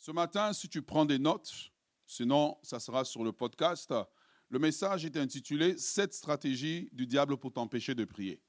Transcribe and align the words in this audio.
Ce 0.00 0.10
matin, 0.12 0.54
si 0.54 0.66
tu 0.66 0.80
prends 0.80 1.04
des 1.04 1.18
notes, 1.18 1.70
sinon 2.06 2.56
ça 2.62 2.80
sera 2.80 3.04
sur 3.04 3.22
le 3.22 3.32
podcast, 3.32 3.94
le 4.48 4.58
message 4.58 5.04
est 5.04 5.18
intitulé 5.18 5.76
Sept 5.76 6.14
stratégies 6.14 6.88
du 6.92 7.06
diable 7.06 7.36
pour 7.36 7.52
t'empêcher 7.52 7.94
de 7.94 8.06
prier. 8.06 8.40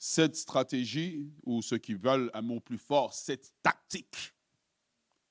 Cette 0.00 0.34
stratégie, 0.34 1.32
ou 1.44 1.62
ceux 1.62 1.78
qui 1.78 1.94
veulent 1.94 2.28
un 2.34 2.42
mot 2.42 2.58
plus 2.58 2.76
fort, 2.76 3.14
cette 3.14 3.54
tactique, 3.62 4.34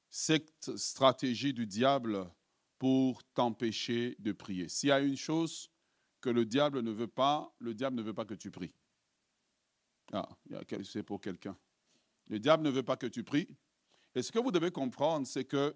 cette 0.09 0.77
stratégie 0.77 1.53
du 1.53 1.67
diable 1.67 2.31
pour 2.79 3.21
t'empêcher 3.33 4.15
de 4.19 4.31
prier. 4.31 4.69
S'il 4.69 4.89
y 4.89 4.91
a 4.93 5.01
une 5.01 5.17
chose 5.17 5.69
que 6.21 6.29
le 6.29 6.45
diable 6.45 6.79
ne 6.79 6.91
veut 6.91 7.05
pas, 7.05 7.53
le 7.59 7.73
diable 7.73 7.97
ne 7.97 8.01
veut 8.01 8.13
pas 8.13 8.25
que 8.25 8.33
tu 8.33 8.49
pries. 8.49 8.73
Ah, 10.13 10.29
c'est 10.83 11.03
pour 11.03 11.19
quelqu'un. 11.19 11.57
Le 12.29 12.39
diable 12.39 12.63
ne 12.63 12.69
veut 12.69 12.81
pas 12.81 12.95
que 12.95 13.07
tu 13.07 13.25
pries. 13.25 13.49
Et 14.15 14.21
ce 14.21 14.31
que 14.31 14.39
vous 14.39 14.51
devez 14.51 14.71
comprendre, 14.71 15.27
c'est 15.27 15.43
que 15.43 15.75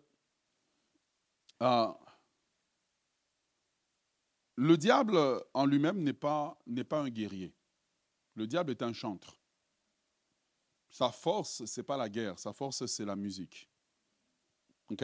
euh, 1.61 1.93
le 4.55 4.77
diable 4.77 5.17
en 5.53 5.65
lui-même 5.65 6.01
n'est 6.01 6.13
pas, 6.13 6.57
n'est 6.65 6.85
pas 6.85 7.01
un 7.01 7.09
guerrier. 7.09 7.53
Le 8.35 8.47
diable 8.47 8.71
est 8.71 8.81
un 8.81 8.93
chantre. 8.93 9.37
Sa 10.89 11.11
force, 11.11 11.65
ce 11.65 11.79
n'est 11.79 11.85
pas 11.85 11.97
la 11.97 12.09
guerre, 12.09 12.39
sa 12.39 12.53
force, 12.53 12.85
c'est 12.85 13.05
la 13.05 13.15
musique. 13.15 13.69
OK? 14.89 15.03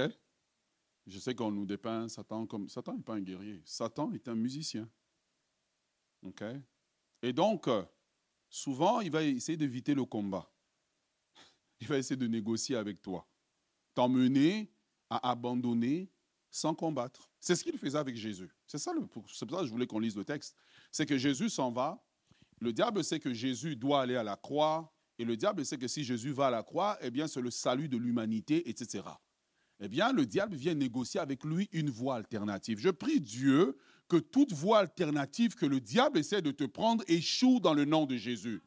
Je 1.06 1.20
sais 1.20 1.36
qu'on 1.36 1.52
nous 1.52 1.66
dépeint 1.66 2.08
Satan 2.08 2.48
comme. 2.48 2.68
Satan 2.70 2.96
n'est 2.96 3.04
pas 3.04 3.16
un 3.16 3.22
guerrier. 3.22 3.62
Satan 3.66 4.12
est 4.14 4.28
un 4.28 4.36
musicien. 4.36 4.90
OK? 6.24 6.44
Et 7.22 7.34
donc, 7.34 7.70
souvent, 8.50 9.02
il 9.02 9.12
va 9.12 9.24
essayer 9.24 9.58
d'éviter 9.58 9.94
le 9.94 10.06
combat. 10.06 10.50
Il 11.86 11.90
va 11.90 12.00
essayer 12.00 12.16
de 12.16 12.26
négocier 12.26 12.76
avec 12.76 13.00
toi, 13.00 13.28
t'emmener 13.94 14.72
à 15.08 15.30
abandonner 15.30 16.10
sans 16.50 16.74
combattre. 16.74 17.30
C'est 17.40 17.56
ce 17.56 17.64
qu'il 17.64 17.78
faisait 17.78 18.00
avec 18.00 18.16
Jésus. 18.16 18.50
C'est 18.66 18.80
ça, 18.80 18.92
c'est 19.32 19.46
pour 19.46 19.56
ça 19.56 19.62
que 19.62 19.68
je 19.68 19.72
voulais 19.72 19.86
qu'on 19.86 20.00
lise 20.00 20.16
le 20.16 20.26
texte. 20.26 20.56
C'est 20.92 21.06
que 21.06 21.16
Jésus 21.16 21.48
s'en 21.48 21.72
va. 21.72 22.04
Le 22.60 22.74
diable 22.74 23.04
sait 23.04 23.20
que 23.20 23.36
Jésus 23.36 23.76
doit 23.76 24.02
aller 24.02 24.16
à 24.16 24.24
la 24.24 24.36
croix. 24.36 24.92
Et 25.20 25.26
le 25.26 25.38
diable 25.38 25.64
sait 25.64 25.78
que 25.78 25.88
si 25.88 26.04
Jésus 26.04 26.32
va 26.32 26.48
à 26.48 26.50
la 26.50 26.64
croix, 26.64 26.98
eh 27.02 27.12
bien, 27.12 27.28
c'est 27.28 27.40
le 27.40 27.52
salut 27.52 27.88
de 27.88 27.98
l'humanité, 27.98 28.68
etc. 28.68 29.04
Eh 29.80 29.88
bien, 29.88 30.12
le 30.12 30.26
diable 30.26 30.56
vient 30.56 30.74
négocier 30.74 31.20
avec 31.20 31.44
lui 31.44 31.70
une 31.72 31.92
voie 31.92 32.16
alternative. 32.16 32.80
Je 32.80 32.90
prie 32.90 33.22
Dieu 33.22 33.78
que 34.08 34.18
toute 34.18 34.54
voie 34.54 34.80
alternative 34.80 35.54
que 35.54 35.68
le 35.68 35.80
diable 35.80 36.18
essaie 36.18 36.42
de 36.42 36.52
te 36.52 36.64
prendre 36.64 37.04
échoue 37.08 37.60
dans 37.60 37.76
le 37.76 37.86
nom 37.86 38.08
de 38.08 38.18
Jésus 38.18 38.64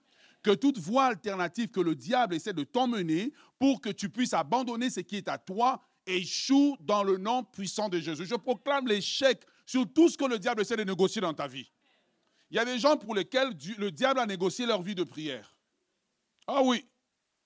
que 0.48 0.54
toute 0.54 0.78
voie 0.78 1.04
alternative 1.04 1.68
que 1.68 1.80
le 1.80 1.94
diable 1.94 2.34
essaie 2.34 2.54
de 2.54 2.64
t'emmener 2.64 3.34
pour 3.58 3.82
que 3.82 3.90
tu 3.90 4.08
puisses 4.08 4.32
abandonner 4.32 4.88
ce 4.88 5.00
qui 5.00 5.16
est 5.16 5.28
à 5.28 5.36
toi 5.36 5.82
échoue 6.06 6.74
dans 6.80 7.02
le 7.02 7.18
nom 7.18 7.44
puissant 7.44 7.90
de 7.90 7.98
Jésus. 7.98 8.24
Je 8.24 8.34
proclame 8.34 8.86
l'échec 8.86 9.44
sur 9.66 9.92
tout 9.92 10.08
ce 10.08 10.16
que 10.16 10.24
le 10.24 10.38
diable 10.38 10.62
essaie 10.62 10.78
de 10.78 10.84
négocier 10.84 11.20
dans 11.20 11.34
ta 11.34 11.46
vie. 11.46 11.70
Il 12.50 12.56
y 12.56 12.58
a 12.58 12.64
des 12.64 12.78
gens 12.78 12.96
pour 12.96 13.14
lesquels 13.14 13.50
le 13.76 13.90
diable 13.90 14.20
a 14.20 14.24
négocié 14.24 14.64
leur 14.64 14.80
vie 14.80 14.94
de 14.94 15.04
prière. 15.04 15.54
Ah 16.46 16.62
oui, 16.62 16.88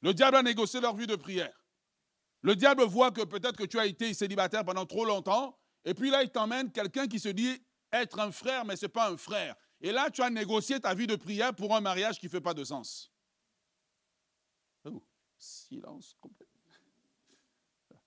le 0.01 0.15
diable 0.15 0.37
a 0.37 0.43
négocié 0.45 0.81
leur 0.81 0.95
vie 0.95 1.09
de 1.09 1.17
prière. 1.17 1.61
Le 2.43 2.55
diable 2.55 2.85
voit 2.85 3.11
que 3.11 3.23
peut-être 3.23 3.57
que 3.57 3.65
tu 3.65 3.81
as 3.81 3.87
été 3.87 4.15
célibataire 4.15 4.65
pendant 4.65 4.87
trop 4.87 5.05
longtemps, 5.05 5.59
et 5.85 5.95
puis 5.95 6.11
là, 6.11 6.23
il 6.23 6.31
t'emmène 6.31 6.71
quelqu'un 6.71 7.09
qui 7.09 7.19
se 7.19 7.31
dit 7.31 7.61
être 7.93 8.21
un 8.21 8.31
frère, 8.31 8.65
mais 8.65 8.77
ce 8.77 8.87
n'est 8.87 8.91
pas 8.91 9.11
un 9.11 9.17
frère. 9.17 9.57
Et 9.83 9.91
là, 9.91 10.11
tu 10.11 10.23
as 10.23 10.31
négocié 10.31 10.81
ta 10.81 10.95
vie 10.95 11.09
de 11.09 11.17
prière 11.17 11.55
pour 11.55 11.75
un 11.75 11.81
mariage 11.81 12.19
qui 12.21 12.27
ne 12.27 12.31
fait 12.31 12.41
pas 12.41 12.55
de 12.55 12.63
sens. 12.63 13.13
Oh, 14.85 15.05
silence 15.37 16.17
complet. 16.21 16.47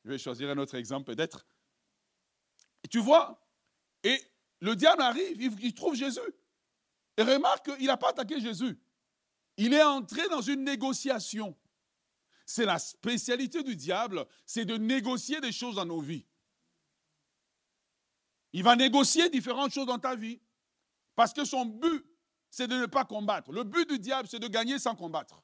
Je 0.05 0.09
vais 0.09 0.17
choisir 0.17 0.49
un 0.49 0.57
autre 0.57 0.75
exemple 0.75 1.13
peut-être. 1.13 1.45
Tu 2.89 2.99
vois, 2.99 3.45
et 4.03 4.21
le 4.61 4.75
diable 4.75 5.01
arrive, 5.01 5.59
il, 5.61 5.73
trouve 5.73 5.95
Jésus. 5.95 6.19
Et 7.17 7.23
remarque 7.23 7.75
qu'il 7.75 7.87
n'a 7.87 7.97
pas 7.97 8.09
attaqué 8.09 8.39
Jésus. 8.39 8.79
Il 9.57 9.73
est 9.73 9.83
entré 9.83 10.29
dans 10.29 10.41
une 10.41 10.63
négociation. 10.63 11.57
C'est 12.45 12.65
la 12.65 12.79
spécialité 12.79 13.63
du 13.63 13.75
diable, 13.75 14.25
c'est 14.45 14.65
de 14.65 14.77
négocier 14.77 15.41
des 15.41 15.51
choses 15.51 15.75
dans 15.75 15.85
nos 15.85 16.01
vies. 16.01 16.25
Il 18.53 18.63
va 18.63 18.75
négocier 18.75 19.29
différentes 19.29 19.73
choses 19.73 19.87
dans 19.87 19.99
ta 19.99 20.15
vie. 20.15 20.39
Parce 21.15 21.33
que 21.33 21.45
son 21.45 21.65
but, 21.65 22.05
c'est 22.49 22.67
de 22.67 22.75
ne 22.75 22.85
pas 22.85 23.05
combattre. 23.05 23.51
Le 23.51 23.63
but 23.63 23.89
du 23.89 23.99
diable, 23.99 24.27
c'est 24.29 24.39
de 24.39 24.47
gagner 24.47 24.79
sans 24.79 24.95
combattre. 24.95 25.41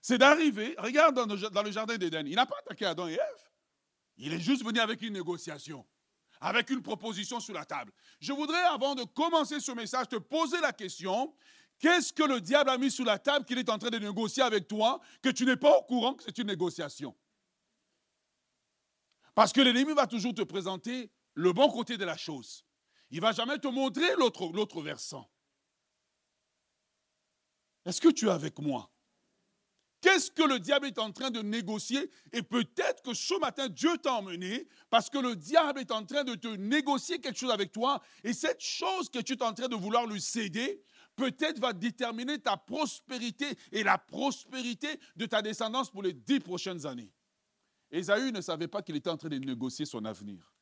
C'est 0.00 0.18
d'arriver, 0.18 0.74
regarde 0.78 1.14
dans 1.14 1.62
le 1.62 1.70
jardin 1.70 1.96
d'Éden, 1.96 2.26
il 2.26 2.34
n'a 2.34 2.46
pas 2.46 2.58
attaqué 2.58 2.84
Adam 2.84 3.08
et 3.08 3.14
Ève. 3.14 3.50
Il 4.16 4.32
est 4.32 4.40
juste 4.40 4.64
venu 4.64 4.78
avec 4.78 5.00
une 5.02 5.14
négociation, 5.14 5.86
avec 6.40 6.70
une 6.70 6.82
proposition 6.82 7.40
sur 7.40 7.54
la 7.54 7.64
table. 7.64 7.90
Je 8.20 8.32
voudrais, 8.32 8.62
avant 8.64 8.94
de 8.94 9.02
commencer 9.04 9.60
ce 9.60 9.72
message, 9.72 10.08
te 10.08 10.16
poser 10.16 10.60
la 10.60 10.72
question, 10.72 11.34
qu'est-ce 11.78 12.12
que 12.12 12.22
le 12.22 12.40
diable 12.40 12.70
a 12.70 12.78
mis 12.78 12.90
sur 12.90 13.04
la 13.04 13.18
table 13.18 13.44
qu'il 13.46 13.58
est 13.58 13.70
en 13.70 13.78
train 13.78 13.90
de 13.90 13.98
négocier 13.98 14.42
avec 14.42 14.68
toi, 14.68 15.00
que 15.22 15.30
tu 15.30 15.46
n'es 15.46 15.56
pas 15.56 15.78
au 15.78 15.82
courant 15.82 16.14
que 16.14 16.22
c'est 16.22 16.36
une 16.38 16.48
négociation? 16.48 17.16
Parce 19.34 19.52
que 19.52 19.62
l'ennemi 19.62 19.94
va 19.94 20.06
toujours 20.06 20.34
te 20.34 20.42
présenter 20.42 21.10
le 21.32 21.52
bon 21.52 21.68
côté 21.70 21.96
de 21.96 22.04
la 22.04 22.16
chose. 22.16 22.64
Il 23.14 23.18
ne 23.18 23.22
va 23.22 23.30
jamais 23.30 23.60
te 23.60 23.68
montrer 23.68 24.16
l'autre 24.16 24.82
versant. 24.82 25.30
Est-ce 27.84 28.00
que 28.00 28.08
tu 28.08 28.26
es 28.26 28.30
avec 28.30 28.58
moi? 28.58 28.90
Qu'est-ce 30.00 30.32
que 30.32 30.42
le 30.42 30.58
diable 30.58 30.88
est 30.88 30.98
en 30.98 31.12
train 31.12 31.30
de 31.30 31.40
négocier? 31.40 32.10
Et 32.32 32.42
peut-être 32.42 33.04
que 33.04 33.14
ce 33.14 33.38
matin, 33.38 33.68
Dieu 33.68 33.96
t'a 33.98 34.14
emmené 34.14 34.66
parce 34.90 35.08
que 35.08 35.18
le 35.18 35.36
diable 35.36 35.78
est 35.78 35.92
en 35.92 36.04
train 36.04 36.24
de 36.24 36.34
te 36.34 36.48
négocier 36.48 37.20
quelque 37.20 37.38
chose 37.38 37.52
avec 37.52 37.70
toi. 37.70 38.02
Et 38.24 38.32
cette 38.32 38.60
chose 38.60 39.08
que 39.08 39.20
tu 39.20 39.34
es 39.34 39.42
en 39.44 39.54
train 39.54 39.68
de 39.68 39.76
vouloir 39.76 40.08
lui 40.08 40.20
céder, 40.20 40.82
peut-être 41.14 41.60
va 41.60 41.72
déterminer 41.72 42.40
ta 42.40 42.56
prospérité 42.56 43.56
et 43.70 43.84
la 43.84 43.96
prospérité 43.96 44.98
de 45.14 45.26
ta 45.26 45.40
descendance 45.40 45.88
pour 45.88 46.02
les 46.02 46.14
dix 46.14 46.40
prochaines 46.40 46.84
années. 46.84 47.12
Ésaü 47.92 48.32
ne 48.32 48.40
savait 48.40 48.66
pas 48.66 48.82
qu'il 48.82 48.96
était 48.96 49.10
en 49.10 49.16
train 49.16 49.28
de 49.28 49.38
négocier 49.38 49.86
son 49.86 50.04
avenir. 50.04 50.53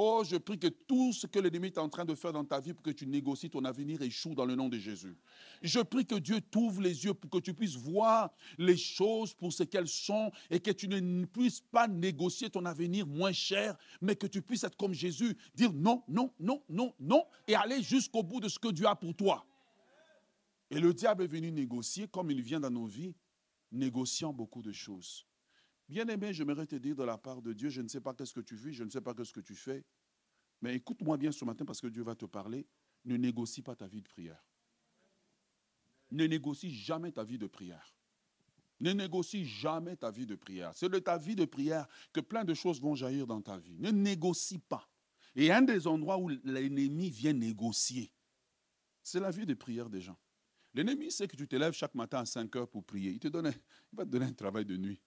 Oh, 0.00 0.22
je 0.24 0.36
prie 0.36 0.60
que 0.60 0.68
tout 0.68 1.12
ce 1.12 1.26
que 1.26 1.40
l'ennemi 1.40 1.66
est 1.66 1.78
en 1.78 1.88
train 1.88 2.04
de 2.04 2.14
faire 2.14 2.32
dans 2.32 2.44
ta 2.44 2.60
vie 2.60 2.72
pour 2.72 2.84
que 2.84 2.90
tu 2.90 3.04
négocies 3.04 3.50
ton 3.50 3.64
avenir 3.64 4.00
échoue 4.00 4.32
dans 4.32 4.44
le 4.44 4.54
nom 4.54 4.68
de 4.68 4.78
Jésus. 4.78 5.16
Je 5.60 5.80
prie 5.80 6.06
que 6.06 6.14
Dieu 6.14 6.40
t'ouvre 6.40 6.82
les 6.82 7.04
yeux 7.04 7.14
pour 7.14 7.28
que 7.28 7.38
tu 7.38 7.52
puisses 7.52 7.74
voir 7.74 8.30
les 8.58 8.76
choses 8.76 9.34
pour 9.34 9.52
ce 9.52 9.64
qu'elles 9.64 9.88
sont 9.88 10.30
et 10.50 10.60
que 10.60 10.70
tu 10.70 10.86
ne 10.86 11.24
puisses 11.24 11.62
pas 11.62 11.88
négocier 11.88 12.48
ton 12.48 12.64
avenir 12.64 13.08
moins 13.08 13.32
cher, 13.32 13.76
mais 14.00 14.14
que 14.14 14.28
tu 14.28 14.40
puisses 14.40 14.62
être 14.62 14.76
comme 14.76 14.92
Jésus, 14.92 15.36
dire 15.52 15.72
non, 15.72 16.04
non, 16.06 16.32
non, 16.38 16.62
non, 16.68 16.94
non 17.00 17.24
et 17.48 17.56
aller 17.56 17.82
jusqu'au 17.82 18.22
bout 18.22 18.38
de 18.38 18.46
ce 18.46 18.60
que 18.60 18.68
Dieu 18.68 18.86
a 18.86 18.94
pour 18.94 19.16
toi. 19.16 19.44
Et 20.70 20.78
le 20.78 20.94
diable 20.94 21.24
est 21.24 21.26
venu 21.26 21.50
négocier 21.50 22.06
comme 22.06 22.30
il 22.30 22.40
vient 22.40 22.60
dans 22.60 22.70
nos 22.70 22.86
vies, 22.86 23.16
négociant 23.72 24.32
beaucoup 24.32 24.62
de 24.62 24.70
choses. 24.70 25.27
Bien-aimé, 25.88 26.32
j'aimerais 26.34 26.66
te 26.66 26.76
dire 26.76 26.94
de 26.94 27.02
la 27.02 27.16
part 27.16 27.40
de 27.40 27.52
Dieu, 27.52 27.70
je 27.70 27.80
ne 27.80 27.88
sais 27.88 28.00
pas 28.00 28.12
qu'est-ce 28.12 28.34
que 28.34 28.40
tu 28.40 28.56
vis, 28.56 28.74
je 28.74 28.84
ne 28.84 28.90
sais 28.90 29.00
pas 29.00 29.14
qu'est-ce 29.14 29.32
que 29.32 29.40
tu 29.40 29.54
fais, 29.54 29.84
mais 30.60 30.74
écoute-moi 30.74 31.16
bien 31.16 31.32
ce 31.32 31.44
matin 31.44 31.64
parce 31.64 31.80
que 31.80 31.86
Dieu 31.86 32.02
va 32.02 32.14
te 32.14 32.26
parler. 32.26 32.66
Ne 33.04 33.16
négocie 33.16 33.62
pas 33.62 33.76
ta 33.76 33.86
vie 33.86 34.02
de 34.02 34.08
prière. 34.08 34.44
Ne 36.10 36.26
négocie 36.26 36.70
jamais 36.70 37.12
ta 37.12 37.24
vie 37.24 37.38
de 37.38 37.46
prière. 37.46 37.94
Ne 38.80 38.92
négocie 38.92 39.44
jamais 39.44 39.96
ta 39.96 40.10
vie 40.10 40.26
de 40.26 40.34
prière. 40.34 40.72
C'est 40.74 40.88
de 40.88 40.98
ta 40.98 41.16
vie 41.16 41.36
de 41.36 41.44
prière 41.44 41.86
que 42.12 42.20
plein 42.20 42.44
de 42.44 42.54
choses 42.54 42.80
vont 42.80 42.94
jaillir 42.94 43.26
dans 43.26 43.40
ta 43.40 43.56
vie. 43.56 43.76
Ne 43.78 43.90
négocie 43.90 44.58
pas. 44.58 44.88
Et 45.36 45.52
un 45.52 45.62
des 45.62 45.86
endroits 45.86 46.18
où 46.18 46.28
l'ennemi 46.28 47.10
vient 47.10 47.32
négocier, 47.32 48.10
c'est 49.02 49.20
la 49.20 49.30
vie 49.30 49.46
de 49.46 49.54
prière 49.54 49.88
des 49.88 50.00
gens. 50.00 50.18
L'ennemi 50.74 51.10
sait 51.10 51.26
que 51.26 51.36
tu 51.36 51.48
te 51.48 51.56
lèves 51.56 51.72
chaque 51.72 51.94
matin 51.94 52.20
à 52.20 52.26
5 52.26 52.54
heures 52.56 52.68
pour 52.68 52.84
prier. 52.84 53.10
Il, 53.10 53.18
te 53.18 53.28
donne, 53.28 53.52
il 53.92 53.96
va 53.96 54.04
te 54.04 54.10
donner 54.10 54.26
un 54.26 54.32
travail 54.32 54.64
de 54.64 54.76
nuit. 54.76 55.00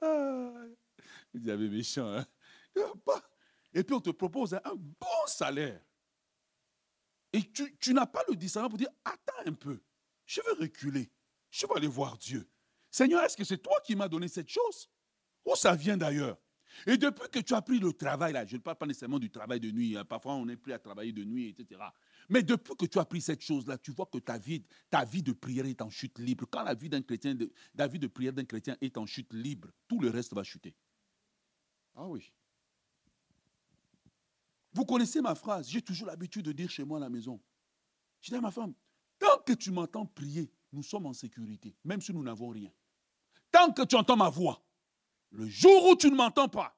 Ah, 0.00 0.64
il 1.34 1.50
avait 1.50 1.68
méchant. 1.68 2.12
Hein? 2.12 2.26
Et 3.74 3.84
puis 3.84 3.94
on 3.94 4.00
te 4.00 4.10
propose 4.10 4.54
un 4.54 4.74
bon 4.74 5.26
salaire. 5.26 5.80
Et 7.32 7.42
tu, 7.50 7.94
n'as 7.94 8.06
pas 8.06 8.22
le 8.28 8.36
discernement 8.36 8.68
pour 8.70 8.78
dire, 8.78 8.90
attends 9.04 9.46
un 9.46 9.52
peu, 9.52 9.80
je 10.26 10.40
vais 10.42 10.64
reculer, 10.64 11.10
je 11.50 11.66
vais 11.66 11.76
aller 11.76 11.86
voir 11.86 12.18
Dieu. 12.18 12.46
Seigneur, 12.90 13.24
est-ce 13.24 13.36
que 13.36 13.44
c'est 13.44 13.58
toi 13.62 13.80
qui 13.84 13.96
m'as 13.96 14.08
donné 14.08 14.28
cette 14.28 14.50
chose? 14.50 14.90
Où 15.46 15.56
ça 15.56 15.74
vient 15.74 15.96
d'ailleurs? 15.96 16.36
Et 16.86 16.98
depuis 16.98 17.28
que 17.30 17.38
tu 17.38 17.54
as 17.54 17.62
pris 17.62 17.78
le 17.78 17.92
travail, 17.92 18.34
là, 18.34 18.44
je 18.44 18.56
ne 18.56 18.60
parle 18.60 18.76
pas 18.76 18.86
nécessairement 18.86 19.18
du 19.18 19.30
travail 19.30 19.60
de 19.60 19.70
nuit, 19.70 19.96
hein, 19.96 20.04
parfois 20.04 20.34
on 20.34 20.44
n'est 20.44 20.56
plus 20.56 20.72
à 20.72 20.78
travailler 20.78 21.12
de 21.12 21.24
nuit, 21.24 21.48
etc. 21.48 21.80
Mais 22.32 22.42
depuis 22.42 22.74
que 22.76 22.86
tu 22.86 22.98
as 22.98 23.04
pris 23.04 23.20
cette 23.20 23.42
chose-là, 23.42 23.76
tu 23.76 23.90
vois 23.90 24.06
que 24.06 24.16
ta 24.16 24.38
vie, 24.38 24.64
ta 24.88 25.04
vie 25.04 25.22
de 25.22 25.32
prière 25.32 25.66
est 25.66 25.82
en 25.82 25.90
chute 25.90 26.18
libre. 26.18 26.46
Quand 26.50 26.62
la 26.62 26.72
vie 26.72 26.88
d'un 26.88 27.02
chrétien, 27.02 27.36
la 27.74 27.86
vie 27.86 27.98
de 27.98 28.06
prière 28.06 28.32
d'un 28.32 28.46
chrétien 28.46 28.74
est 28.80 28.96
en 28.96 29.04
chute 29.04 29.30
libre, 29.34 29.68
tout 29.86 30.00
le 30.00 30.08
reste 30.08 30.32
va 30.32 30.42
chuter. 30.42 30.74
Ah 31.94 32.08
oui. 32.08 32.32
Vous 34.72 34.86
connaissez 34.86 35.20
ma 35.20 35.34
phrase, 35.34 35.68
j'ai 35.68 35.82
toujours 35.82 36.06
l'habitude 36.06 36.46
de 36.46 36.52
dire 36.52 36.70
chez 36.70 36.84
moi 36.84 36.96
à 36.96 37.00
la 37.02 37.10
maison. 37.10 37.38
Je 38.22 38.30
dis 38.30 38.36
à 38.36 38.40
ma 38.40 38.50
femme, 38.50 38.72
tant 39.18 39.36
que 39.44 39.52
tu 39.52 39.70
m'entends 39.70 40.06
prier, 40.06 40.50
nous 40.72 40.82
sommes 40.82 41.04
en 41.04 41.12
sécurité, 41.12 41.76
même 41.84 42.00
si 42.00 42.14
nous 42.14 42.22
n'avons 42.22 42.48
rien. 42.48 42.72
Tant 43.50 43.70
que 43.74 43.82
tu 43.82 43.94
entends 43.94 44.16
ma 44.16 44.30
voix, 44.30 44.64
Le 45.32 45.46
jour 45.46 45.86
où 45.86 45.96
tu 45.96 46.10
ne 46.10 46.16
m'entends 46.16 46.48
pas, 46.48 46.74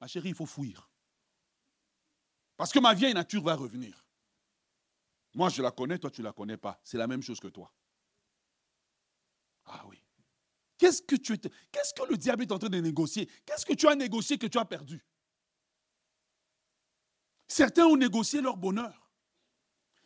ma 0.00 0.06
chérie, 0.06 0.28
il 0.28 0.34
faut 0.36 0.46
fuir. 0.46 0.88
Parce 2.56 2.72
que 2.72 2.78
ma 2.78 2.94
vieille 2.94 3.14
nature 3.14 3.42
va 3.42 3.56
revenir. 3.56 4.03
Moi, 5.34 5.48
je 5.48 5.62
la 5.62 5.70
connais, 5.70 5.98
toi, 5.98 6.10
tu 6.10 6.20
ne 6.20 6.26
la 6.26 6.32
connais 6.32 6.56
pas. 6.56 6.80
C'est 6.84 6.98
la 6.98 7.06
même 7.06 7.22
chose 7.22 7.40
que 7.40 7.48
toi. 7.48 7.72
Ah 9.66 9.84
oui. 9.88 10.00
Qu'est-ce 10.78 11.02
que 11.02 11.16
tu 11.16 11.36
Qu'est-ce 11.38 11.94
que 11.94 12.08
le 12.08 12.16
diable 12.16 12.42
est 12.42 12.52
en 12.52 12.58
train 12.58 12.68
de 12.68 12.78
négocier? 12.78 13.28
Qu'est-ce 13.44 13.66
que 13.66 13.74
tu 13.74 13.88
as 13.88 13.94
négocié 13.94 14.38
que 14.38 14.46
tu 14.46 14.58
as 14.58 14.64
perdu? 14.64 15.04
Certains 17.48 17.86
ont 17.86 17.96
négocié 17.96 18.40
leur 18.40 18.56
bonheur. 18.56 19.10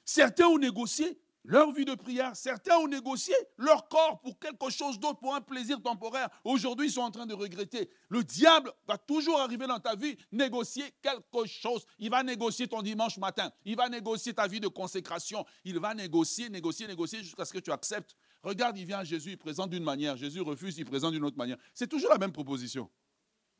Certains 0.05 0.47
ont 0.47 0.59
négocié 0.59 1.21
leur 1.45 1.73
vie 1.73 1.85
de 1.85 1.95
prière. 1.95 2.37
Certains 2.37 2.77
ont 2.77 2.89
négocié 2.89 3.35
leur 3.57 3.89
corps 3.89 4.21
pour 4.21 4.39
quelque 4.39 4.71
chose 4.71 4.99
d'autre, 4.99 5.19
pour 5.19 5.35
un 5.35 5.41
plaisir 5.41 5.81
temporaire. 5.81 6.29
Aujourd'hui, 6.45 6.89
ils 6.89 6.93
sont 6.93 7.01
en 7.01 7.11
train 7.11 7.27
de 7.27 7.35
regretter. 7.35 7.91
Le 8.09 8.23
diable 8.23 8.73
va 8.87 8.99
toujours 8.99 9.41
arriver 9.41 9.67
dans 9.67 9.81
ta 9.81 9.95
vie, 9.95 10.17
négocier 10.33 10.93
quelque 11.03 11.47
chose. 11.47 11.85
Il 11.99 12.11
va 12.11 12.23
négocier 12.23 12.69
ton 12.69 12.83
dimanche 12.83 13.19
matin. 13.19 13.51
Il 13.65 13.77
va 13.77 13.89
négocier 13.89 14.35
ta 14.35 14.47
vie 14.47 14.61
de 14.61 14.69
consécration. 14.69 15.45
Il 15.65 15.79
va 15.79 15.95
négocier, 15.95 16.49
négocier, 16.49 16.87
négocier 16.87 17.23
jusqu'à 17.23 17.45
ce 17.45 17.53
que 17.53 17.59
tu 17.59 17.73
acceptes. 17.73 18.17
Regarde, 18.43 18.77
il 18.79 18.85
vient 18.85 18.99
à 18.99 19.05
Jésus, 19.05 19.31
il 19.31 19.39
présente 19.39 19.71
d'une 19.71 19.85
manière. 19.85 20.17
Jésus 20.17 20.41
refuse, 20.41 20.79
il 20.79 20.85
présente 20.85 21.13
d'une 21.13 21.25
autre 21.25 21.39
manière. 21.39 21.57
C'est 21.75 21.89
toujours 21.89 22.11
la 22.11 22.19
même 22.19 22.33
proposition. 22.33 22.91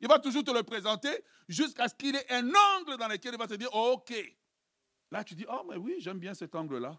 Il 0.01 0.07
va 0.07 0.19
toujours 0.19 0.43
te 0.43 0.51
le 0.51 0.63
présenter 0.63 1.09
jusqu'à 1.47 1.87
ce 1.87 1.95
qu'il 1.95 2.15
ait 2.15 2.31
un 2.31 2.47
angle 2.47 2.97
dans 2.97 3.07
lequel 3.07 3.33
il 3.33 3.37
va 3.37 3.47
te 3.47 3.55
dire, 3.55 3.73
OK. 3.73 4.13
Là, 5.11 5.23
tu 5.23 5.35
dis, 5.35 5.45
oh, 5.49 5.65
mais 5.67 5.75
oui, 5.75 5.95
j'aime 5.99 6.19
bien 6.19 6.33
cet 6.33 6.55
angle-là. 6.55 6.97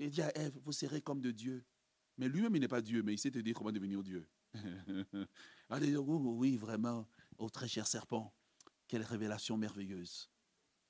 Il 0.00 0.08
dit 0.10 0.22
à 0.22 0.36
Ève, 0.36 0.58
vous 0.64 0.72
serez 0.72 1.02
comme 1.02 1.20
de 1.20 1.30
Dieu. 1.30 1.62
Mais 2.16 2.26
lui-même, 2.26 2.56
il 2.56 2.60
n'est 2.60 2.68
pas 2.68 2.80
Dieu, 2.80 3.02
mais 3.02 3.12
il 3.12 3.18
sait 3.18 3.30
te 3.30 3.38
dire 3.38 3.54
comment 3.54 3.70
devenir 3.70 4.02
Dieu. 4.02 4.26
Allez, 5.68 5.94
oui, 5.94 6.56
vraiment, 6.56 7.06
oh 7.36 7.50
très 7.50 7.68
cher 7.68 7.86
serpent, 7.86 8.34
quelle 8.88 9.02
révélation 9.02 9.58
merveilleuse. 9.58 10.30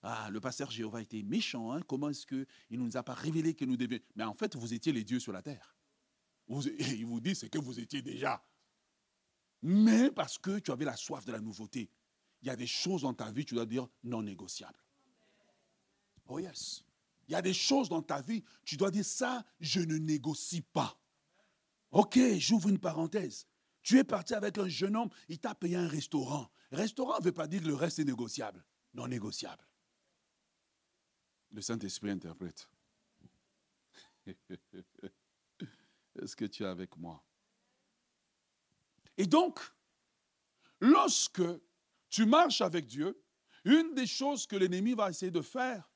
Ah, 0.02 0.30
le 0.30 0.40
pasteur 0.40 0.70
Jéhovah 0.70 1.02
était 1.02 1.22
méchant. 1.24 1.72
Hein? 1.72 1.82
Comment 1.82 2.08
est-ce 2.08 2.24
qu'il 2.24 2.46
ne 2.70 2.76
nous 2.78 2.96
a 2.96 3.02
pas 3.02 3.14
révélé 3.14 3.54
que 3.54 3.64
nous 3.64 3.76
devions... 3.76 3.98
Mais 4.14 4.24
en 4.24 4.32
fait, 4.32 4.54
vous 4.54 4.72
étiez 4.72 4.92
les 4.92 5.02
dieux 5.02 5.18
sur 5.18 5.32
la 5.32 5.42
terre. 5.42 5.76
il 6.48 7.04
vous 7.04 7.20
dit, 7.20 7.34
c'est 7.34 7.48
que 7.48 7.58
vous 7.58 7.80
étiez 7.80 8.02
déjà. 8.02 8.42
Mais 9.62 10.10
parce 10.12 10.38
que 10.38 10.60
tu 10.60 10.70
avais 10.70 10.84
la 10.84 10.96
soif 10.96 11.24
de 11.24 11.32
la 11.32 11.40
nouveauté, 11.40 11.90
il 12.42 12.46
y 12.46 12.50
a 12.50 12.56
des 12.56 12.66
choses 12.66 13.02
dans 13.02 13.12
ta 13.12 13.30
vie, 13.32 13.44
tu 13.44 13.54
dois 13.54 13.66
dire, 13.66 13.88
non 14.04 14.22
négociables. 14.22 14.82
Oh 16.28 16.38
yes. 16.38 16.84
Il 17.30 17.34
y 17.34 17.36
a 17.36 17.42
des 17.42 17.54
choses 17.54 17.88
dans 17.88 18.02
ta 18.02 18.20
vie, 18.20 18.42
tu 18.64 18.76
dois 18.76 18.90
dire 18.90 19.04
ça, 19.04 19.44
je 19.60 19.78
ne 19.78 19.98
négocie 19.98 20.62
pas. 20.62 21.00
Ok, 21.92 22.18
j'ouvre 22.38 22.68
une 22.68 22.80
parenthèse. 22.80 23.46
Tu 23.82 23.98
es 23.98 24.04
parti 24.04 24.34
avec 24.34 24.58
un 24.58 24.66
jeune 24.66 24.96
homme, 24.96 25.10
il 25.28 25.38
t'a 25.38 25.54
payé 25.54 25.76
un 25.76 25.86
restaurant. 25.86 26.50
Restaurant 26.72 27.20
ne 27.20 27.24
veut 27.24 27.32
pas 27.32 27.46
dire 27.46 27.62
que 27.62 27.68
le 27.68 27.76
reste 27.76 28.00
est 28.00 28.04
négociable. 28.04 28.64
Non 28.94 29.06
négociable. 29.06 29.64
Le 31.52 31.62
Saint-Esprit 31.62 32.10
interprète. 32.10 32.68
Est-ce 34.26 35.14
que 36.34 36.46
tu 36.46 36.64
es 36.64 36.66
avec 36.66 36.96
moi? 36.96 37.24
Et 39.16 39.28
donc, 39.28 39.60
lorsque 40.80 41.42
tu 42.08 42.26
marches 42.26 42.60
avec 42.60 42.86
Dieu, 42.86 43.22
une 43.64 43.94
des 43.94 44.08
choses 44.08 44.48
que 44.48 44.56
l'ennemi 44.56 44.94
va 44.94 45.10
essayer 45.10 45.30
de 45.30 45.42
faire, 45.42 45.88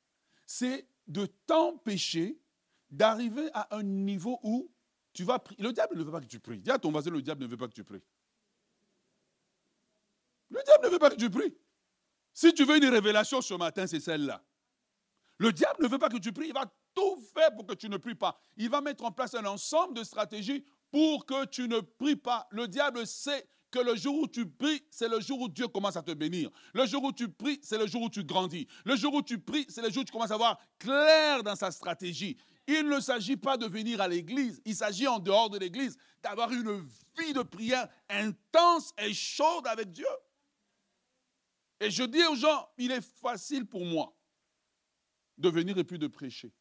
c'est 0.47 0.87
de 1.07 1.27
t'empêcher 1.47 2.41
d'arriver 2.91 3.49
à 3.53 3.77
un 3.77 3.83
niveau 3.83 4.39
où 4.43 4.71
tu 5.13 5.25
vas 5.25 5.39
prier. 5.39 5.63
Le 5.63 5.73
diable 5.73 5.97
ne 5.97 6.03
veut 6.05 6.13
pas 6.13 6.21
que 6.21 6.27
tu 6.27 6.41
pries. 6.41 6.59
Dis 6.59 6.71
à 6.71 6.79
ton 6.79 6.91
voisin, 6.91 7.11
le 7.11 7.23
diable 7.23 7.43
ne 7.43 7.47
veut 7.47 7.57
pas 7.57 7.69
que 7.69 7.75
tu 7.75 7.85
pries. 7.85 8.03
Le 10.51 10.63
diable 10.63 10.87
ne 10.87 10.91
veut 10.91 10.99
pas 10.99 11.11
que 11.11 11.17
tu 11.17 11.31
pries. 11.31 11.55
Si 12.33 12.53
tu 12.53 12.65
veux 12.65 12.77
une 12.77 12.89
révélation 12.89 13.41
ce 13.41 13.55
matin, 13.55 13.87
c'est 13.87 14.01
celle-là. 14.01 14.45
Le 15.39 15.53
diable 15.53 15.83
ne 15.83 15.89
veut 15.89 15.99
pas 15.99 16.09
que 16.09 16.19
tu 16.19 16.33
pries. 16.33 16.49
Il 16.49 16.55
va 16.55 16.73
tout 16.95 17.17
faire 17.35 17.55
pour 17.55 17.67
que 17.67 17.75
tu 17.75 17.89
ne 17.89 17.97
pries 17.97 18.15
pas. 18.15 18.39
Il 18.57 18.71
va 18.71 18.81
mettre 18.81 19.05
en 19.05 19.13
place 19.13 19.35
un 19.35 19.45
ensemble 19.45 19.95
de 19.95 20.05
stratégies 20.05 20.65
pour 20.91 21.27
que 21.27 21.45
tu 21.47 21.69
ne 21.69 21.81
pries 21.81 22.17
pas. 22.17 22.47
Le 22.51 22.69
diable 22.69 23.07
sait 23.07 23.49
que 23.75 23.81
le 23.81 23.97
jour 23.97 24.17
où 24.21 24.29
tu 24.29 24.47
pries, 24.47 24.85
c'est 24.89 25.09
le 25.09 25.19
jour 25.19 25.41
où 25.41 25.49
Dieu 25.49 25.67
commence 25.67 25.97
à 25.97 26.03
te 26.03 26.13
bénir. 26.13 26.49
Le 26.73 26.87
jour 26.87 27.03
où 27.03 27.13
tu 27.13 27.29
pries, 27.29 27.59
c'est 27.61 27.77
le 27.77 27.89
jour 27.89 28.03
où 28.03 28.09
tu 28.09 28.23
grandis. 28.23 28.69
Le 28.85 28.95
jour 28.95 29.13
où 29.13 29.21
tu 29.21 29.37
pries, 29.37 29.67
c'est 29.69 29.83
le 29.83 29.91
jour 29.91 30.03
où 30.03 30.05
tu 30.05 30.13
commences 30.13 30.31
à 30.31 30.37
voir 30.37 30.61
clair 30.79 31.43
dans 31.43 31.57
sa 31.57 31.73
stratégie. 31.73 32.37
Il 32.69 32.89
ne 32.89 33.01
s'agit 33.01 33.37
pas 33.37 33.57
de 33.57 33.67
venir 33.67 34.01
à 34.01 34.07
l'église, 34.07 34.63
il 34.65 34.77
s'agit 34.77 35.09
en 35.09 35.19
dehors 35.19 35.51
de 35.51 35.59
l'église 35.59 35.97
d'avoir 36.23 36.53
une 36.53 36.87
vie 37.19 37.33
de 37.33 37.43
prière 37.43 37.89
intense 38.09 38.93
et 38.97 39.13
chaude 39.13 39.67
avec 39.67 39.91
Dieu. 39.91 40.07
Et 41.81 41.91
je 41.91 42.05
dis 42.05 42.25
aux 42.27 42.37
gens, 42.37 42.69
il 42.79 42.93
est 42.93 43.05
facile 43.21 43.67
pour 43.67 43.85
moi 43.85 44.17
de 45.37 45.49
venir 45.49 45.77
et 45.79 45.85
puis 45.85 45.99
de 45.99 46.07
prêcher. 46.07 46.53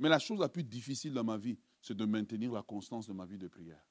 Mais 0.00 0.08
la 0.08 0.18
chose 0.18 0.40
la 0.40 0.48
plus 0.48 0.64
difficile 0.64 1.12
dans 1.12 1.22
ma 1.22 1.36
vie, 1.36 1.56
c'est 1.80 1.96
de 1.96 2.04
maintenir 2.04 2.52
la 2.52 2.62
constance 2.62 3.06
de 3.06 3.12
ma 3.12 3.24
vie 3.24 3.38
de 3.38 3.46
prière. 3.46 3.86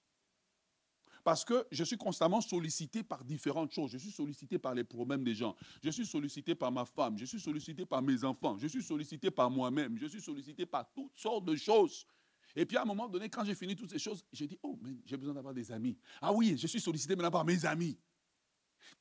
Parce 1.24 1.46
que 1.46 1.66
je 1.72 1.84
suis 1.84 1.98
constamment 1.98 2.42
sollicité 2.42 3.02
par 3.02 3.24
différentes 3.24 3.72
choses. 3.72 3.92
Je 3.92 3.98
suis 3.98 4.12
sollicité 4.12 4.60
par 4.60 4.74
les 4.74 4.84
problèmes 4.84 5.24
des 5.24 5.34
gens. 5.34 5.56
Je 5.82 5.90
suis 5.90 6.06
sollicité 6.06 6.54
par 6.54 6.72
ma 6.72 6.86
femme. 6.86 7.18
Je 7.18 7.26
suis 7.26 7.40
sollicité 7.40 7.86
par 7.86 8.02
mes 8.02 8.24
enfants. 8.26 8.58
Je 8.58 8.68
suis 8.68 8.84
sollicité 8.84 9.32
par 9.32 9.50
moi-même. 9.50 9.98
Je 9.98 10.08
suis 10.08 10.22
sollicité 10.22 10.66
par 10.66 10.92
toutes 10.94 11.18
sortes 11.18 11.46
de 11.46 11.56
choses. 11.56 12.06
Et 12.56 12.66
puis 12.66 12.76
à 12.78 12.82
un 12.82 12.86
moment 12.86 13.08
donné, 13.08 13.30
quand 13.30 13.46
j'ai 13.46 13.56
fini 13.56 13.76
toutes 13.76 13.92
ces 13.92 14.00
choses, 14.00 14.24
j'ai 14.34 14.48
dit, 14.48 14.60
oh, 14.62 14.78
mais 14.82 14.98
j'ai 15.06 15.16
besoin 15.16 15.34
d'avoir 15.34 15.54
des 15.54 15.72
amis. 15.72 15.98
Ah 16.22 16.34
oui, 16.34 16.58
je 16.58 16.68
suis 16.68 16.82
sollicité 16.82 17.16
maintenant 17.16 17.32
par 17.32 17.46
mes 17.46 17.66
amis. 17.66 17.98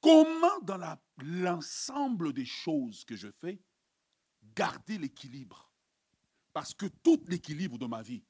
Comment 0.01 0.61
dans 0.63 0.97
l'ensemble 1.19 2.33
des 2.33 2.47
choses 2.47 3.05
que 3.05 3.17
je 3.17 3.29
fais, 3.31 3.61
garder 4.55 4.97
l'équilibre? 4.97 5.71
Parce 6.53 6.73
que 6.73 6.87
tout 6.87 7.23
l'équilibre 7.27 7.79
de 7.79 7.87
ma 7.87 8.03
vie 8.03 8.23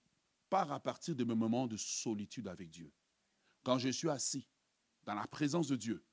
part 0.49 0.73
à 0.73 0.81
partir 0.81 1.15
de 1.15 1.25
mes 1.25 1.35
moments 1.35 1.67
de 1.67 1.77
solitude 1.77 2.49
avec 2.49 2.71
Dieu. 2.71 2.91
Quand 3.62 3.79
je 3.79 3.88
suis 3.88 4.09
assis 4.09 4.49
dans 5.05 5.14
la 5.14 5.26
présence 5.26 5.69
de 5.69 5.76
Dieu 5.76 6.05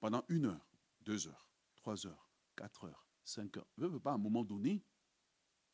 pendant 0.00 0.24
une 0.28 0.46
heure, 0.46 0.68
deux 1.02 1.28
heures, 1.28 1.50
trois 1.76 2.06
heures, 2.06 2.30
quatre 2.56 2.84
heures, 2.84 3.06
cinq 3.24 3.56
heures, 3.56 3.68
ne 3.76 3.86
veux 3.86 4.00
pas 4.00 4.12
à 4.12 4.14
un 4.14 4.18
moment 4.18 4.44
donné, 4.44 4.84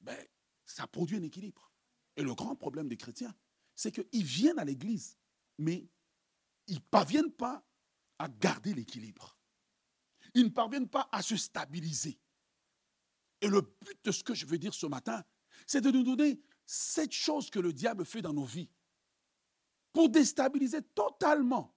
ben, 0.01 0.17
ça 0.65 0.87
produit 0.87 1.17
un 1.17 1.23
équilibre. 1.23 1.73
Et 2.17 2.23
le 2.23 2.35
grand 2.35 2.55
problème 2.55 2.89
des 2.89 2.97
chrétiens, 2.97 3.35
c'est 3.75 3.93
qu'ils 3.93 4.25
viennent 4.25 4.59
à 4.59 4.65
l'église, 4.65 5.19
mais 5.59 5.89
ils 6.69 6.77
ne 6.77 6.81
parviennent 6.91 7.33
pas 7.33 7.67
à 8.19 8.29
garder 8.29 8.75
l'équilibre. 8.75 9.37
Ils 10.35 10.45
ne 10.45 10.51
parviennent 10.51 10.89
pas 10.89 11.09
à 11.13 11.23
se 11.23 11.37
stabiliser. 11.37 12.19
Et 13.41 13.49
le 13.49 13.61
but 13.61 14.05
de 14.05 14.13
ce 14.13 14.23
que 14.23 14.35
je 14.35 14.47
veux 14.47 14.59
dire 14.59 14.73
ce 14.73 14.87
matin, 14.87 15.25
c'est 15.67 15.81
de 15.81 15.91
nous 15.91 16.03
donner 16.03 16.41
cette 16.67 17.13
chose 17.13 17.51
que 17.51 17.59
le 17.59 17.73
diable 17.73 18.05
fait 18.05 18.23
dans 18.23 18.33
nos 18.33 18.45
vies 18.45 18.71
pour 19.95 20.11
déstabiliser 20.11 20.83
totalement 20.95 21.75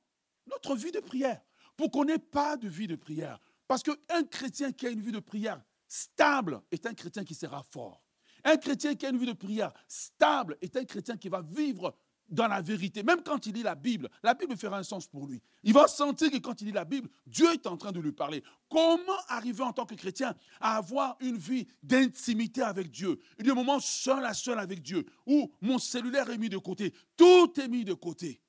notre 0.47 0.75
vie 0.75 0.91
de 0.91 1.00
prière, 1.00 1.39
pour 1.77 1.91
qu'on 1.91 2.03
n'ait 2.03 2.17
pas 2.17 2.57
de 2.57 2.67
vie 2.67 2.88
de 2.88 2.95
prière. 2.95 3.39
Parce 3.67 3.83
qu'un 3.83 4.24
chrétien 4.29 4.71
qui 4.74 4.88
a 4.88 4.89
une 4.89 5.01
vie 5.01 5.12
de 5.12 5.19
prière 5.19 5.63
stable 5.88 6.62
est 6.71 6.86
un 6.86 6.93
chrétien 6.93 7.24
qui 7.24 7.36
sera 7.36 7.63
fort. 7.63 8.03
Un 8.43 8.57
chrétien 8.57 8.95
qui 8.95 9.05
a 9.05 9.09
une 9.09 9.17
vie 9.17 9.27
de 9.27 9.33
prière 9.33 9.71
stable 9.88 10.57
est 10.62 10.75
un 10.75 10.83
chrétien 10.83 11.15
qui 11.15 11.29
va 11.29 11.41
vivre 11.41 11.95
dans 12.29 12.48
la 12.48 12.62
vérité. 12.62 13.03
Même 13.03 13.24
quand 13.24 13.46
il 13.46 13.55
lit 13.55 13.63
la 13.63 13.75
Bible, 13.75 14.10
la 14.24 14.34
Bible 14.34 14.57
fera 14.57 14.77
un 14.77 14.84
sens 14.84 15.07
pour 15.07 15.27
lui. 15.27 15.41
Il 15.63 15.74
va 15.74 15.88
sentir 15.88 16.31
que 16.31 16.38
quand 16.38 16.62
il 16.62 16.65
lit 16.67 16.74
la 16.74 16.86
Bible, 16.86 17.10
Dieu 17.25 17.51
est 17.53 17.67
en 17.67 17.77
train 17.77 17.91
de 17.91 18.00
lui 18.00 18.12
parler. 18.12 18.43
Comment 18.69 19.17
arriver 19.27 19.63
en 19.63 19.74
tant 19.74 19.86
que 19.86 19.96
chrétien 19.96 20.36
à 20.60 20.77
avoir 20.77 21.17
une 21.19 21.38
vie 21.38 21.67
d'intimité 21.84 22.62
avec 22.62 22.91
Dieu, 22.91 23.19
un 23.39 23.53
moment 23.53 23.79
seul 23.79 24.25
à 24.25 24.34
seul 24.34 24.60
avec 24.60 24.81
Dieu, 24.81 25.05
où 25.25 25.51
mon 25.62 25.79
cellulaire 25.79 26.29
est 26.29 26.38
mis 26.38 26.50
de 26.50 26.57
côté, 26.57 26.93
tout 27.15 27.53
est 27.60 27.67
mis 27.67 27.86
de 27.86 27.93
côté. 27.93 28.41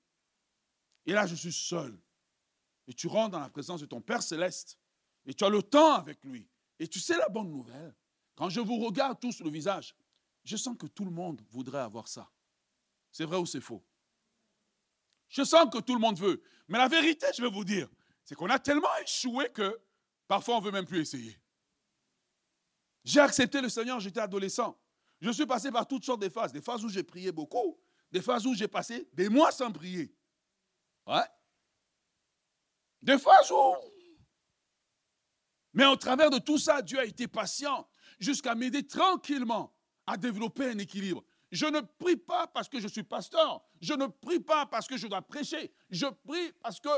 Et 1.06 1.12
là, 1.12 1.26
je 1.26 1.35
suis 1.35 1.52
seul. 1.52 1.99
Et 2.87 2.94
tu 2.94 3.06
rentres 3.06 3.30
dans 3.30 3.40
la 3.40 3.49
présence 3.49 3.80
de 3.80 3.87
ton 3.87 4.00
Père 4.00 4.23
céleste, 4.23 4.78
et 5.25 5.35
tu 5.35 5.44
as 5.44 5.49
le 5.49 5.62
temps 5.62 5.94
avec 5.94 6.25
lui. 6.25 6.49
Et 6.78 6.88
tu 6.88 7.00
sais 7.00 7.16
la 7.16 7.28
bonne 7.28 7.50
nouvelle. 7.50 7.94
Quand 8.35 8.49
je 8.49 8.61
vous 8.61 8.78
regarde 8.78 9.18
tous 9.20 9.40
le 9.40 9.50
visage, 9.50 9.94
je 10.44 10.56
sens 10.56 10.76
que 10.78 10.87
tout 10.87 11.04
le 11.04 11.11
monde 11.11 11.42
voudrait 11.50 11.80
avoir 11.80 12.08
ça. 12.08 12.30
C'est 13.18 13.25
vrai 13.25 13.37
ou 13.37 13.46
c'est 13.46 13.60
faux? 13.60 13.84
Je 15.28 15.42
sens 15.42 15.66
que 15.72 15.78
tout 15.78 15.94
le 15.94 15.98
monde 15.98 16.20
veut. 16.20 16.40
Mais 16.68 16.78
la 16.78 16.87
vérité, 16.87 17.26
je 17.37 17.42
vais 17.42 17.50
vous 17.50 17.64
dire, 17.64 17.88
c'est 18.25 18.37
qu'on 18.37 18.48
a 18.48 18.60
tellement 18.60 18.96
échoué 19.02 19.50
que 19.52 19.76
parfois 20.28 20.54
on 20.54 20.60
ne 20.60 20.66
veut 20.66 20.70
même 20.70 20.87
plus 20.87 21.00
essayer. 21.00 21.37
J'ai 23.02 23.18
accepté 23.18 23.60
le 23.60 23.68
Seigneur, 23.70 23.98
j'étais 23.98 24.20
adolescent. 24.20 24.80
Je 25.20 25.32
suis 25.32 25.46
passé 25.46 25.72
par 25.72 25.88
toutes 25.88 26.04
sortes 26.04 26.22
de 26.22 26.28
phases. 26.28 26.52
Des 26.52 26.60
phases 26.60 26.84
où 26.84 26.88
j'ai 26.88 27.02
prié 27.02 27.32
beaucoup, 27.32 27.76
des 28.12 28.22
phases 28.22 28.46
où 28.46 28.54
j'ai 28.54 28.68
passé 28.68 29.08
des 29.12 29.28
mois 29.28 29.50
sans 29.50 29.72
prier. 29.72 30.14
Ouais. 31.04 31.26
Des 33.02 33.18
phases 33.18 33.50
où. 33.50 33.75
Mais 35.72 35.87
au 35.87 35.96
travers 35.96 36.30
de 36.30 36.38
tout 36.38 36.58
ça, 36.58 36.82
Dieu 36.82 37.00
a 37.00 37.04
été 37.04 37.26
patient 37.26 37.90
jusqu'à 38.20 38.54
m'aider 38.54 38.87
tranquillement 38.87 39.75
à 40.06 40.16
développer 40.16 40.66
un 40.70 40.78
équilibre. 40.78 41.25
Je 41.50 41.67
ne 41.67 41.81
prie 41.81 42.17
pas 42.17 42.47
parce 42.47 42.69
que 42.69 42.81
je 42.81 42.88
suis 42.88 43.02
pasteur. 43.02 43.62
Je 43.81 43.95
ne 43.95 44.07
prie 44.07 44.40
pas 44.40 44.67
parce 44.67 44.87
que 44.87 44.97
je 44.97 45.07
dois 45.07 45.23
prêcher. 45.23 45.73
Je 45.90 46.07
prie 46.07 46.52
parce 46.62 46.81
que 46.81 46.90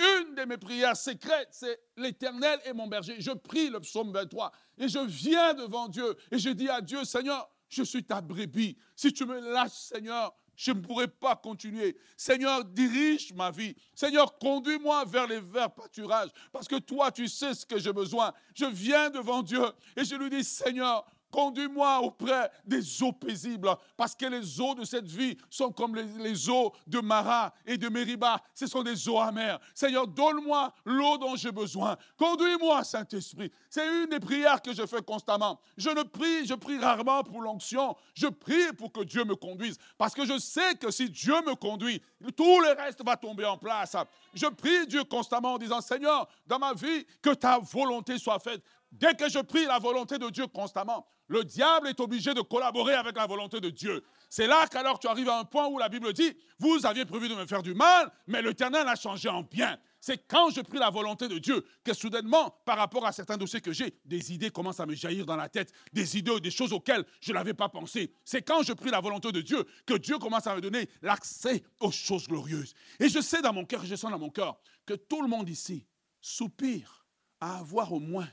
Une 0.00 0.34
de 0.34 0.44
mes 0.44 0.56
prières 0.56 0.96
secrètes, 0.96 1.48
c'est 1.50 1.78
l'Éternel 1.98 2.58
est 2.64 2.72
mon 2.72 2.86
berger. 2.86 3.16
Je 3.18 3.32
prie 3.32 3.68
le 3.68 3.80
psaume 3.80 4.12
23 4.12 4.50
et 4.78 4.88
je 4.88 4.98
viens 4.98 5.52
devant 5.52 5.88
Dieu 5.88 6.16
et 6.30 6.38
je 6.38 6.48
dis 6.48 6.70
à 6.70 6.80
Dieu, 6.80 7.04
Seigneur, 7.04 7.50
je 7.68 7.82
suis 7.82 8.02
ta 8.02 8.22
brebis. 8.22 8.78
Si 8.96 9.12
tu 9.12 9.26
me 9.26 9.38
lâches, 9.38 9.72
Seigneur, 9.72 10.34
je 10.56 10.72
ne 10.72 10.80
pourrai 10.80 11.06
pas 11.06 11.36
continuer. 11.36 11.98
Seigneur, 12.16 12.64
dirige 12.64 13.34
ma 13.34 13.50
vie. 13.50 13.74
Seigneur, 13.94 14.38
conduis-moi 14.38 15.04
vers 15.04 15.26
les 15.26 15.40
verts 15.40 15.70
pâturages, 15.70 16.30
parce 16.50 16.66
que 16.66 16.76
toi, 16.76 17.12
tu 17.12 17.28
sais 17.28 17.52
ce 17.52 17.66
que 17.66 17.78
j'ai 17.78 17.92
besoin. 17.92 18.32
Je 18.54 18.66
viens 18.66 19.10
devant 19.10 19.42
Dieu 19.42 19.64
et 19.96 20.04
je 20.04 20.14
lui 20.14 20.30
dis, 20.30 20.44
Seigneur, 20.44 21.04
Conduis-moi 21.30 22.00
auprès 22.00 22.50
des 22.64 23.02
eaux 23.02 23.12
paisibles, 23.12 23.70
parce 23.96 24.14
que 24.14 24.26
les 24.26 24.60
eaux 24.60 24.74
de 24.74 24.84
cette 24.84 25.06
vie 25.06 25.36
sont 25.48 25.70
comme 25.70 25.94
les, 25.94 26.48
eaux 26.48 26.72
de 26.86 27.00
Mara 27.00 27.52
et 27.64 27.76
de 27.76 27.88
Meriba. 27.88 28.40
Ce 28.54 28.66
sont 28.66 28.82
des 28.82 29.08
eaux 29.08 29.18
amères. 29.18 29.60
Seigneur, 29.74 30.06
donne-moi 30.06 30.72
l'eau 30.84 31.18
dont 31.18 31.36
j'ai 31.36 31.52
besoin. 31.52 31.96
Conduis-moi, 32.16 32.82
Saint-Esprit. 32.84 33.50
C'est 33.68 33.86
une 33.86 34.10
des 34.10 34.20
prières 34.20 34.60
que 34.60 34.72
je 34.72 34.84
fais 34.86 35.02
constamment. 35.02 35.60
Je 35.76 35.90
ne 35.90 36.02
prie, 36.02 36.46
je 36.46 36.54
prie 36.54 36.78
rarement 36.78 37.22
pour 37.22 37.40
l'onction. 37.40 37.96
Je 38.14 38.26
prie 38.26 38.72
pour 38.76 38.92
que 38.92 39.04
Dieu 39.04 39.24
me 39.24 39.36
conduise, 39.36 39.78
parce 39.96 40.14
que 40.14 40.24
je 40.24 40.38
sais 40.38 40.74
que 40.74 40.90
si 40.90 41.08
Dieu 41.08 41.34
me 41.46 41.54
conduit, 41.54 42.02
tout 42.36 42.60
le 42.60 42.76
reste 42.76 43.04
va 43.04 43.16
tomber 43.16 43.44
en 43.44 43.56
place. 43.56 43.96
Je 44.34 44.46
prie 44.46 44.86
Dieu 44.86 45.04
constamment 45.04 45.54
en 45.54 45.58
disant, 45.58 45.80
Seigneur, 45.80 46.28
dans 46.46 46.58
ma 46.58 46.74
vie, 46.74 47.06
que 47.22 47.30
ta 47.30 47.58
volonté 47.58 48.18
soit 48.18 48.38
faite. 48.38 48.62
Dès 48.92 49.14
que 49.14 49.28
je 49.28 49.38
prie 49.38 49.64
la 49.66 49.78
volonté 49.78 50.18
de 50.18 50.28
Dieu 50.30 50.46
constamment, 50.48 51.06
le 51.28 51.44
diable 51.44 51.86
est 51.86 52.00
obligé 52.00 52.34
de 52.34 52.40
collaborer 52.40 52.94
avec 52.94 53.16
la 53.16 53.26
volonté 53.26 53.60
de 53.60 53.70
Dieu. 53.70 54.02
C'est 54.28 54.48
là 54.48 54.66
qu'alors 54.66 54.98
tu 54.98 55.06
arrives 55.06 55.28
à 55.28 55.38
un 55.38 55.44
point 55.44 55.68
où 55.68 55.78
la 55.78 55.88
Bible 55.88 56.12
dit, 56.12 56.36
vous 56.58 56.84
aviez 56.84 57.04
prévu 57.04 57.28
de 57.28 57.36
me 57.36 57.46
faire 57.46 57.62
du 57.62 57.72
mal, 57.72 58.10
mais 58.26 58.42
l'Éternel 58.42 58.88
a 58.88 58.96
changé 58.96 59.28
en 59.28 59.42
bien. 59.42 59.78
C'est 60.00 60.26
quand 60.26 60.50
je 60.50 60.60
prie 60.60 60.78
la 60.78 60.90
volonté 60.90 61.28
de 61.28 61.38
Dieu 61.38 61.64
que 61.84 61.94
soudainement, 61.94 62.50
par 62.64 62.78
rapport 62.78 63.06
à 63.06 63.12
certains 63.12 63.36
dossiers 63.36 63.60
que 63.60 63.72
j'ai, 63.72 63.94
des 64.04 64.32
idées 64.32 64.50
commencent 64.50 64.80
à 64.80 64.86
me 64.86 64.94
jaillir 64.94 65.24
dans 65.24 65.36
la 65.36 65.48
tête, 65.48 65.72
des 65.92 66.18
idées, 66.18 66.40
des 66.40 66.50
choses 66.50 66.72
auxquelles 66.72 67.04
je 67.20 67.32
n'avais 67.32 67.54
pas 67.54 67.68
pensé. 67.68 68.12
C'est 68.24 68.42
quand 68.42 68.62
je 68.64 68.72
prie 68.72 68.90
la 68.90 69.00
volonté 69.00 69.30
de 69.30 69.40
Dieu 69.40 69.64
que 69.86 69.94
Dieu 69.94 70.18
commence 70.18 70.48
à 70.48 70.56
me 70.56 70.60
donner 70.60 70.88
l'accès 71.02 71.62
aux 71.78 71.92
choses 71.92 72.26
glorieuses. 72.26 72.74
Et 72.98 73.08
je 73.08 73.20
sais 73.20 73.40
dans 73.40 73.52
mon 73.52 73.64
cœur, 73.64 73.84
je 73.84 73.94
sens 73.94 74.10
dans 74.10 74.18
mon 74.18 74.30
cœur 74.30 74.58
que 74.84 74.94
tout 74.94 75.22
le 75.22 75.28
monde 75.28 75.48
ici 75.48 75.86
soupire 76.20 77.06
à 77.38 77.58
avoir 77.58 77.92
au 77.92 78.00
moins 78.00 78.28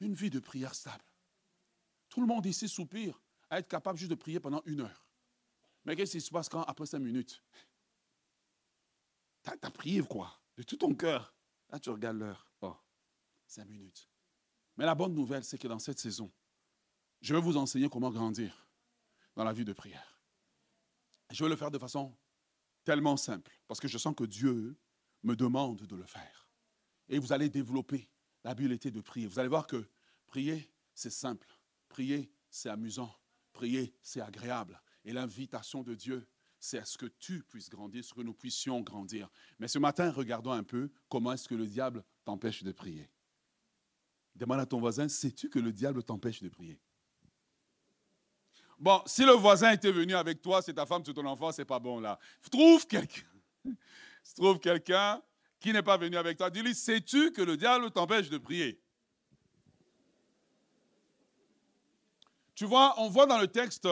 une 0.00 0.14
vie 0.14 0.30
de 0.30 0.40
prière 0.40 0.74
stable. 0.74 1.04
Tout 2.08 2.20
le 2.20 2.26
monde 2.26 2.46
ici 2.46 2.68
soupire 2.68 3.20
à 3.50 3.58
être 3.58 3.68
capable 3.68 3.98
juste 3.98 4.10
de 4.10 4.16
prier 4.16 4.40
pendant 4.40 4.62
une 4.66 4.80
heure. 4.80 5.06
Mais 5.84 5.94
qu'est-ce 5.94 6.12
qui 6.12 6.20
se 6.20 6.30
passe 6.30 6.48
quand, 6.48 6.62
après 6.64 6.86
cinq 6.86 6.98
minutes, 6.98 7.42
tu 9.44 9.50
as, 9.50 9.70
prié 9.70 10.02
quoi 10.02 10.40
De 10.56 10.62
tout 10.62 10.76
ton 10.76 10.94
cœur? 10.94 11.34
Là, 11.70 11.78
tu 11.78 11.90
regardes 11.90 12.18
l'heure. 12.18 12.50
Oh, 12.60 12.76
cinq 13.46 13.66
minutes. 13.66 14.08
Mais 14.76 14.84
la 14.84 14.94
bonne 14.94 15.14
nouvelle, 15.14 15.44
c'est 15.44 15.58
que 15.58 15.68
dans 15.68 15.78
cette 15.78 15.98
saison, 15.98 16.30
je 17.20 17.34
vais 17.34 17.40
vous 17.40 17.56
enseigner 17.56 17.88
comment 17.88 18.10
grandir 18.10 18.66
dans 19.36 19.44
la 19.44 19.52
vie 19.52 19.64
de 19.64 19.72
prière. 19.72 20.20
Je 21.30 21.44
vais 21.44 21.50
le 21.50 21.56
faire 21.56 21.70
de 21.70 21.78
façon 21.78 22.16
tellement 22.84 23.16
simple, 23.16 23.52
parce 23.66 23.80
que 23.80 23.88
je 23.88 23.98
sens 23.98 24.14
que 24.14 24.24
Dieu 24.24 24.76
me 25.22 25.34
demande 25.34 25.82
de 25.82 25.96
le 25.96 26.04
faire. 26.04 26.48
Et 27.08 27.18
vous 27.18 27.32
allez 27.32 27.48
développer 27.48 28.08
l'habileté 28.46 28.92
de 28.92 29.00
prier. 29.00 29.26
Vous 29.26 29.40
allez 29.40 29.48
voir 29.48 29.66
que 29.66 29.88
prier, 30.28 30.70
c'est 30.94 31.10
simple. 31.10 31.48
Prier, 31.88 32.30
c'est 32.48 32.68
amusant. 32.68 33.12
Prier, 33.52 33.92
c'est 34.02 34.20
agréable. 34.20 34.80
Et 35.04 35.12
l'invitation 35.12 35.82
de 35.82 35.96
Dieu, 35.96 36.24
c'est 36.60 36.78
à 36.78 36.84
ce 36.84 36.96
que 36.96 37.06
tu 37.06 37.42
puisses 37.42 37.68
grandir, 37.68 38.04
ce 38.04 38.14
que 38.14 38.20
nous 38.20 38.34
puissions 38.34 38.80
grandir. 38.82 39.28
Mais 39.58 39.66
ce 39.66 39.80
matin, 39.80 40.12
regardons 40.12 40.52
un 40.52 40.62
peu 40.62 40.88
comment 41.08 41.32
est-ce 41.32 41.48
que 41.48 41.56
le 41.56 41.66
diable 41.66 42.04
t'empêche 42.24 42.62
de 42.62 42.70
prier. 42.70 43.10
Demande 44.36 44.60
à 44.60 44.66
ton 44.66 44.78
voisin, 44.78 45.08
sais-tu 45.08 45.48
que 45.48 45.58
le 45.58 45.72
diable 45.72 46.04
t'empêche 46.04 46.40
de 46.40 46.48
prier? 46.48 46.80
Bon, 48.78 49.02
si 49.06 49.24
le 49.24 49.32
voisin 49.32 49.72
était 49.72 49.90
venu 49.90 50.14
avec 50.14 50.40
toi, 50.40 50.62
c'est 50.62 50.74
ta 50.74 50.86
femme, 50.86 51.02
c'est 51.04 51.14
ton 51.14 51.26
enfant, 51.26 51.50
c'est 51.50 51.64
pas 51.64 51.80
bon 51.80 51.98
là. 51.98 52.16
Trouve 52.48 52.86
quelqu'un. 52.86 53.26
Trouve 54.36 54.60
quelqu'un 54.60 55.20
qui 55.66 55.72
n'est 55.72 55.82
pas 55.82 55.96
venu 55.96 56.16
avec 56.16 56.38
toi, 56.38 56.48
dis-lui, 56.48 56.76
sais-tu 56.76 57.32
que 57.32 57.42
le 57.42 57.56
diable 57.56 57.90
t'empêche 57.90 58.30
de 58.30 58.38
prier? 58.38 58.80
Tu 62.54 62.64
vois, 62.64 62.94
on 62.98 63.08
voit 63.08 63.26
dans 63.26 63.40
le 63.40 63.48
texte, 63.48 63.88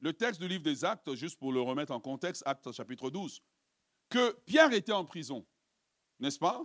le 0.00 0.12
texte 0.12 0.40
du 0.40 0.48
livre 0.48 0.64
des 0.64 0.84
Actes, 0.84 1.14
juste 1.14 1.38
pour 1.38 1.52
le 1.52 1.60
remettre 1.60 1.92
en 1.92 2.00
contexte, 2.00 2.42
Actes 2.44 2.72
chapitre 2.72 3.08
12, 3.08 3.40
que 4.08 4.32
Pierre 4.46 4.72
était 4.72 4.90
en 4.90 5.04
prison, 5.04 5.46
n'est-ce 6.18 6.40
pas? 6.40 6.60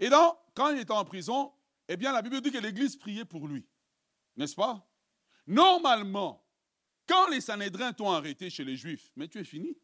Et 0.00 0.08
donc, 0.08 0.36
quand 0.54 0.70
il 0.70 0.80
était 0.80 0.90
en 0.90 1.04
prison, 1.04 1.52
eh 1.86 1.96
bien, 1.96 2.12
la 2.12 2.22
Bible 2.22 2.40
dit 2.40 2.50
que 2.50 2.58
l'Église 2.58 2.96
priait 2.96 3.24
pour 3.24 3.46
lui, 3.46 3.68
n'est-ce 4.34 4.56
pas? 4.56 4.84
Normalement, 5.46 6.44
quand 7.06 7.28
les 7.28 7.40
Sanhédrins 7.40 7.92
t'ont 7.92 8.10
arrêté 8.10 8.50
chez 8.50 8.64
les 8.64 8.74
Juifs, 8.74 9.12
mais 9.14 9.28
tu 9.28 9.38
es 9.38 9.44
fini. 9.44 9.78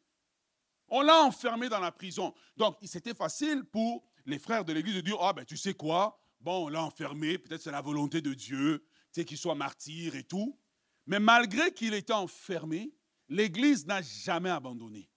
On 0.88 1.02
l'a 1.02 1.22
enfermé 1.22 1.68
dans 1.68 1.80
la 1.80 1.92
prison. 1.92 2.34
Donc, 2.56 2.76
c'était 2.84 3.14
facile 3.14 3.64
pour 3.64 4.04
les 4.24 4.38
frères 4.38 4.64
de 4.64 4.72
l'Église 4.72 4.96
de 4.96 5.00
dire, 5.00 5.16
ah 5.20 5.32
ben 5.32 5.44
tu 5.44 5.56
sais 5.56 5.74
quoi, 5.74 6.18
bon, 6.40 6.66
on 6.66 6.68
l'a 6.68 6.82
enfermé, 6.82 7.38
peut-être 7.38 7.62
c'est 7.62 7.70
la 7.70 7.80
volonté 7.80 8.20
de 8.20 8.34
Dieu, 8.34 8.84
tu 9.12 9.20
sais, 9.20 9.24
qu'il 9.24 9.38
soit 9.38 9.54
martyr 9.54 10.14
et 10.14 10.24
tout. 10.24 10.58
Mais 11.06 11.20
malgré 11.20 11.72
qu'il 11.72 11.94
était 11.94 12.12
enfermé, 12.12 12.92
l'Église 13.28 13.86
n'a 13.86 14.02
jamais 14.02 14.50
abandonné. 14.50 15.08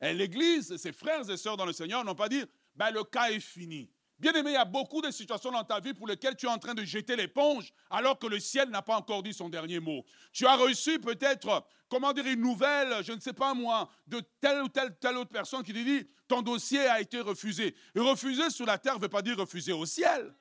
Et 0.00 0.12
l'Église, 0.12 0.76
ses 0.76 0.92
frères 0.92 1.28
et 1.28 1.36
sœurs 1.36 1.56
dans 1.56 1.66
le 1.66 1.72
Seigneur 1.72 2.04
n'ont 2.04 2.14
pas 2.14 2.28
dit, 2.28 2.42
ben 2.74 2.90
le 2.90 3.04
cas 3.04 3.30
est 3.30 3.40
fini. 3.40 3.91
Bien 4.22 4.32
aimé, 4.34 4.50
il 4.50 4.54
y 4.54 4.56
a 4.56 4.64
beaucoup 4.64 5.02
de 5.02 5.10
situations 5.10 5.50
dans 5.50 5.64
ta 5.64 5.80
vie 5.80 5.94
pour 5.94 6.06
lesquelles 6.06 6.36
tu 6.36 6.46
es 6.46 6.48
en 6.48 6.56
train 6.56 6.74
de 6.74 6.84
jeter 6.84 7.16
l'éponge 7.16 7.72
alors 7.90 8.20
que 8.20 8.28
le 8.28 8.38
ciel 8.38 8.68
n'a 8.68 8.80
pas 8.80 8.96
encore 8.96 9.20
dit 9.20 9.34
son 9.34 9.48
dernier 9.48 9.80
mot. 9.80 10.04
Tu 10.32 10.46
as 10.46 10.54
reçu 10.54 11.00
peut-être, 11.00 11.66
comment 11.88 12.12
dire, 12.12 12.28
une 12.28 12.40
nouvelle, 12.40 13.02
je 13.02 13.10
ne 13.10 13.18
sais 13.18 13.32
pas 13.32 13.52
moi, 13.52 13.90
de 14.06 14.22
telle 14.40 14.62
ou 14.62 14.68
telle, 14.68 14.96
telle 15.00 15.16
autre 15.16 15.32
personne 15.32 15.64
qui 15.64 15.72
te 15.72 15.78
dit 15.78 16.08
ton 16.28 16.40
dossier 16.40 16.86
a 16.86 17.00
été 17.00 17.18
refusé. 17.18 17.74
Et 17.96 17.98
refuser 17.98 18.48
sur 18.50 18.64
la 18.64 18.78
terre 18.78 18.94
ne 18.94 19.00
veut 19.00 19.08
pas 19.08 19.22
dire 19.22 19.36
refuser 19.36 19.72
au 19.72 19.86
ciel. 19.86 20.32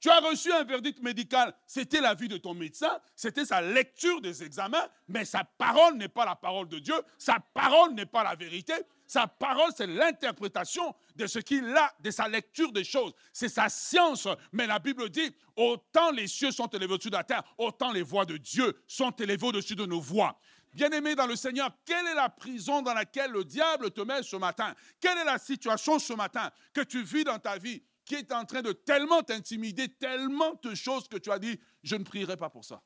Tu 0.00 0.10
as 0.10 0.20
reçu 0.20 0.52
un 0.52 0.62
verdict 0.62 1.02
médical, 1.02 1.52
c'était 1.66 2.00
l'avis 2.00 2.28
de 2.28 2.36
ton 2.36 2.54
médecin, 2.54 3.00
c'était 3.16 3.44
sa 3.44 3.60
lecture 3.60 4.20
des 4.20 4.44
examens, 4.44 4.86
mais 5.08 5.24
sa 5.24 5.42
parole 5.42 5.96
n'est 5.96 6.08
pas 6.08 6.24
la 6.24 6.36
parole 6.36 6.68
de 6.68 6.78
Dieu, 6.78 6.94
sa 7.18 7.38
parole 7.52 7.94
n'est 7.94 8.06
pas 8.06 8.22
la 8.22 8.36
vérité, 8.36 8.74
sa 9.08 9.26
parole, 9.26 9.72
c'est 9.74 9.86
l'interprétation 9.86 10.94
de 11.16 11.26
ce 11.26 11.38
qu'il 11.38 11.64
a, 11.74 11.92
de 11.98 12.10
sa 12.10 12.28
lecture 12.28 12.70
des 12.72 12.84
choses. 12.84 13.14
C'est 13.32 13.48
sa 13.48 13.70
science. 13.70 14.28
Mais 14.52 14.66
la 14.66 14.78
Bible 14.78 15.08
dit, 15.08 15.34
autant 15.56 16.10
les 16.10 16.26
cieux 16.26 16.50
sont 16.50 16.66
élevés 16.66 16.92
au-dessus 16.92 17.08
de 17.08 17.16
la 17.16 17.24
terre, 17.24 17.42
autant 17.56 17.90
les 17.90 18.02
voix 18.02 18.26
de 18.26 18.36
Dieu 18.36 18.78
sont 18.86 19.10
élevées 19.12 19.46
au-dessus 19.46 19.74
de 19.74 19.86
nos 19.86 20.00
voix. 20.00 20.38
Bien-aimé 20.74 21.14
dans 21.14 21.26
le 21.26 21.36
Seigneur, 21.36 21.70
quelle 21.86 22.06
est 22.06 22.14
la 22.14 22.28
prison 22.28 22.82
dans 22.82 22.92
laquelle 22.92 23.30
le 23.30 23.44
diable 23.44 23.90
te 23.90 24.02
met 24.02 24.22
ce 24.22 24.36
matin? 24.36 24.74
Quelle 25.00 25.16
est 25.16 25.24
la 25.24 25.38
situation 25.38 25.98
ce 25.98 26.12
matin 26.12 26.50
que 26.74 26.82
tu 26.82 27.02
vis 27.02 27.24
dans 27.24 27.38
ta 27.38 27.56
vie? 27.56 27.82
Qui 28.08 28.14
est 28.14 28.32
en 28.32 28.46
train 28.46 28.62
de 28.62 28.72
tellement 28.72 29.22
t'intimider, 29.22 29.86
tellement 29.88 30.54
de 30.62 30.74
choses 30.74 31.06
que 31.08 31.18
tu 31.18 31.30
as 31.30 31.38
dit, 31.38 31.60
je 31.82 31.94
ne 31.94 32.04
prierai 32.04 32.38
pas 32.38 32.48
pour 32.48 32.64
ça. 32.64 32.82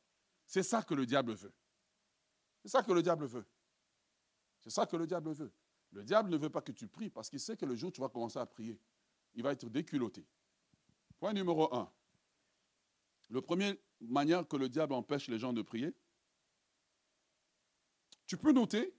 C'est 0.47 0.65
ça 0.65 0.83
que 0.83 0.95
le 0.95 1.07
diable 1.07 1.35
veut. 1.35 1.55
C'est 2.61 2.69
ça 2.69 2.83
que 2.83 2.93
le 2.93 3.03
diable 3.03 3.27
veut. 3.27 3.47
C'est 4.61 4.71
ça 4.71 4.85
que 4.85 4.97
le 4.97 5.07
diable 5.07 5.33
veut. 5.33 5.53
Le 5.93 6.03
diable 6.03 6.29
ne 6.29 6.37
veut 6.37 6.51
pas 6.51 6.61
que 6.61 6.73
tu 6.73 6.89
pries 6.89 7.09
parce 7.09 7.31
qu'il 7.31 7.39
sait 7.39 7.57
que 7.57 7.65
le 7.65 7.77
jour 7.77 7.91
où 7.91 7.93
tu 7.93 8.01
vas 8.01 8.09
commencer 8.09 8.41
à 8.41 8.47
prier, 8.47 8.81
il 9.35 9.45
va 9.45 9.53
être 9.53 9.69
déculotté. 9.69 10.27
Point 11.21 11.35
numéro 11.35 11.73
un. 11.73 11.91
Le 13.31 13.41
premier 13.41 13.81
manière 14.01 14.47
que 14.47 14.57
le 14.57 14.69
diable 14.69 14.95
empêche 14.95 15.29
les 15.29 15.39
gens 15.39 15.53
de 15.53 15.63
prier, 15.63 15.95
tu 18.27 18.37
peux 18.37 18.53
noter 18.53 18.93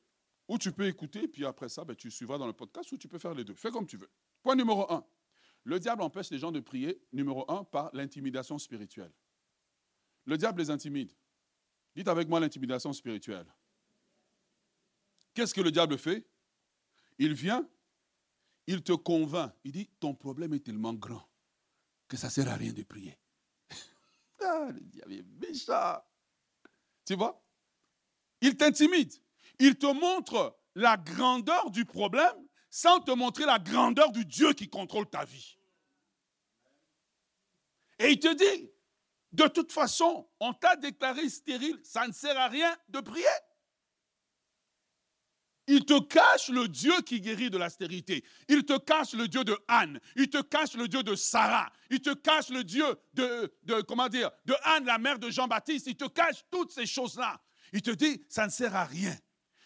ou 0.47 0.57
tu 0.57 0.71
peux 0.71 0.87
écouter, 0.87 1.27
puis 1.27 1.45
après 1.45 1.67
ça, 1.67 1.83
ben, 1.83 1.95
tu 1.95 2.09
suivras 2.09 2.37
dans 2.37 2.47
le 2.47 2.53
podcast 2.53 2.91
ou 2.93 2.97
tu 2.97 3.09
peux 3.09 3.19
faire 3.19 3.33
les 3.33 3.43
deux. 3.43 3.55
Fais 3.55 3.71
comme 3.71 3.87
tu 3.87 3.97
veux. 3.97 4.09
Point 4.41 4.55
numéro 4.55 4.89
un. 4.91 5.05
Le 5.65 5.79
diable 5.79 6.01
empêche 6.01 6.29
les 6.29 6.39
gens 6.39 6.51
de 6.51 6.59
prier, 6.59 7.01
numéro 7.13 7.49
un, 7.49 7.63
par 7.63 7.89
l'intimidation 7.93 8.57
spirituelle. 8.57 9.11
Le 10.25 10.37
diable 10.37 10.61
les 10.61 10.69
intimide. 10.69 11.11
Dites 11.95 12.07
avec 12.07 12.27
moi 12.27 12.39
l'intimidation 12.39 12.91
spirituelle. 12.91 13.47
Qu'est-ce 15.33 15.53
que 15.53 15.61
le 15.61 15.71
diable 15.71 15.97
fait? 15.97 16.27
Il 17.17 17.33
vient, 17.33 17.67
il 18.67 18.83
te 18.83 18.93
convainc. 18.93 19.53
Il 19.63 19.71
dit, 19.71 19.89
ton 19.99 20.13
problème 20.13 20.53
est 20.53 20.63
tellement 20.63 20.93
grand 20.93 21.27
que 22.07 22.17
ça 22.17 22.27
ne 22.27 22.31
sert 22.31 22.49
à 22.49 22.55
rien 22.55 22.73
de 22.73 22.83
prier. 22.83 23.17
ah, 24.41 24.69
le 24.71 24.81
diable 24.81 25.13
est 25.13 25.23
méchant. 25.23 26.01
Tu 27.05 27.15
vois? 27.15 27.43
Il 28.41 28.57
t'intimide. 28.57 29.13
Il 29.59 29.77
te 29.77 29.85
montre 29.85 30.59
la 30.75 30.97
grandeur 30.97 31.71
du 31.71 31.85
problème 31.85 32.42
sans 32.73 32.99
te 33.01 33.11
montrer 33.11 33.45
la 33.45 33.59
grandeur 33.59 34.11
du 34.11 34.25
Dieu 34.25 34.51
qui 34.53 34.67
contrôle 34.67 35.07
ta 35.07 35.25
vie. 35.25 35.59
Et 37.99 38.09
il 38.09 38.19
te 38.19 38.33
dit, 38.33 38.71
de 39.31 39.43
toute 39.43 39.71
façon, 39.71 40.27
on 40.39 40.53
t'a 40.53 40.75
déclaré 40.75 41.29
stérile, 41.29 41.79
ça 41.83 42.07
ne 42.07 42.11
sert 42.11 42.35
à 42.35 42.47
rien 42.47 42.75
de 42.89 42.99
prier. 42.99 43.27
Il 45.67 45.85
te 45.85 46.01
cache 46.01 46.49
le 46.49 46.67
Dieu 46.67 46.99
qui 47.01 47.21
guérit 47.21 47.51
de 47.51 47.59
la 47.59 47.69
stérilité. 47.69 48.25
Il 48.47 48.65
te 48.65 48.79
cache 48.79 49.13
le 49.13 49.27
Dieu 49.27 49.43
de 49.43 49.55
Anne. 49.67 49.99
Il 50.15 50.31
te 50.31 50.41
cache 50.41 50.73
le 50.73 50.87
Dieu 50.87 51.03
de 51.03 51.13
Sarah. 51.13 51.71
Il 51.91 52.01
te 52.01 52.15
cache 52.15 52.49
le 52.49 52.63
Dieu 52.63 52.87
de, 53.13 53.53
de 53.61 53.81
de 53.81 54.55
Anne, 54.63 54.85
la 54.85 54.97
mère 54.97 55.19
de 55.19 55.29
Jean-Baptiste. 55.29 55.85
Il 55.85 55.95
te 55.95 56.07
cache 56.07 56.43
toutes 56.49 56.71
ces 56.71 56.87
choses-là. 56.87 57.39
Il 57.71 57.83
te 57.83 57.91
dit, 57.91 58.25
ça 58.29 58.47
ne 58.47 58.51
sert 58.51 58.75
à 58.75 58.83
rien. 58.83 59.15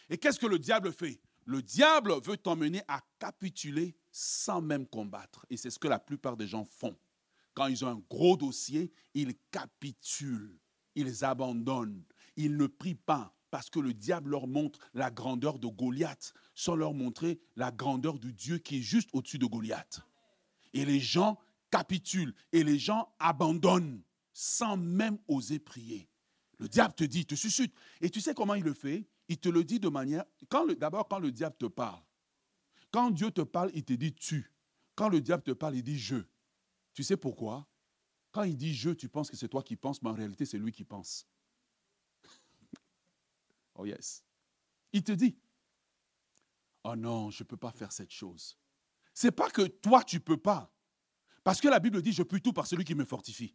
Et 0.10 0.18
qu'est-ce 0.18 0.40
que 0.40 0.46
le 0.46 0.60
diable 0.60 0.92
fait? 0.92 1.22
Le 1.48 1.62
diable 1.62 2.14
veut 2.26 2.36
t'emmener 2.36 2.82
à 2.90 3.02
capituler 3.20 3.96
sans 4.12 4.62
même 4.62 4.86
combattre. 4.86 5.46
Et 5.50 5.56
c'est 5.56 5.70
ce 5.70 5.80
que 5.80 5.88
la 5.88 5.98
plupart 5.98 6.36
des 6.36 6.46
gens 6.46 6.66
font. 6.66 6.98
Quand 7.54 7.68
ils 7.68 7.86
ont 7.86 7.88
un 7.88 8.04
gros 8.10 8.36
dossier, 8.36 8.92
ils 9.14 9.34
capitulent, 9.50 10.60
ils 10.94 11.24
abandonnent, 11.24 12.04
ils 12.36 12.58
ne 12.58 12.68
prient 12.68 12.96
pas 12.96 13.34
parce 13.50 13.70
que 13.70 13.80
le 13.80 13.94
diable 13.94 14.32
leur 14.32 14.46
montre 14.46 14.78
la 14.94 15.10
grandeur 15.10 15.58
de 15.58 15.68
Goliath 15.68 16.34
sans 16.54 16.76
leur 16.76 16.94
montrer 16.94 17.40
la 17.56 17.72
grandeur 17.72 18.20
du 18.20 18.34
Dieu 18.34 18.58
qui 18.58 18.80
est 18.80 18.82
juste 18.82 19.10
au-dessus 19.14 19.40
de 19.40 19.46
Goliath. 19.46 20.02
Et 20.74 20.84
les 20.84 21.00
gens 21.00 21.40
capitulent 21.72 22.36
et 22.52 22.66
les 22.66 22.78
gens 22.78 23.08
abandonnent 23.20 24.02
sans 24.34 24.76
même 24.76 25.18
oser 25.30 25.60
prier. 25.60 26.10
Le 26.60 26.68
diable 26.68 26.94
te 26.94 27.06
dit, 27.06 27.26
te 27.26 27.36
suscite. 27.36 27.74
Et 28.02 28.10
tu 28.10 28.20
sais 28.20 28.34
comment 28.34 28.56
il 28.56 28.66
le 28.66 28.74
fait? 28.74 29.08
Il 29.30 29.38
te 29.38 29.50
le 29.50 29.64
dit 29.64 29.80
de 29.80 29.90
manière... 29.90 30.24
D'abord, 30.78 31.08
quand 31.08 31.20
le 31.20 31.32
diable 31.32 31.56
te 31.58 31.66
parle, 31.66 32.02
quand 32.92 33.12
Dieu 33.12 33.32
te 33.32 33.42
parle, 33.42 33.72
il 33.74 33.84
te 33.84 33.94
dit 33.94 34.14
tu. 34.14 34.52
Quand 34.96 35.10
le 35.10 35.22
diable 35.22 35.44
te 35.44 35.52
parle, 35.52 35.76
il 35.76 35.84
dit 35.84 36.00
je. 36.00 36.18
Tu 36.94 37.04
sais 37.04 37.18
pourquoi? 37.18 37.68
Quand 38.32 38.44
il 38.44 38.58
dit 38.58 38.74
je, 38.74 38.90
tu 38.90 39.10
penses 39.10 39.30
que 39.30 39.38
c'est 39.38 39.50
toi 39.50 39.62
qui 39.62 39.76
penses, 39.76 40.02
mais 40.02 40.10
en 40.10 40.14
réalité, 40.14 40.46
c'est 40.46 40.58
lui 40.58 40.72
qui 40.72 40.84
pense. 40.84 41.28
Oh 43.80 43.86
yes. 43.86 44.24
Il 44.92 45.04
te 45.04 45.12
dit, 45.12 45.38
oh 46.84 46.96
non, 46.96 47.30
je 47.30 47.44
ne 47.44 47.48
peux 47.48 47.58
pas 47.58 47.72
faire 47.72 47.92
cette 47.92 48.10
chose. 48.10 48.58
C'est 49.14 49.32
pas 49.32 49.52
que 49.52 49.68
toi, 49.68 50.04
tu 50.04 50.16
ne 50.16 50.22
peux 50.22 50.38
pas. 50.38 50.74
Parce 51.44 51.62
que 51.62 51.68
la 51.68 51.80
Bible 51.80 52.02
dit, 52.02 52.12
je 52.12 52.24
puis 52.24 52.42
tout 52.42 52.54
par 52.54 52.66
celui 52.66 52.84
qui 52.84 52.96
me 52.96 53.06
fortifie. 53.06 53.54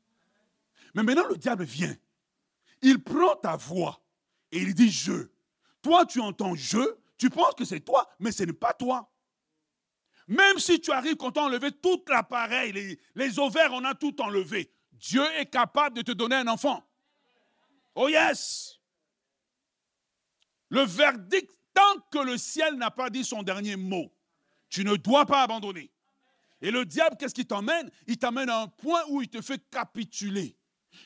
Mais 0.95 1.03
maintenant, 1.03 1.27
le 1.27 1.37
diable 1.37 1.65
vient. 1.65 1.97
Il 2.83 3.03
prend 3.03 3.35
ta 3.35 3.57
voix 3.57 4.01
et 4.53 4.59
il 4.59 4.75
dit 4.75 4.91
je. 4.91 5.29
Toi, 5.83 6.07
tu 6.07 6.21
entends 6.21 6.55
je, 6.55 6.97
tu 7.19 7.29
penses 7.29 7.55
que 7.55 7.65
c'est 7.65 7.81
toi, 7.81 8.09
mais 8.19 8.33
ce 8.33 8.45
n'est 8.45 8.53
pas 8.53 8.73
toi. 8.73 9.13
Même 10.29 10.59
si 10.59 10.81
tu 10.81 10.93
arrives 10.93 11.17
quand 11.17 11.37
as 11.37 11.43
enlevé 11.43 11.73
tout 11.73 12.03
l'appareil, 12.09 12.99
les, 13.15 13.39
ovaires, 13.39 13.73
on 13.73 13.85
a 13.85 13.95
tout 13.95 14.21
enlevé. 14.23 14.73
Dieu 14.93 15.25
est 15.37 15.47
capable 15.47 15.97
de 15.97 16.03
te 16.03 16.13
donner 16.13 16.37
un 16.37 16.47
enfant. 16.47 16.89
Oh 17.95 18.09
yes! 18.09 18.79
Le 20.69 20.83
verdict, 20.83 21.51
tant 21.75 22.01
que 22.11 22.19
le 22.19 22.39
ciel 22.39 22.77
n'a 22.77 22.91
pas 22.91 23.11
dit 23.11 23.25
son 23.25 23.43
dernier 23.43 23.77
mot, 23.77 24.11
tu 24.71 24.85
ne 24.85 24.97
dois 24.97 25.27
pas 25.27 25.43
abandonner. 25.43 25.93
Et 26.63 26.71
le 26.71 26.87
diable, 26.87 27.17
qu'est-ce 27.19 27.35
qui 27.35 27.45
t'emmène? 27.45 27.91
Il 28.07 28.17
t'amène 28.17 28.49
à 28.49 28.61
un 28.61 28.69
point 28.69 29.03
où 29.09 29.21
il 29.21 29.29
te 29.29 29.43
fait 29.43 29.59
capituler. 29.71 30.57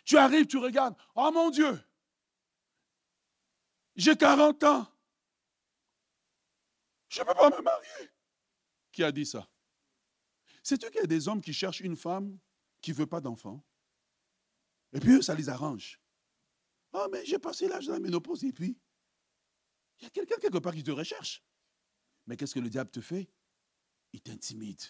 Tu 0.05 0.19
arrives, 0.19 0.47
tu 0.47 0.59
regardes, 0.59 0.95
oh 1.15 1.31
mon 1.33 1.51
Dieu, 1.51 1.81
j'ai 3.97 4.17
40 4.17 4.63
ans, 4.65 4.87
je 7.09 7.21
ne 7.21 7.27
peux 7.27 7.35
pas 7.35 7.51
me 7.51 7.63
marier. 7.63 8.11
Qui 8.93 9.03
a 9.03 9.13
dit 9.13 9.27
ça? 9.27 9.49
Sais-tu 10.63 10.91
qu'il 10.91 11.01
y 11.01 11.05
a 11.05 11.07
des 11.07 11.29
hommes 11.29 11.41
qui 11.41 11.53
cherchent 11.53 11.81
une 11.81 11.97
femme 11.97 12.39
qui 12.81 12.91
ne 12.91 12.97
veut 12.97 13.07
pas 13.07 13.21
d'enfant 13.21 13.65
Et 14.93 15.01
puis 15.01 15.13
eux, 15.13 15.23
ça 15.23 15.35
les 15.35 15.49
arrange. 15.49 16.01
Oh, 16.93 17.07
mais 17.13 17.25
j'ai 17.25 17.39
passé 17.39 17.69
l'âge 17.69 17.87
de 17.87 17.93
la 17.93 18.01
ménopause 18.01 18.45
et 18.45 18.53
puis? 18.53 18.79
Il 19.99 20.05
y 20.05 20.07
a 20.07 20.11
quelqu'un 20.11 20.37
quelque 20.41 20.59
part 20.59 20.75
qui 20.75 20.83
te 20.83 20.91
recherche. 20.91 21.45
Mais 22.27 22.37
qu'est-ce 22.37 22.55
que 22.55 22.61
le 22.61 22.69
diable 22.69 22.91
te 22.91 23.01
fait? 23.01 23.29
Il 24.13 24.21
t'intimide. 24.21 24.83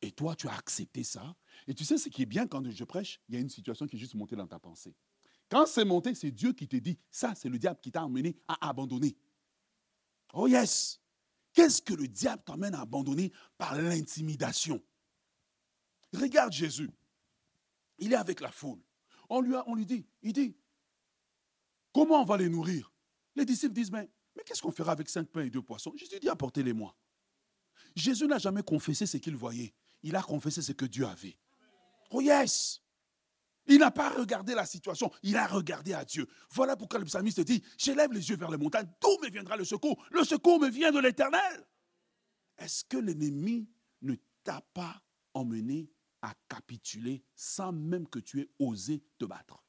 Et 0.00 0.12
toi, 0.12 0.36
tu 0.36 0.48
as 0.48 0.56
accepté 0.56 1.02
ça. 1.02 1.36
Et 1.66 1.74
tu 1.74 1.84
sais 1.84 1.98
ce 1.98 2.08
qui 2.08 2.22
est 2.22 2.26
bien 2.26 2.46
quand 2.46 2.68
je 2.70 2.84
prêche, 2.84 3.20
il 3.28 3.34
y 3.34 3.38
a 3.38 3.40
une 3.40 3.50
situation 3.50 3.86
qui 3.86 3.96
est 3.96 3.98
juste 3.98 4.14
montée 4.14 4.36
dans 4.36 4.46
ta 4.46 4.58
pensée. 4.58 4.94
Quand 5.48 5.66
c'est 5.66 5.84
monté, 5.84 6.14
c'est 6.14 6.30
Dieu 6.30 6.52
qui 6.52 6.68
te 6.68 6.76
dit, 6.76 6.98
ça, 7.10 7.34
c'est 7.34 7.48
le 7.48 7.58
diable 7.58 7.80
qui 7.80 7.90
t'a 7.90 8.02
amené 8.02 8.36
à 8.46 8.68
abandonner. 8.68 9.16
Oh 10.34 10.46
yes. 10.46 11.00
Qu'est-ce 11.54 11.80
que 11.80 11.94
le 11.94 12.06
diable 12.06 12.42
t'emmène 12.44 12.74
à 12.74 12.82
abandonner 12.82 13.32
par 13.56 13.74
l'intimidation? 13.80 14.82
Regarde 16.12 16.52
Jésus. 16.52 16.90
Il 17.98 18.12
est 18.12 18.16
avec 18.16 18.40
la 18.40 18.52
foule. 18.52 18.80
On 19.28 19.40
lui, 19.40 19.54
a, 19.54 19.64
on 19.66 19.74
lui 19.74 19.86
dit, 19.86 20.06
il 20.22 20.32
dit, 20.32 20.56
comment 21.92 22.22
on 22.22 22.24
va 22.24 22.36
les 22.36 22.48
nourrir? 22.48 22.92
Les 23.34 23.44
disciples 23.44 23.74
disent, 23.74 23.90
mais, 23.90 24.08
mais 24.36 24.42
qu'est-ce 24.44 24.62
qu'on 24.62 24.70
fera 24.70 24.92
avec 24.92 25.08
cinq 25.08 25.28
pains 25.28 25.44
et 25.44 25.50
deux 25.50 25.62
poissons? 25.62 25.92
Jésus 25.96 26.20
dit, 26.20 26.28
apportez-les-moi. 26.28 26.94
Jésus 27.96 28.26
n'a 28.26 28.38
jamais 28.38 28.62
confessé 28.62 29.06
ce 29.06 29.16
qu'il 29.16 29.36
voyait. 29.36 29.74
Il 30.02 30.14
a 30.14 30.22
confessé 30.22 30.62
ce 30.62 30.72
que 30.72 30.84
Dieu 30.84 31.06
avait. 31.06 31.38
Oh 32.10 32.20
yes 32.20 32.82
Il 33.68 33.78
n'a 33.78 33.90
pas 33.90 34.08
regardé 34.08 34.54
la 34.54 34.64
situation, 34.64 35.10
il 35.22 35.36
a 35.36 35.46
regardé 35.46 35.92
à 35.92 36.04
Dieu. 36.04 36.26
Voilà 36.50 36.74
pourquoi 36.74 36.98
le 36.98 37.04
psalmiste 37.04 37.40
dit, 37.40 37.62
j'élève 37.76 38.12
les 38.12 38.30
yeux 38.30 38.36
vers 38.36 38.50
les 38.50 38.56
montagnes, 38.56 38.88
d'où 39.00 39.18
me 39.22 39.30
viendra 39.30 39.56
le 39.56 39.64
secours? 39.64 40.02
Le 40.10 40.24
secours 40.24 40.58
me 40.58 40.70
vient 40.70 40.90
de 40.90 40.98
l'éternel. 40.98 41.66
Est-ce 42.56 42.84
que 42.84 42.96
l'ennemi 42.96 43.68
ne 44.00 44.14
t'a 44.42 44.62
pas 44.72 45.02
emmené 45.34 45.90
à 46.22 46.34
capituler 46.48 47.22
sans 47.34 47.72
même 47.72 48.08
que 48.08 48.18
tu 48.18 48.40
aies 48.40 48.50
osé 48.58 49.04
te 49.18 49.26
battre? 49.26 49.62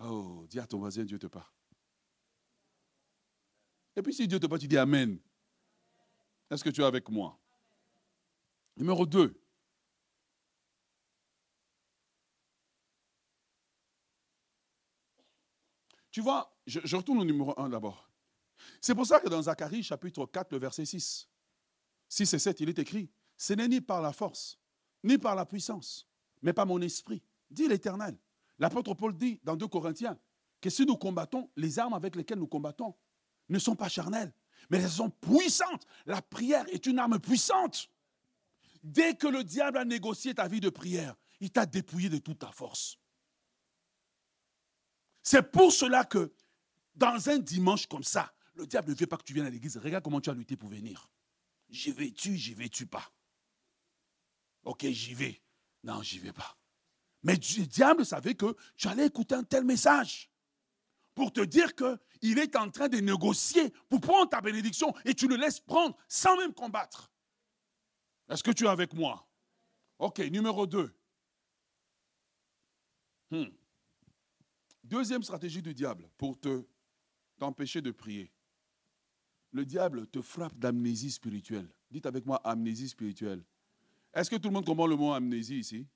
Oh, 0.00 0.44
dis 0.50 0.58
à 0.58 0.66
ton 0.66 0.78
voisin, 0.78 1.04
Dieu 1.04 1.18
te 1.18 1.28
parle. 1.28 1.50
Et 3.94 4.02
puis 4.02 4.12
si 4.12 4.28
Dieu 4.28 4.38
te 4.38 4.46
parle, 4.46 4.60
tu 4.60 4.68
dis 4.68 4.76
Amen. 4.76 5.18
Est-ce 6.50 6.62
que 6.62 6.70
tu 6.70 6.82
es 6.82 6.84
avec 6.84 7.08
moi? 7.08 7.40
Numéro 8.76 9.06
2. 9.06 9.45
Tu 16.16 16.22
vois, 16.22 16.50
je, 16.66 16.96
retourne 16.96 17.18
au 17.18 17.24
numéro 17.26 17.52
1 17.60 17.68
d'abord. 17.68 18.08
C'est 18.80 18.94
pour 18.94 19.04
ça 19.04 19.20
que 19.20 19.28
dans 19.28 19.42
Zacharie 19.42 19.82
chapitre 19.82 20.24
4, 20.24 20.50
le 20.50 20.58
verset 20.58 20.86
6, 20.86 21.28
6 22.08 22.32
et 22.32 22.38
7, 22.38 22.60
il 22.60 22.70
est 22.70 22.78
écrit, 22.78 23.10
ce 23.36 23.52
n'est 23.52 23.68
ni 23.68 23.82
par 23.82 24.00
la 24.00 24.14
force, 24.14 24.58
ni 25.04 25.18
par 25.18 25.34
la 25.34 25.44
puissance, 25.44 26.08
mais 26.40 26.54
par 26.54 26.64
mon 26.64 26.80
esprit, 26.80 27.22
dit 27.50 27.68
l'Éternel. 27.68 28.16
L'apôtre 28.58 28.94
Paul 28.94 29.14
dit 29.14 29.40
dans 29.44 29.56
2 29.56 29.68
Corinthiens 29.68 30.18
que 30.62 30.70
si 30.70 30.86
nous 30.86 30.96
combattons, 30.96 31.50
les 31.54 31.78
armes 31.78 31.92
avec 31.92 32.16
lesquelles 32.16 32.38
nous 32.38 32.46
combattons 32.46 32.94
ne 33.50 33.58
sont 33.58 33.76
pas 33.76 33.90
charnelles, 33.90 34.32
mais 34.70 34.78
elles 34.78 34.88
sont 34.88 35.10
puissantes. 35.10 35.86
La 36.06 36.22
prière 36.22 36.64
est 36.72 36.86
une 36.86 36.98
arme 36.98 37.20
puissante. 37.20 37.90
Dès 38.82 39.16
que 39.16 39.26
le 39.26 39.44
diable 39.44 39.76
a 39.76 39.84
négocié 39.84 40.32
ta 40.32 40.48
vie 40.48 40.60
de 40.60 40.70
prière, 40.70 41.14
il 41.40 41.50
t'a 41.50 41.66
dépouillé 41.66 42.08
de 42.08 42.16
toute 42.16 42.38
ta 42.38 42.52
force. 42.52 42.98
C'est 45.26 45.42
pour 45.42 45.72
cela 45.72 46.04
que 46.04 46.32
dans 46.94 47.28
un 47.28 47.38
dimanche 47.38 47.88
comme 47.88 48.04
ça, 48.04 48.32
le 48.54 48.64
diable 48.64 48.90
ne 48.90 48.94
veut 48.94 49.08
pas 49.08 49.16
que 49.16 49.24
tu 49.24 49.34
viennes 49.34 49.46
à 49.46 49.50
l'église. 49.50 49.76
Regarde 49.76 50.04
comment 50.04 50.20
tu 50.20 50.30
as 50.30 50.34
lutté 50.34 50.56
pour 50.56 50.68
venir. 50.68 51.10
J'y 51.68 51.90
vais-tu, 51.90 52.36
j'y 52.36 52.54
vais-tu 52.54 52.86
pas? 52.86 53.12
Ok, 54.62 54.86
j'y 54.86 55.14
vais. 55.14 55.42
Non, 55.82 56.00
j'y 56.00 56.20
vais 56.20 56.32
pas. 56.32 56.56
Mais 57.24 57.34
le 57.34 57.66
diable 57.66 58.06
savait 58.06 58.36
que 58.36 58.56
tu 58.76 58.86
allais 58.86 59.06
écouter 59.06 59.34
un 59.34 59.42
tel 59.42 59.64
message 59.64 60.30
pour 61.12 61.32
te 61.32 61.40
dire 61.40 61.74
qu'il 61.74 62.38
est 62.38 62.54
en 62.54 62.70
train 62.70 62.88
de 62.88 62.98
négocier 62.98 63.70
pour 63.88 64.00
prendre 64.00 64.28
ta 64.28 64.40
bénédiction 64.40 64.94
et 65.04 65.12
tu 65.12 65.26
le 65.26 65.34
laisses 65.34 65.58
prendre 65.58 65.96
sans 66.06 66.36
même 66.36 66.54
combattre. 66.54 67.10
Est-ce 68.28 68.44
que 68.44 68.52
tu 68.52 68.66
es 68.66 68.68
avec 68.68 68.94
moi? 68.94 69.28
Ok, 69.98 70.20
numéro 70.20 70.68
2. 70.68 70.96
Hmm. 73.32 73.46
Deuxième 74.88 75.24
stratégie 75.24 75.62
du 75.62 75.74
diable 75.74 76.08
pour 76.16 76.38
te 76.38 76.64
t'empêcher 77.38 77.82
de 77.82 77.90
prier. 77.90 78.32
Le 79.50 79.64
diable 79.64 80.06
te 80.06 80.22
frappe 80.22 80.56
d'amnésie 80.56 81.10
spirituelle. 81.10 81.68
Dites 81.90 82.06
avec 82.06 82.24
moi 82.24 82.36
amnésie 82.44 82.88
spirituelle. 82.88 83.44
Est-ce 84.14 84.30
que 84.30 84.36
tout 84.36 84.46
le 84.46 84.54
monde 84.54 84.64
comprend 84.64 84.86
le 84.86 84.94
mot 84.94 85.12
amnésie 85.12 85.58
ici? 85.58 85.88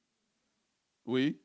Oui? 1.05 1.41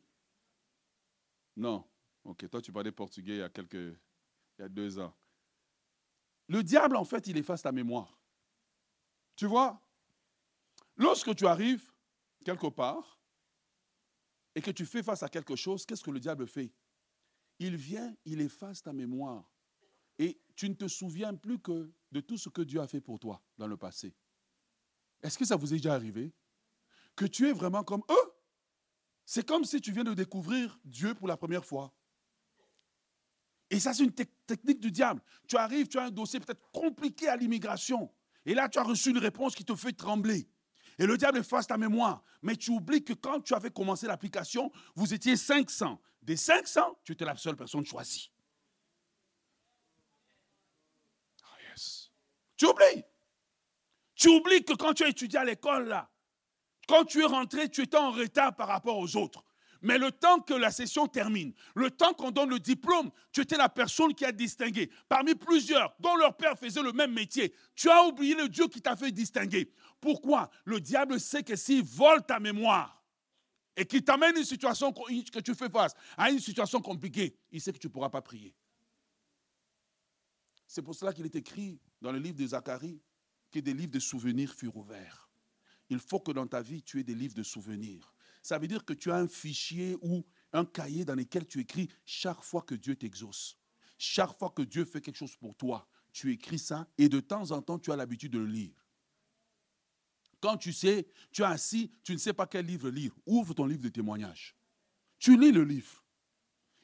Non. 1.55 1.87
Ok, 2.23 2.49
toi 2.49 2.61
tu 2.63 2.71
parlais 2.71 2.91
portugais 2.91 3.35
il 3.35 3.39
y 3.39 3.43
a 3.43 3.49
quelques, 3.49 3.73
il 3.75 4.61
y 4.61 4.63
a 4.63 4.69
deux 4.69 4.97
ans. 4.97 5.15
Le 6.47 6.63
diable, 6.63 6.95
en 6.95 7.05
fait, 7.05 7.27
il 7.27 7.37
efface 7.37 7.61
ta 7.61 7.71
mémoire. 7.71 8.19
Tu 9.35 9.45
vois, 9.45 9.79
lorsque 10.95 11.35
tu 11.35 11.45
arrives 11.45 11.91
quelque 12.43 12.67
part 12.67 13.19
et 14.55 14.61
que 14.61 14.71
tu 14.71 14.85
fais 14.87 15.03
face 15.03 15.21
à 15.21 15.29
quelque 15.29 15.55
chose, 15.55 15.85
qu'est-ce 15.85 16.03
que 16.03 16.11
le 16.11 16.19
diable 16.19 16.47
fait? 16.47 16.73
Il 17.59 17.75
vient, 17.75 18.15
il 18.25 18.41
efface 18.41 18.81
ta 18.81 18.93
mémoire. 18.93 19.51
Et 20.17 20.39
tu 20.55 20.69
ne 20.69 20.75
te 20.75 20.87
souviens 20.87 21.33
plus 21.33 21.59
que 21.59 21.91
de 22.11 22.19
tout 22.21 22.37
ce 22.37 22.49
que 22.49 22.61
Dieu 22.61 22.79
a 22.79 22.87
fait 22.87 23.01
pour 23.01 23.19
toi 23.19 23.41
dans 23.57 23.67
le 23.67 23.77
passé. 23.77 24.15
Est-ce 25.21 25.37
que 25.37 25.45
ça 25.45 25.55
vous 25.55 25.73
est 25.73 25.77
déjà 25.77 25.93
arrivé? 25.93 26.33
Que 27.15 27.25
tu 27.25 27.47
es 27.47 27.53
vraiment 27.53 27.83
comme 27.83 28.03
eux 28.09 28.35
c'est 29.25 29.45
comme 29.45 29.65
si 29.65 29.81
tu 29.81 29.91
viens 29.91 30.03
de 30.03 30.13
découvrir 30.13 30.79
Dieu 30.85 31.15
pour 31.15 31.27
la 31.27 31.35
première 31.35 31.65
fois. 31.65 31.93
Et 33.71 33.79
ça, 33.79 33.93
c'est 33.93 34.03
une 34.03 34.13
technique 34.13 34.79
du 34.79 34.91
diable. 34.91 35.21
Tu 35.47 35.57
arrives, 35.57 35.87
tu 35.87 35.97
as 35.97 36.03
un 36.03 36.11
dossier 36.11 36.39
peut-être 36.39 36.61
compliqué 36.71 37.27
à 37.27 37.35
l'immigration. 37.35 38.11
Et 38.45 38.53
là, 38.53 38.69
tu 38.69 38.77
as 38.77 38.83
reçu 38.83 39.09
une 39.09 39.17
réponse 39.17 39.55
qui 39.55 39.65
te 39.65 39.75
fait 39.75 39.91
trembler. 39.91 40.47
Et 40.99 41.07
le 41.07 41.17
diable 41.17 41.39
efface 41.39 41.65
ta 41.65 41.77
mémoire. 41.77 42.23
Mais 42.43 42.55
tu 42.55 42.69
oublies 42.69 43.03
que 43.03 43.13
quand 43.13 43.41
tu 43.41 43.55
avais 43.55 43.71
commencé 43.71 44.05
l'application, 44.05 44.71
vous 44.93 45.13
étiez 45.13 45.35
500. 45.35 45.99
Des 46.25 46.37
500, 46.37 46.97
tu 47.03 47.11
étais 47.11 47.23
la 47.23 47.37
seule 47.37 47.55
personne 47.55 47.85
choisie. 47.85 48.31
Ah. 51.43 51.75
Tu 52.57 52.65
oublies. 52.65 53.03
Tu 54.15 54.29
oublies 54.29 54.65
que 54.65 54.73
quand 54.73 54.95
tu 54.95 55.03
as 55.03 55.09
étudié 55.09 55.37
à 55.37 55.45
l'école, 55.45 55.87
là, 55.87 56.09
quand 56.87 57.05
tu 57.05 57.21
es 57.21 57.25
rentré, 57.25 57.69
tu 57.69 57.83
étais 57.83 57.97
en 57.97 58.09
retard 58.09 58.55
par 58.55 58.67
rapport 58.67 58.97
aux 58.97 59.15
autres. 59.17 59.45
Mais 59.83 59.99
le 59.99 60.11
temps 60.11 60.39
que 60.39 60.55
la 60.55 60.71
session 60.71 61.07
termine, 61.07 61.53
le 61.75 61.91
temps 61.91 62.13
qu'on 62.13 62.31
donne 62.31 62.49
le 62.49 62.59
diplôme, 62.59 63.11
tu 63.31 63.41
étais 63.41 63.57
la 63.57 63.69
personne 63.69 64.15
qui 64.15 64.25
a 64.25 64.31
distingué. 64.31 64.89
Parmi 65.07 65.35
plusieurs 65.35 65.95
dont 65.99 66.15
leur 66.15 66.35
père 66.35 66.57
faisait 66.57 66.81
le 66.81 66.91
même 66.91 67.13
métier, 67.13 67.53
tu 67.75 67.87
as 67.91 68.03
oublié 68.03 68.33
le 68.33 68.49
Dieu 68.49 68.67
qui 68.67 68.81
t'a 68.81 68.95
fait 68.95 69.11
distinguer. 69.11 69.71
Pourquoi? 70.01 70.49
Le 70.63 70.79
diable 70.79 71.19
sait 71.19 71.43
que 71.43 71.55
s'il 71.55 71.83
vole 71.83 72.25
ta 72.25 72.39
mémoire 72.39 73.04
et 73.75 73.85
qu'il 73.85 74.03
t'amène 74.03 74.37
une 74.37 74.45
situation 74.45 74.91
que 74.91 75.39
tu 75.39 75.53
fais 75.55 75.69
face 75.69 75.93
à 76.17 76.29
une 76.29 76.39
situation 76.39 76.81
compliquée, 76.81 77.37
il 77.51 77.61
sait 77.61 77.73
que 77.73 77.77
tu 77.77 77.87
ne 77.87 77.91
pourras 77.91 78.09
pas 78.09 78.21
prier. 78.21 78.55
C'est 80.67 80.81
pour 80.81 80.95
cela 80.95 81.13
qu'il 81.13 81.25
est 81.25 81.35
écrit 81.35 81.79
dans 82.01 82.11
le 82.11 82.19
livre 82.19 82.37
de 82.37 82.47
Zacharie 82.47 83.01
que 83.51 83.59
des 83.59 83.73
livres 83.73 83.91
de 83.91 83.99
souvenirs 83.99 84.53
furent 84.53 84.77
ouverts. 84.77 85.29
Il 85.89 85.99
faut 85.99 86.19
que 86.19 86.31
dans 86.31 86.47
ta 86.47 86.61
vie, 86.61 86.81
tu 86.81 86.99
aies 86.99 87.03
des 87.03 87.13
livres 87.13 87.35
de 87.35 87.43
souvenirs 87.43 88.15
ça 88.45 88.59
veut 88.59 88.67
dire 88.67 88.85
que 88.85 88.93
tu 88.93 89.11
as 89.11 89.15
un 89.15 89.27
fichier 89.27 89.97
ou 90.03 90.23
un 90.53 90.65
cahier 90.65 91.03
dans 91.03 91.15
lequel 91.15 91.47
tu 91.47 91.59
écris 91.61 91.89
chaque 92.05 92.43
fois 92.43 92.61
que 92.61 92.75
Dieu 92.75 92.95
t'exauce. 92.95 93.57
Chaque 93.97 94.37
fois 94.37 94.51
que 94.51 94.61
Dieu 94.61 94.85
fait 94.85 95.01
quelque 95.01 95.17
chose 95.17 95.35
pour 95.35 95.55
toi, 95.55 95.87
tu 96.11 96.31
écris 96.31 96.59
ça 96.59 96.87
et 96.99 97.09
de 97.09 97.19
temps 97.19 97.49
en 97.49 97.63
temps, 97.63 97.79
tu 97.79 97.91
as 97.91 97.95
l'habitude 97.95 98.33
de 98.33 98.37
le 98.37 98.45
lire. 98.45 98.84
Quand 100.39 100.57
tu 100.57 100.73
sais, 100.73 101.07
tu 101.31 101.41
es 101.41 101.45
assis, 101.45 101.91
tu 102.03 102.13
ne 102.13 102.17
sais 102.17 102.33
pas 102.33 102.45
quel 102.45 102.65
livre 102.65 102.89
lire, 102.89 103.11
ouvre 103.25 103.53
ton 103.53 103.65
livre 103.65 103.83
de 103.83 103.89
témoignage. 103.89 104.55
Tu 105.19 105.37
lis 105.37 105.51
le 105.51 105.63
livre. 105.63 106.03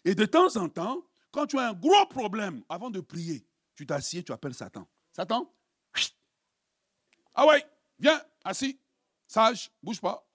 Et 0.04 0.16
de 0.16 0.26
temps 0.26 0.56
en 0.58 0.70
temps, 0.70 1.04
quand 1.32 1.48
tu 1.48 1.60
as 1.60 1.70
un 1.70 1.74
gros 1.74 2.06
problème, 2.08 2.64
avant 2.70 2.90
de 2.90 3.00
prier, 3.00 3.46
tu 3.76 3.86
t'assieds, 3.86 4.24
tu 4.24 4.32
appelles 4.32 4.54
Satan. 4.54 4.88
Satan, 5.12 5.54
ah 7.36 7.46
ouais, 7.48 7.66
viens, 8.00 8.22
assis, 8.44 8.80
sage, 9.28 9.70
bouge 9.82 10.02
pas. 10.02 10.28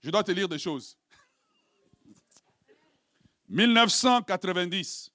Je 0.00 0.10
dois 0.10 0.24
te 0.24 0.32
lire 0.32 0.48
des 0.48 0.58
choses. 0.58 0.98
1990, 3.48 5.12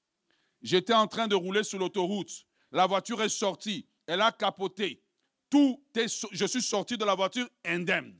j'étais 0.61 0.93
en 0.93 1.07
train 1.07 1.27
de 1.27 1.35
rouler 1.35 1.63
sur 1.63 1.79
l'autoroute. 1.79 2.45
La 2.71 2.85
voiture 2.85 3.21
est 3.21 3.29
sortie. 3.29 3.87
Elle 4.05 4.21
a 4.21 4.31
capoté. 4.31 5.03
Tout 5.49 5.81
je 5.95 6.45
suis 6.45 6.61
sorti 6.61 6.97
de 6.97 7.05
la 7.05 7.15
voiture 7.15 7.47
indemne. 7.65 8.15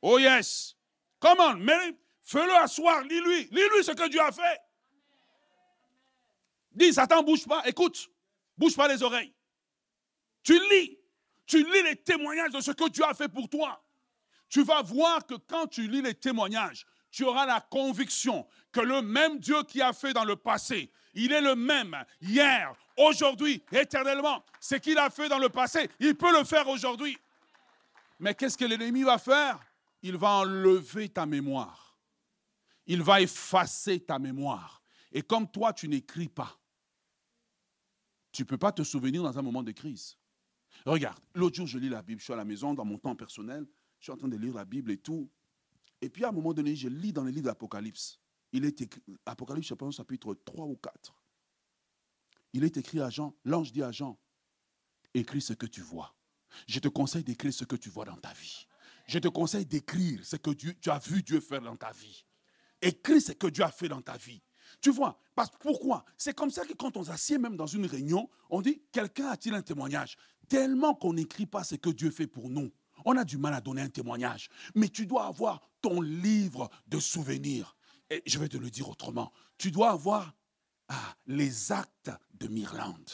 Oh 0.00 0.18
yes. 0.18 0.76
Comment? 1.18 1.54
Mais 1.54 1.96
fais-le 2.22 2.54
asseoir, 2.54 3.02
lis-lui. 3.02 3.48
Lis-lui 3.50 3.84
ce 3.84 3.92
que 3.92 4.08
Dieu 4.08 4.20
a 4.20 4.32
fait. 4.32 4.60
Dis, 6.72 6.92
Satan, 6.92 7.22
bouge 7.22 7.46
pas. 7.46 7.62
Écoute, 7.66 8.08
bouge 8.56 8.74
pas 8.74 8.88
les 8.88 9.02
oreilles. 9.02 9.34
Tu 10.42 10.58
lis. 10.70 10.98
Tu 11.46 11.62
lis 11.62 11.82
les 11.82 11.96
témoignages 11.96 12.52
de 12.52 12.60
ce 12.60 12.70
que 12.70 12.88
Dieu 12.88 13.04
a 13.04 13.14
fait 13.14 13.28
pour 13.28 13.48
toi 13.48 13.82
tu 14.52 14.62
vas 14.64 14.82
voir 14.82 15.24
que 15.26 15.34
quand 15.34 15.66
tu 15.66 15.88
lis 15.88 16.02
les 16.02 16.14
témoignages, 16.14 16.84
tu 17.10 17.24
auras 17.24 17.46
la 17.46 17.62
conviction 17.62 18.46
que 18.70 18.80
le 18.80 19.00
même 19.00 19.38
Dieu 19.38 19.62
qui 19.62 19.80
a 19.80 19.94
fait 19.94 20.12
dans 20.12 20.26
le 20.26 20.36
passé, 20.36 20.92
il 21.14 21.32
est 21.32 21.40
le 21.40 21.54
même 21.54 21.96
hier, 22.20 22.74
aujourd'hui, 22.96 23.62
éternellement. 23.72 24.44
Ce 24.60 24.76
qu'il 24.76 24.98
a 24.98 25.10
fait 25.10 25.28
dans 25.28 25.38
le 25.38 25.48
passé, 25.48 25.90
il 26.00 26.14
peut 26.14 26.32
le 26.36 26.44
faire 26.44 26.68
aujourd'hui. 26.68 27.18
Mais 28.18 28.34
qu'est-ce 28.34 28.56
que 28.56 28.64
l'ennemi 28.64 29.02
va 29.02 29.18
faire? 29.18 29.60
Il 30.02 30.16
va 30.16 30.28
enlever 30.28 31.08
ta 31.08 31.26
mémoire. 31.26 31.96
Il 32.86 33.02
va 33.02 33.20
effacer 33.20 34.00
ta 34.00 34.18
mémoire. 34.18 34.82
Et 35.12 35.22
comme 35.22 35.50
toi, 35.50 35.72
tu 35.72 35.88
n'écris 35.88 36.28
pas, 36.28 36.58
tu 38.32 38.42
ne 38.42 38.46
peux 38.46 38.58
pas 38.58 38.72
te 38.72 38.82
souvenir 38.82 39.22
dans 39.22 39.38
un 39.38 39.42
moment 39.42 39.62
de 39.62 39.72
crise. 39.72 40.16
Regarde, 40.86 41.18
l'autre 41.34 41.56
jour, 41.56 41.66
je 41.66 41.78
lis 41.78 41.90
la 41.90 42.02
Bible, 42.02 42.20
je 42.20 42.24
suis 42.24 42.32
à 42.32 42.36
la 42.36 42.44
maison, 42.44 42.72
dans 42.74 42.84
mon 42.84 42.98
temps 42.98 43.14
personnel, 43.14 43.66
je 43.98 44.04
suis 44.04 44.12
en 44.12 44.16
train 44.16 44.28
de 44.28 44.36
lire 44.36 44.54
la 44.54 44.64
Bible 44.64 44.90
et 44.90 44.96
tout. 44.96 45.30
Et 46.00 46.08
puis 46.08 46.24
à 46.24 46.30
un 46.30 46.32
moment 46.32 46.52
donné, 46.54 46.74
je 46.74 46.88
lis 46.88 47.12
dans 47.12 47.22
le 47.22 47.30
livre 47.30 47.44
d'Apocalypse. 47.44 48.21
Il 48.52 48.64
est 48.64 48.80
écrit, 48.80 49.02
Apocalypse, 49.26 49.66
chapitre 49.66 50.34
3 50.44 50.66
ou 50.66 50.76
4. 50.76 51.14
Il 52.52 52.64
est 52.64 52.76
écrit 52.76 53.00
à 53.00 53.08
Jean, 53.08 53.34
l'ange 53.44 53.72
dit 53.72 53.82
à 53.82 53.92
Jean, 53.92 54.18
écris 55.14 55.40
ce 55.40 55.54
que 55.54 55.66
tu 55.66 55.80
vois. 55.80 56.14
Je 56.66 56.78
te 56.78 56.88
conseille 56.88 57.24
d'écrire 57.24 57.52
ce 57.52 57.64
que 57.64 57.76
tu 57.76 57.88
vois 57.88 58.04
dans 58.04 58.16
ta 58.16 58.32
vie. 58.34 58.66
Je 59.06 59.18
te 59.18 59.28
conseille 59.28 59.66
d'écrire 59.66 60.24
ce 60.24 60.36
que 60.36 60.50
tu 60.50 60.90
as 60.90 60.98
vu 60.98 61.22
Dieu 61.22 61.40
faire 61.40 61.62
dans 61.62 61.76
ta 61.76 61.92
vie. 61.92 62.24
Écris 62.80 63.20
ce 63.22 63.32
que 63.32 63.46
Dieu 63.46 63.64
a 63.64 63.70
fait 63.70 63.88
dans 63.88 64.02
ta 64.02 64.16
vie. 64.16 64.42
Tu 64.80 64.90
vois, 64.90 65.18
parce, 65.34 65.50
pourquoi? 65.60 66.04
C'est 66.16 66.34
comme 66.34 66.50
ça 66.50 66.64
que 66.64 66.72
quand 66.74 66.96
on 66.96 67.04
s'assied 67.04 67.38
même 67.38 67.56
dans 67.56 67.66
une 67.66 67.86
réunion, 67.86 68.28
on 68.50 68.60
dit, 68.60 68.82
quelqu'un 68.92 69.28
a-t-il 69.28 69.54
un 69.54 69.62
témoignage? 69.62 70.16
Tellement 70.48 70.94
qu'on 70.94 71.14
n'écrit 71.14 71.46
pas 71.46 71.64
ce 71.64 71.76
que 71.76 71.90
Dieu 71.90 72.10
fait 72.10 72.26
pour 72.26 72.48
nous. 72.48 72.70
On 73.04 73.16
a 73.16 73.24
du 73.24 73.38
mal 73.38 73.54
à 73.54 73.60
donner 73.60 73.82
un 73.82 73.88
témoignage, 73.88 74.48
mais 74.74 74.88
tu 74.88 75.06
dois 75.06 75.26
avoir 75.26 75.60
ton 75.80 76.00
livre 76.00 76.70
de 76.86 77.00
souvenirs. 77.00 77.76
Je 78.26 78.38
vais 78.38 78.48
te 78.48 78.56
le 78.56 78.70
dire 78.70 78.88
autrement. 78.88 79.32
Tu 79.58 79.70
dois 79.70 79.90
avoir 79.90 80.34
ah, 80.88 81.16
les 81.26 81.72
actes 81.72 82.10
de 82.34 82.48
Mirland. 82.48 83.04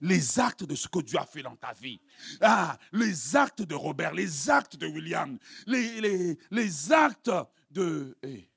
Les 0.00 0.38
actes 0.38 0.64
de 0.64 0.74
ce 0.74 0.88
que 0.88 0.98
Dieu 1.00 1.18
a 1.18 1.24
fait 1.24 1.42
dans 1.42 1.56
ta 1.56 1.72
vie. 1.72 2.00
Ah, 2.40 2.78
les 2.92 3.36
actes 3.36 3.62
de 3.62 3.74
Robert, 3.74 4.12
les 4.12 4.50
actes 4.50 4.76
de 4.76 4.86
William, 4.86 5.38
les, 5.66 6.92
actes 6.92 7.30
de 7.70 8.16
eh, 8.22 8.48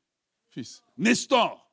Nestor. 0.97 1.68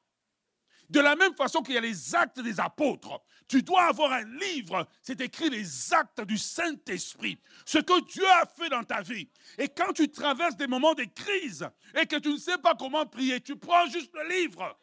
De 0.89 1.01
la 1.01 1.17
même 1.17 1.35
façon 1.35 1.63
qu'il 1.63 1.75
y 1.75 1.79
a 1.79 1.81
les 1.81 2.15
actes 2.15 2.41
des 2.41 2.61
apôtres, 2.61 3.21
tu 3.49 3.63
dois 3.63 3.85
avoir 3.85 4.13
un 4.13 4.25
livre, 4.39 4.87
c'est 5.03 5.21
écrit 5.21 5.51
les 5.51 5.95
actes 5.95 6.21
du 6.23 6.39
Saint-Esprit, 6.39 7.39
ce 7.65 7.79
que 7.79 8.05
Dieu 8.13 8.27
a 8.43 8.47
fait 8.47 8.69
dans 8.69 8.85
ta 8.85 9.03
vie. 9.03 9.29
Et 9.59 9.69
quand 9.69 9.93
tu 9.93 10.11
traverses 10.11 10.57
des 10.57 10.67
moments 10.67 10.95
de 10.95 11.05
crise 11.05 11.69
et 12.01 12.07
que 12.07 12.17
tu 12.17 12.31
ne 12.31 12.39
sais 12.39 12.59
pas 12.59 12.75
comment 12.75 13.07
prier, 13.07 13.41
tu 13.41 13.57
prends 13.57 13.87
juste 13.87 14.13
le 14.15 14.29
livre. 14.29 14.79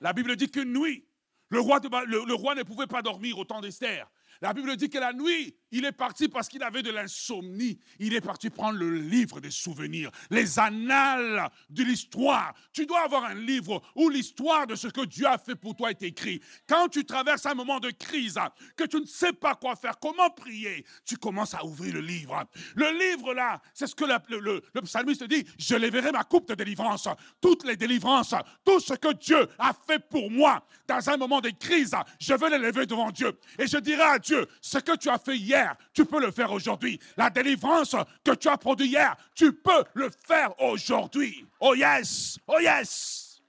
La 0.00 0.12
Bible 0.12 0.36
dit 0.36 0.50
qu'une 0.50 0.72
nuit, 0.72 1.06
le 1.48 1.60
roi, 1.60 1.80
le 2.06 2.34
roi 2.34 2.54
ne 2.54 2.62
pouvait 2.62 2.86
pas 2.86 3.02
dormir 3.02 3.38
au 3.38 3.44
temps 3.44 3.60
d'Esther. 3.60 4.10
La 4.42 4.52
Bible 4.52 4.76
dit 4.76 4.88
que 4.88 4.98
la 4.98 5.12
nuit, 5.12 5.56
il 5.70 5.84
est 5.84 5.92
parti 5.92 6.28
parce 6.28 6.48
qu'il 6.48 6.62
avait 6.62 6.82
de 6.82 6.90
l'insomnie. 6.90 7.78
Il 7.98 8.14
est 8.14 8.20
parti 8.20 8.50
prendre 8.50 8.78
le 8.78 8.98
livre 8.98 9.40
des 9.40 9.50
souvenirs, 9.50 10.10
les 10.30 10.58
annales 10.58 11.50
de 11.70 11.82
l'histoire. 11.82 12.54
Tu 12.72 12.86
dois 12.86 13.02
avoir 13.02 13.24
un 13.24 13.34
livre 13.34 13.82
où 13.94 14.08
l'histoire 14.08 14.66
de 14.66 14.74
ce 14.74 14.88
que 14.88 15.04
Dieu 15.04 15.26
a 15.26 15.38
fait 15.38 15.56
pour 15.56 15.74
toi 15.74 15.90
est 15.90 16.02
écrit. 16.02 16.40
Quand 16.68 16.88
tu 16.88 17.04
traverses 17.04 17.46
un 17.46 17.54
moment 17.54 17.80
de 17.80 17.90
crise, 17.90 18.38
que 18.76 18.84
tu 18.84 19.00
ne 19.00 19.06
sais 19.06 19.32
pas 19.32 19.54
quoi 19.54 19.76
faire, 19.76 19.98
comment 19.98 20.30
prier, 20.30 20.84
tu 21.04 21.16
commences 21.16 21.54
à 21.54 21.64
ouvrir 21.64 21.94
le 21.94 22.00
livre. 22.00 22.44
Le 22.74 22.90
livre 22.98 23.34
là, 23.34 23.60
c'est 23.74 23.86
ce 23.86 23.94
que 23.94 24.04
le, 24.04 24.60
le, 24.74 24.82
psalmiste 24.82 25.24
dit, 25.24 25.44
je 25.58 25.76
verrai 25.76 26.12
ma 26.12 26.24
coupe 26.24 26.48
de 26.48 26.54
délivrance. 26.54 27.08
Toutes 27.40 27.64
les 27.64 27.76
délivrances, 27.76 28.34
tout 28.64 28.80
ce 28.80 28.94
que 28.94 29.12
Dieu 29.14 29.48
a 29.58 29.72
fait 29.86 29.98
pour 30.08 30.30
moi 30.30 30.64
dans 30.86 31.10
un 31.10 31.16
moment 31.16 31.40
de 31.40 31.50
crise, 31.50 31.94
je 32.20 32.34
veux 32.34 32.50
l'élever 32.50 32.86
devant 32.86 33.10
Dieu. 33.10 33.38
Et 33.58 33.66
je 33.66 33.78
dirai 33.78 34.02
à 34.02 34.18
Dieu, 34.18 34.25
ce 34.60 34.78
que 34.78 34.96
tu 34.96 35.08
as 35.08 35.18
fait 35.18 35.36
hier, 35.36 35.76
tu 35.92 36.04
peux 36.04 36.20
le 36.20 36.30
faire 36.30 36.52
aujourd'hui. 36.52 36.98
La 37.16 37.30
délivrance 37.30 37.96
que 38.24 38.34
tu 38.34 38.48
as 38.48 38.58
produit 38.58 38.88
hier, 38.88 39.16
tu 39.34 39.52
peux 39.52 39.84
le 39.94 40.10
faire 40.10 40.58
aujourd'hui. 40.60 41.46
Oh 41.60 41.74
yes, 41.74 42.38
oh 42.46 42.58
yes. 42.60 43.42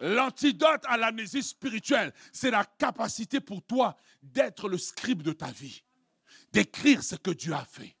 L'antidote 0.00 0.82
à 0.84 0.96
l'amnésie 0.96 1.42
spirituelle, 1.42 2.12
c'est 2.32 2.50
la 2.50 2.64
capacité 2.64 3.40
pour 3.40 3.62
toi 3.62 3.96
d'être 4.22 4.68
le 4.68 4.78
scribe 4.78 5.22
de 5.22 5.32
ta 5.32 5.50
vie, 5.50 5.82
d'écrire 6.50 7.02
ce 7.02 7.14
que 7.14 7.30
Dieu 7.30 7.52
a 7.52 7.64
fait. 7.64 7.96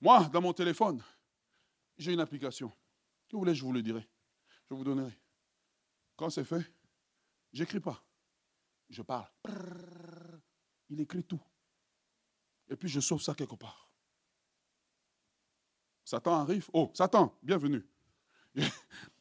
Moi, 0.00 0.28
dans 0.32 0.40
mon 0.40 0.52
téléphone, 0.52 1.02
j'ai 1.96 2.12
une 2.12 2.20
application. 2.20 2.72
Si 3.28 3.34
vous 3.34 3.40
voulez, 3.40 3.54
je 3.54 3.62
vous 3.62 3.72
le 3.72 3.82
dirai. 3.82 4.08
Je 4.68 4.74
vous 4.74 4.82
donnerai. 4.82 5.12
Quand 6.16 6.30
c'est 6.30 6.44
fait, 6.44 6.64
j'écris 7.52 7.80
pas. 7.80 8.02
Je 8.88 9.02
parle. 9.02 9.26
Il 10.90 11.00
écrit 11.00 11.22
tout. 11.22 11.40
Et 12.68 12.76
puis 12.76 12.88
je 12.88 13.00
sauve 13.00 13.22
ça 13.22 13.34
quelque 13.34 13.54
part. 13.54 13.88
Satan 16.04 16.40
arrive. 16.40 16.68
Oh, 16.72 16.90
Satan, 16.92 17.36
bienvenue. 17.42 17.86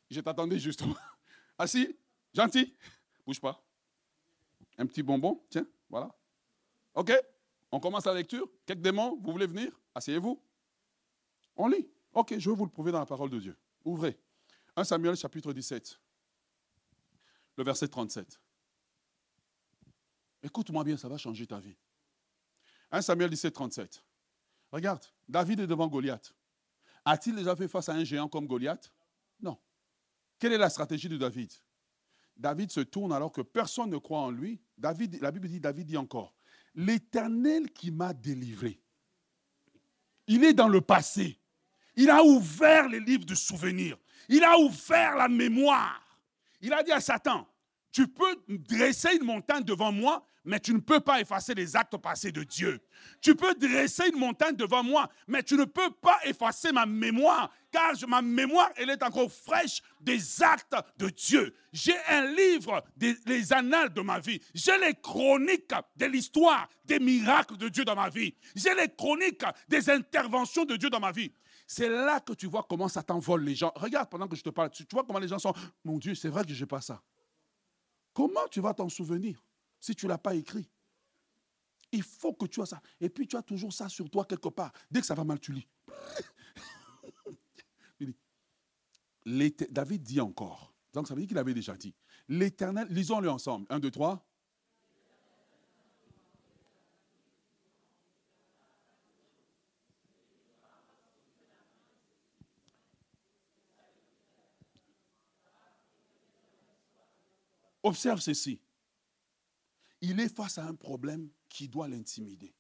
Je, 0.10 0.22
t'attendais 0.22 0.58
justement. 0.58 0.96
Assis, 1.58 1.96
gentil, 2.34 2.76
bouge 3.24 3.40
pas. 3.40 3.64
Un 4.76 4.88
petit 4.88 5.04
bonbon, 5.04 5.46
tiens, 5.52 5.68
voilà. 5.88 6.10
Ok, 6.96 7.12
on 7.72 7.80
commence 7.80 8.06
la 8.06 8.16
lecture. 8.16 8.50
Quelques 8.66 8.82
démons, 8.82 9.20
vous 9.22 9.32
voulez 9.32 9.46
venir? 9.46 9.72
Asseyez-vous. 9.94 10.42
On 11.56 11.68
lit. 11.68 11.88
Ok, 12.12 12.40
je 12.40 12.50
vais 12.50 12.56
vous 12.56 12.66
le 12.66 12.72
prouver 12.72 12.92
dans 12.92 13.00
la 13.00 13.06
parole 13.06 13.30
de 13.30 13.40
Dieu. 13.40 13.56
Ouvrez. 13.86 14.20
1 14.76 14.84
Samuel 14.84 15.16
chapitre 15.16 15.54
17, 15.54 16.00
le 17.58 17.64
verset 17.64 17.88
37. 17.88 18.40
Écoute-moi 20.44 20.84
bien, 20.84 20.98
ça 20.98 21.08
va 21.08 21.18
changer 21.18 21.46
ta 21.46 21.60
vie. 21.60 21.76
1 22.92 23.02
Samuel 23.02 23.30
17, 23.30 23.54
37. 23.54 24.04
Regarde, 24.72 25.04
David 25.28 25.62
est 25.62 25.68
devant 25.68 25.88
Goliath. 25.88 26.34
A-t-il 27.06 27.36
déjà 27.36 27.56
fait 27.56 27.68
face 27.68 27.90
à 27.90 27.94
un 27.94 28.04
géant 28.04 28.28
comme 28.28 28.48
Goliath? 28.48 28.92
Non. 29.42 29.58
Quelle 30.38 30.54
est 30.54 30.58
la 30.58 30.70
stratégie 30.70 31.10
de 31.10 31.18
David? 31.18 31.52
David 32.38 32.72
se 32.72 32.80
tourne 32.80 33.12
alors 33.12 33.32
que 33.32 33.42
personne 33.42 33.90
ne 33.90 33.98
croit 33.98 34.20
en 34.20 34.32
lui. 34.32 34.62
David, 34.78 35.22
la 35.22 35.32
Bible 35.32 35.48
dit, 35.48 35.60
David 35.60 35.88
dit 35.88 35.98
encore, 35.98 36.34
l'Éternel 36.74 37.72
qui 37.72 37.92
m'a 37.92 38.14
délivré. 38.14 38.80
Il 40.28 40.44
est 40.44 40.54
dans 40.54 40.70
le 40.70 40.82
passé. 40.82 41.40
Il 41.96 42.10
a 42.10 42.24
ouvert 42.24 42.88
les 42.88 43.00
livres 43.00 43.26
de 43.26 43.36
souvenirs. 43.36 43.98
Il 44.30 44.44
a 44.44 44.58
ouvert 44.58 45.18
la 45.18 45.28
mémoire. 45.28 46.02
Il 46.62 46.72
a 46.72 46.84
dit 46.84 46.92
à 46.92 47.02
Satan, 47.02 47.48
tu 47.92 48.08
peux 48.08 48.42
dresser 48.48 49.16
une 49.16 49.26
montagne 49.26 49.64
devant 49.64 49.92
moi, 49.92 50.26
mais 50.46 50.60
tu 50.60 50.74
ne 50.74 50.80
peux 50.80 51.00
pas 51.00 51.22
effacer 51.22 51.54
les 51.54 51.76
actes 51.76 51.98
passés 51.98 52.32
de 52.32 52.44
Dieu. 52.44 52.80
Tu 53.22 53.36
peux 53.36 53.54
dresser 53.56 54.10
une 54.12 54.20
montagne 54.20 54.56
devant 54.56 54.84
moi, 54.84 55.10
mais 55.28 55.44
tu 55.44 55.56
ne 55.56 55.66
peux 55.66 55.92
pas 55.92 56.20
effacer 56.26 56.72
ma 56.72 56.86
mémoire, 56.86 57.52
car 57.72 57.94
ma 58.08 58.22
mémoire, 58.22 58.70
elle 58.76 58.90
est 58.90 59.04
encore 59.04 59.32
fraîche 59.32 59.82
des 60.02 60.42
actes 60.42 60.76
de 60.98 61.10
Dieu. 61.10 61.56
J'ai 61.72 61.98
un 62.08 62.26
livre 62.26 62.84
des 62.96 63.16
les 63.26 63.54
annales 63.54 63.94
de 63.94 64.02
ma 64.02 64.20
vie. 64.20 64.42
J'ai 64.54 64.78
les 64.80 64.96
chroniques 64.96 65.74
de 65.96 66.06
l'histoire 66.06 66.68
des 66.86 67.00
miracles 67.00 67.58
de 67.58 67.70
Dieu 67.70 67.86
dans 67.86 67.96
ma 67.96 68.10
vie. 68.10 68.34
J'ai 68.56 68.74
les 68.76 68.90
chroniques 68.90 69.44
des 69.68 69.90
interventions 69.90 70.66
de 70.66 70.76
Dieu 70.76 70.90
dans 70.90 71.00
ma 71.00 71.12
vie. 71.12 71.32
C'est 71.68 71.90
là 71.90 72.20
que 72.20 72.34
tu 72.34 72.48
vois 72.48 72.66
comment 72.68 72.88
ça 72.88 73.04
t'envole 73.04 73.44
les 73.44 73.54
gens. 73.54 73.72
Regarde 73.76 74.10
pendant 74.10 74.28
que 74.28 74.36
je 74.36 74.42
te 74.42 74.50
parle, 74.50 74.72
tu 74.72 74.84
vois 74.92 75.04
comment 75.04 75.20
les 75.20 75.28
gens 75.28 75.38
sont. 75.38 75.54
Mon 75.84 76.00
Dieu, 76.00 76.16
c'est 76.16 76.30
vrai 76.30 76.44
que 76.44 76.52
je 76.52 76.60
n'ai 76.60 76.68
pas 76.68 76.82
ça. 76.82 77.00
Comment 78.14 78.48
tu 78.50 78.60
vas 78.60 78.74
t'en 78.74 78.90
souvenir? 78.90 79.40
Si 79.80 79.96
tu 79.96 80.06
ne 80.06 80.10
l'as 80.10 80.18
pas 80.18 80.36
écrit 80.36 80.70
Il 81.92 82.04
faut 82.04 82.34
que 82.34 82.46
tu 82.46 82.62
aies 82.62 82.66
ça. 82.66 82.82
Et 83.00 83.10
puis 83.10 83.28
tu 83.28 83.36
as 83.36 83.42
toujours 83.42 83.74
ça 83.74 83.90
sur 83.90 84.10
toi 84.10 84.26
quelque 84.26 84.50
part. 84.50 84.72
Dès 84.90 85.02
que 85.02 85.06
ça 85.06 85.16
va 85.16 85.24
mal, 85.24 85.40
tu 85.40 85.54
lis. 85.54 85.68
David 89.70 90.02
dit 90.02 90.20
encore. 90.20 90.74
Donc 90.94 91.08
ça 91.08 91.14
veut 91.14 91.22
dire 91.22 91.28
qu'il 91.28 91.38
avait 91.38 91.54
déjà 91.54 91.76
dit. 91.76 91.94
L'éternel, 92.28 92.88
lisons-le 92.90 93.30
ensemble. 93.30 93.66
Un, 93.70 93.80
deux, 93.80 93.92
trois. 93.92 94.26
Observe 107.82 108.20
ceci. 108.20 108.60
Il 110.02 110.20
est 110.20 110.34
face 110.34 110.58
à 110.58 110.66
un 110.66 110.76
problème 110.76 111.30
qui 111.50 111.68
doit 111.68 111.88
l'intimider. 111.88 112.54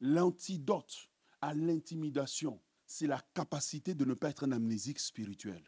L'antidote 0.00 1.10
à 1.40 1.54
l'intimidation, 1.54 2.60
c'est 2.86 3.06
la 3.06 3.20
capacité 3.34 3.94
de 3.94 4.04
ne 4.04 4.14
pas 4.14 4.30
être 4.30 4.44
un 4.44 4.52
amnésique 4.52 4.98
spirituel. 4.98 5.62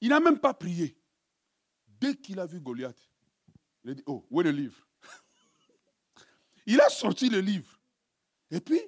Il 0.00 0.10
n'a 0.10 0.20
même 0.20 0.38
pas 0.38 0.54
prié. 0.54 0.98
Dès 1.86 2.16
qu'il 2.16 2.38
a 2.38 2.46
vu 2.46 2.60
Goliath, 2.60 3.10
il 3.84 3.90
a 3.90 3.94
dit, 3.94 4.02
oh, 4.06 4.26
où 4.30 4.40
est 4.40 4.44
le 4.44 4.52
livre? 4.52 4.86
Il 6.66 6.80
a 6.80 6.88
sorti 6.88 7.28
le 7.28 7.40
livre. 7.40 7.80
Et 8.50 8.60
puis, 8.60 8.80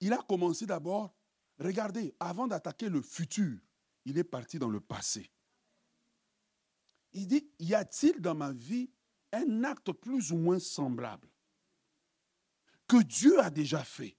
il 0.00 0.12
a 0.12 0.18
commencé 0.18 0.66
d'abord, 0.66 1.14
regardez, 1.58 2.14
avant 2.20 2.46
d'attaquer 2.46 2.88
le 2.88 3.02
futur, 3.02 3.58
il 4.04 4.18
est 4.18 4.24
parti 4.24 4.58
dans 4.58 4.68
le 4.68 4.80
passé. 4.80 5.30
Il 7.12 7.26
dit, 7.26 7.50
y 7.58 7.74
a-t-il 7.74 8.20
dans 8.20 8.34
ma 8.34 8.52
vie 8.52 8.90
un 9.32 9.64
acte 9.64 9.92
plus 9.92 10.32
ou 10.32 10.36
moins 10.36 10.58
semblable 10.58 11.28
que 12.88 13.02
Dieu 13.02 13.38
a 13.40 13.50
déjà 13.50 13.84
fait 13.84 14.16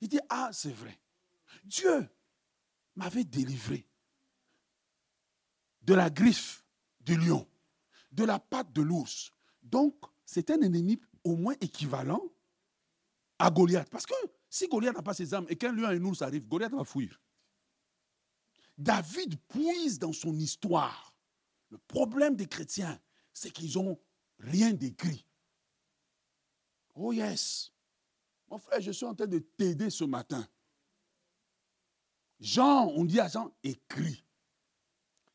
Il 0.00 0.08
dit, 0.08 0.20
ah, 0.28 0.50
c'est 0.52 0.72
vrai. 0.72 1.00
Dieu 1.64 2.08
m'avait 2.94 3.24
délivré 3.24 3.88
de 5.82 5.94
la 5.94 6.08
griffe 6.08 6.64
du 7.00 7.16
lion, 7.16 7.46
de 8.12 8.24
la 8.24 8.38
patte 8.38 8.72
de 8.72 8.82
l'ours. 8.82 9.32
Donc, 9.62 9.96
c'est 10.24 10.50
un 10.50 10.60
ennemi 10.60 11.00
au 11.24 11.36
moins 11.36 11.54
équivalent 11.60 12.22
à 13.38 13.50
Goliath. 13.50 13.90
Parce 13.90 14.06
que 14.06 14.14
si 14.48 14.68
Goliath 14.68 14.94
n'a 14.94 15.02
pas 15.02 15.14
ses 15.14 15.34
armes 15.34 15.46
et 15.48 15.56
qu'un 15.56 15.72
lion 15.72 15.90
et 15.90 15.96
un 15.96 16.04
ours 16.04 16.22
arrivent, 16.22 16.46
Goliath 16.46 16.72
va 16.72 16.84
fuir. 16.84 17.20
David 18.78 19.38
puise 19.48 19.98
dans 19.98 20.12
son 20.12 20.38
histoire 20.38 21.14
le 21.70 21.78
problème 21.78 22.36
des 22.36 22.46
chrétiens, 22.46 23.00
c'est 23.34 23.50
qu'ils 23.50 23.74
n'ont 23.74 23.98
rien 24.38 24.72
d'écrit. 24.72 25.26
Oh 26.94 27.12
yes. 27.12 27.70
Mon 28.48 28.56
frère, 28.56 28.80
je 28.80 28.92
suis 28.92 29.04
en 29.04 29.14
train 29.14 29.26
de 29.26 29.38
t'aider 29.38 29.90
ce 29.90 30.04
matin. 30.04 30.46
Jean, 32.40 32.86
on 32.94 33.04
dit 33.04 33.20
à 33.20 33.28
Jean, 33.28 33.52
écrit. 33.62 34.24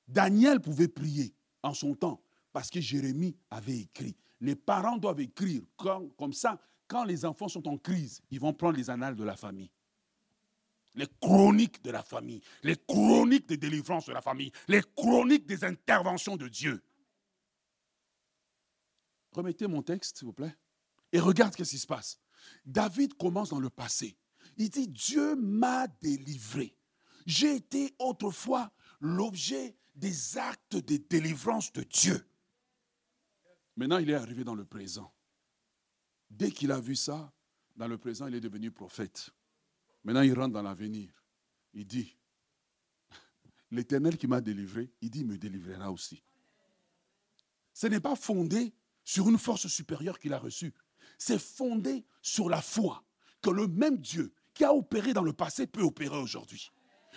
Daniel 0.08 0.60
pouvait 0.60 0.88
prier 0.88 1.36
en 1.62 1.74
son 1.74 1.94
temps 1.94 2.22
parce 2.52 2.72
que 2.72 2.80
Jérémie 2.80 3.38
avait 3.52 3.80
écrit. 3.80 4.16
Les 4.42 4.56
parents 4.56 4.98
doivent 4.98 5.20
écrire. 5.20 5.62
comme 5.78 6.34
ça, 6.34 6.60
quand 6.88 7.04
les 7.04 7.26
enfants 7.26 7.50
sont 7.50 7.68
en 7.68 7.78
crise, 7.78 8.22
ils 8.32 8.40
vont 8.40 8.54
prendre 8.54 8.78
les 8.78 8.90
annales 8.90 9.16
de 9.16 9.24
la 9.24 9.36
famille 9.36 9.70
les 10.96 11.08
chroniques 11.22 11.82
de 11.84 11.92
la 11.92 12.04
famille, 12.04 12.42
les 12.64 12.76
chroniques 12.76 13.48
des 13.48 13.58
délivrances 13.58 14.06
de 14.06 14.14
la 14.14 14.22
famille, 14.22 14.52
les 14.68 14.82
chroniques 14.96 15.46
des 15.46 15.64
interventions 15.64 16.36
de 16.36 16.48
Dieu. 16.48 16.82
Remettez 19.32 19.68
mon 19.68 19.82
texte, 19.82 20.18
s'il 20.18 20.26
vous 20.26 20.34
plaît, 20.34 20.56
et 21.12 21.20
regarde 21.20 21.56
ce 21.56 21.64
qui 21.64 21.78
se 21.78 21.88
passe. 21.88 22.20
David 22.66 23.16
commence 23.16 23.50
dans 23.50 23.60
le 23.60 23.70
passé. 23.70 24.18
Il 24.58 24.70
dit, 24.70 24.88
Dieu 24.88 25.36
m'a 25.36 25.88
délivré. 25.88 26.76
J'ai 27.26 27.56
été 27.56 27.94
autrefois 28.00 28.72
l'objet 29.00 29.76
des 29.96 30.38
actes 30.38 30.78
de 30.78 30.98
délivrance 30.98 31.72
de 31.74 31.84
Dieu. 31.84 32.26
Maintenant, 33.76 33.98
il 33.98 34.10
est 34.10 34.16
arrivé 34.16 34.44
dans 34.44 34.56
le 34.56 34.66
présent. 34.66 35.14
Dès 36.30 36.52
qu'il 36.52 36.72
a 36.72 36.80
vu 36.80 36.96
ça, 36.96 37.32
dans 37.76 37.88
le 37.88 37.98
présent, 37.98 38.28
il 38.28 38.36
est 38.36 38.42
devenu 38.42 38.72
prophète. 38.72 39.30
Maintenant, 40.04 40.22
il 40.22 40.34
rentre 40.34 40.54
dans 40.54 40.62
l'avenir. 40.62 41.12
Il 41.74 41.86
dit, 41.86 42.18
l'Éternel 43.72 44.18
qui 44.18 44.28
m'a 44.28 44.42
délivré, 44.42 44.92
il 45.02 45.10
dit, 45.10 45.20
il 45.20 45.28
me 45.28 45.38
délivrera 45.38 45.92
aussi. 45.92 46.24
Ce 47.74 47.88
n'est 47.88 48.00
pas 48.00 48.16
fondé 48.16 48.74
sur 49.10 49.28
une 49.28 49.40
force 49.40 49.68
supérieure 49.68 50.20
qu'il 50.20 50.34
a 50.34 50.38
reçue. 50.38 50.72
C'est 51.18 51.42
fondé 51.42 52.06
sur 52.22 52.48
la 52.48 52.62
foi 52.62 53.04
que 53.42 53.50
le 53.50 53.66
même 53.66 53.98
Dieu 53.98 54.32
qui 54.54 54.64
a 54.64 54.72
opéré 54.72 55.14
dans 55.14 55.24
le 55.24 55.34
passé 55.34 55.66
peut 55.66 55.82
opérer 55.82 56.16
aujourd'hui. 56.16 56.70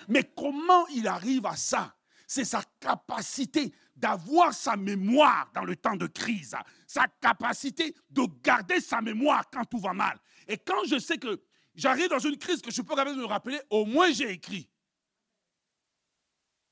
Mais 0.09 0.25
comment 0.25 0.87
il 0.87 1.07
arrive 1.07 1.45
à 1.45 1.55
ça? 1.55 1.95
C'est 2.27 2.47
sa 2.47 2.65
capacité 2.81 3.75
d'avoir 3.95 4.55
sa 4.55 4.75
mémoire 4.75 5.51
dans 5.55 5.65
le 5.65 5.77
temps 5.77 5.97
de 5.97 6.07
crise, 6.07 6.57
sa 6.87 7.07
capacité 7.21 7.95
de 8.09 8.23
garder 8.43 8.81
sa 8.81 9.03
mémoire 9.03 9.51
quand 9.51 9.67
tout 9.67 9.79
va 9.79 9.93
mal. 9.93 10.19
Et 10.49 10.57
quand 10.57 10.85
je 10.87 10.99
sais 10.99 11.19
que 11.19 11.45
j'arrive 11.75 12.09
dans 12.09 12.21
une 12.21 12.39
crise 12.39 12.63
que 12.63 12.71
je 12.71 12.81
peux 12.81 12.95
me 12.95 13.27
rappeler, 13.27 13.61
au 13.69 13.85
moins 13.85 14.11
j'ai 14.13 14.31
écrit. 14.31 14.67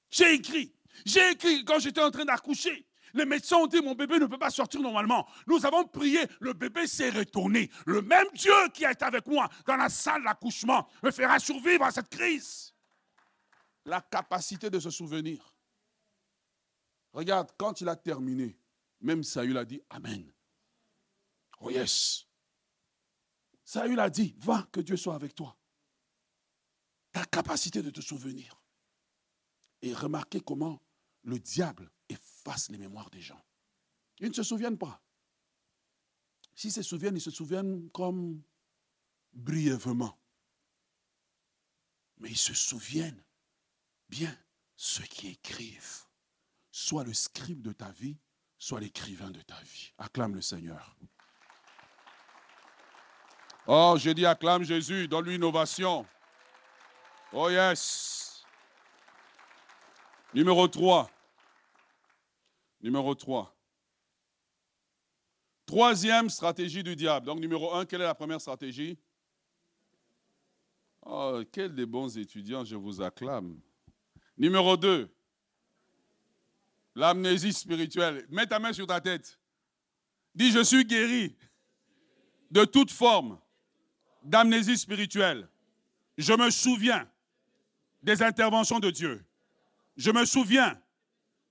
J'ai 0.08 0.32
écrit. 0.32 0.74
J'ai 1.04 1.32
écrit 1.32 1.62
quand 1.66 1.78
j'étais 1.78 2.02
en 2.02 2.10
train 2.10 2.24
d'accoucher. 2.24 2.86
Les 3.14 3.24
médecins 3.24 3.56
ont 3.56 3.66
dit 3.66 3.80
mon 3.80 3.94
bébé 3.94 4.18
ne 4.18 4.26
peut 4.26 4.38
pas 4.38 4.50
sortir 4.50 4.80
normalement. 4.80 5.26
Nous 5.46 5.64
avons 5.66 5.86
prié, 5.86 6.20
le 6.40 6.52
bébé 6.52 6.86
s'est 6.86 7.10
retourné. 7.10 7.70
Le 7.86 8.02
même 8.02 8.28
Dieu 8.34 8.52
qui 8.72 8.84
est 8.84 9.02
avec 9.02 9.26
moi 9.26 9.48
dans 9.66 9.76
la 9.76 9.88
salle 9.88 10.24
d'accouchement 10.24 10.88
me 11.02 11.10
fera 11.10 11.38
survivre 11.38 11.84
à 11.84 11.90
cette 11.90 12.08
crise. 12.08 12.74
La 13.84 14.00
capacité 14.00 14.70
de 14.70 14.78
se 14.78 14.90
souvenir. 14.90 15.54
Regarde, 17.12 17.50
quand 17.56 17.80
il 17.80 17.88
a 17.88 17.96
terminé, 17.96 18.58
même 19.00 19.24
Saül 19.24 19.56
a 19.56 19.64
dit 19.64 19.80
Amen. 19.90 20.30
Oh 21.60 21.70
yes. 21.70 22.26
Saül 23.64 24.00
a 24.00 24.10
dit, 24.10 24.34
va, 24.38 24.66
que 24.72 24.80
Dieu 24.80 24.96
soit 24.96 25.14
avec 25.14 25.34
toi. 25.34 25.56
Ta 27.12 27.24
capacité 27.24 27.82
de 27.82 27.90
te 27.90 28.00
souvenir. 28.00 28.60
Et 29.82 29.94
remarquez 29.94 30.40
comment 30.40 30.82
le 31.22 31.38
diable 31.38 31.90
efface 32.40 32.70
les 32.70 32.78
mémoires 32.78 33.10
des 33.10 33.20
gens. 33.20 33.40
Ils 34.18 34.28
ne 34.28 34.34
se 34.34 34.42
souviennent 34.42 34.78
pas. 34.78 35.02
S'ils 36.54 36.72
se 36.72 36.82
souviennent, 36.82 37.16
ils 37.16 37.22
se 37.22 37.30
souviennent 37.30 37.90
comme 37.90 38.42
brièvement. 39.32 40.18
Mais 42.18 42.30
ils 42.30 42.38
se 42.38 42.54
souviennent 42.54 43.22
bien 44.08 44.36
ceux 44.76 45.04
qui 45.04 45.28
écrivent. 45.28 46.04
Soit 46.72 47.04
le 47.04 47.14
scribe 47.14 47.62
de 47.62 47.72
ta 47.72 47.90
vie, 47.92 48.18
soit 48.58 48.80
l'écrivain 48.80 49.30
de 49.30 49.40
ta 49.40 49.60
vie. 49.62 49.92
Acclame 49.98 50.34
le 50.34 50.42
Seigneur. 50.42 50.96
Oh, 53.66 53.96
je 53.98 54.10
dis 54.10 54.26
acclame 54.26 54.62
Jésus, 54.64 55.08
donne-lui 55.08 55.36
innovation. 55.36 56.06
Oh 57.32 57.48
yes. 57.48 58.44
Numéro 60.34 60.68
3. 60.68 61.10
Numéro 62.80 63.14
3. 63.14 63.54
Troisième 65.66 66.30
stratégie 66.30 66.82
du 66.82 66.96
diable. 66.96 67.26
Donc, 67.26 67.38
numéro 67.38 67.74
un, 67.74 67.84
quelle 67.84 68.00
est 68.00 68.04
la 68.04 68.14
première 68.14 68.40
stratégie? 68.40 68.98
Oh, 71.02 71.42
quel 71.52 71.74
des 71.74 71.86
bons 71.86 72.16
étudiants, 72.18 72.64
je 72.64 72.76
vous 72.76 73.00
acclame. 73.00 73.58
Numéro 74.36 74.76
deux, 74.76 75.08
l'amnésie 76.94 77.52
spirituelle. 77.52 78.26
Mets 78.30 78.46
ta 78.46 78.58
main 78.58 78.72
sur 78.72 78.86
ta 78.86 79.00
tête. 79.00 79.38
Dis, 80.34 80.50
je 80.50 80.62
suis 80.62 80.84
guéri 80.84 81.36
de 82.50 82.64
toute 82.64 82.90
forme 82.90 83.38
d'amnésie 84.22 84.76
spirituelle. 84.76 85.48
Je 86.16 86.32
me 86.32 86.50
souviens 86.50 87.08
des 88.02 88.22
interventions 88.22 88.80
de 88.80 88.90
Dieu. 88.90 89.24
Je 89.96 90.10
me 90.10 90.24
souviens 90.24 90.80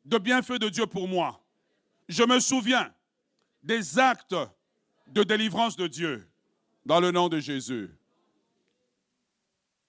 de 0.05 0.17
bienfaits 0.17 0.59
de 0.59 0.69
Dieu 0.69 0.87
pour 0.87 1.07
moi. 1.07 1.43
Je 2.07 2.23
me 2.23 2.39
souviens 2.39 2.93
des 3.63 3.99
actes 3.99 4.35
de 5.07 5.23
délivrance 5.23 5.75
de 5.75 5.87
Dieu 5.87 6.27
dans 6.85 6.99
le 6.99 7.11
nom 7.11 7.29
de 7.29 7.39
Jésus. 7.39 7.89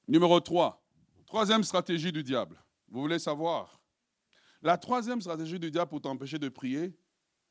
Numéro 0.09 0.41
3, 0.41 0.83
troisième 1.27 1.63
stratégie 1.63 2.13
du 2.13 2.23
diable. 2.23 2.61
Vous 2.89 3.01
voulez 3.01 3.19
savoir? 3.19 3.81
La 4.63 4.77
troisième 4.77 5.21
stratégie 5.21 5.59
du 5.59 5.71
diable 5.71 5.89
pour 5.89 6.01
t'empêcher 6.01 6.39
de 6.39 6.49
prier, 6.49 6.93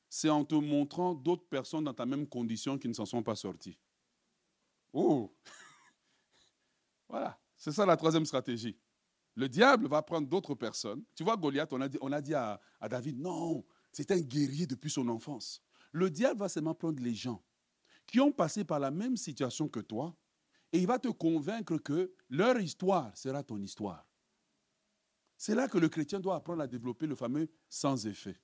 c'est 0.10 0.30
en 0.30 0.43
te 0.43 0.56
montrant 0.56 1.13
d'autres 1.13 1.48
personnes 1.48 1.86
dans 1.86 1.93
ta 1.93 2.06
même 2.06 2.28
condition 2.28 2.78
qui 2.78 2.88
ne 2.88 2.93
s'en 2.93 3.06
sont 3.06 3.24
pas 3.24 3.36
sorties. 3.36 3.78
Oh 4.91 5.34
Voilà, 7.10 7.39
c'est 7.58 7.72
ça 7.72 7.86
la 7.86 7.98
troisième 7.98 8.26
stratégie. 8.26 8.78
Le 9.39 9.47
diable 9.47 9.88
va 9.88 10.02
prendre 10.02 10.28
d'autres 10.28 10.54
personnes. 10.54 11.02
Tu 11.15 11.23
vois, 11.23 11.38
Goliath, 11.38 11.71
on 11.71 11.80
a 12.12 12.21
dit, 12.21 12.34
à 12.34 12.60
David, 12.89 13.21
non, 13.21 13.63
c'est 13.89 14.12
un 14.12 14.19
guerrier 14.19 14.67
depuis 14.67 14.91
son 14.91 15.08
enfance. 15.08 15.62
Le 15.93 16.10
diable 16.10 16.41
va 16.41 16.49
seulement 16.49 16.75
prendre 16.75 17.02
les 17.02 17.13
gens 17.15 17.41
qui 18.06 18.19
ont 18.19 18.34
passé 18.34 18.65
par 18.65 18.82
la 18.82 18.91
même 18.91 19.15
situation 19.15 19.69
que 19.69 19.80
toi 19.80 20.13
et 20.73 20.80
il 20.80 20.88
va 20.88 20.99
te 20.99 21.08
convaincre 21.08 21.78
que 21.78 22.13
leur 22.30 22.60
histoire 22.60 23.15
sera 23.15 23.41
ton 23.41 23.62
histoire. 23.62 24.06
C'est 25.38 25.56
là 25.56 25.69
que 25.69 25.78
le 25.78 25.88
chrétien 25.88 26.19
doit 26.19 26.36
apprendre 26.36 26.62
à 26.62 26.67
développer 26.67 27.08
le 27.08 27.15
fameux 27.15 27.47
sans 27.69 28.08
effet. 28.08 28.36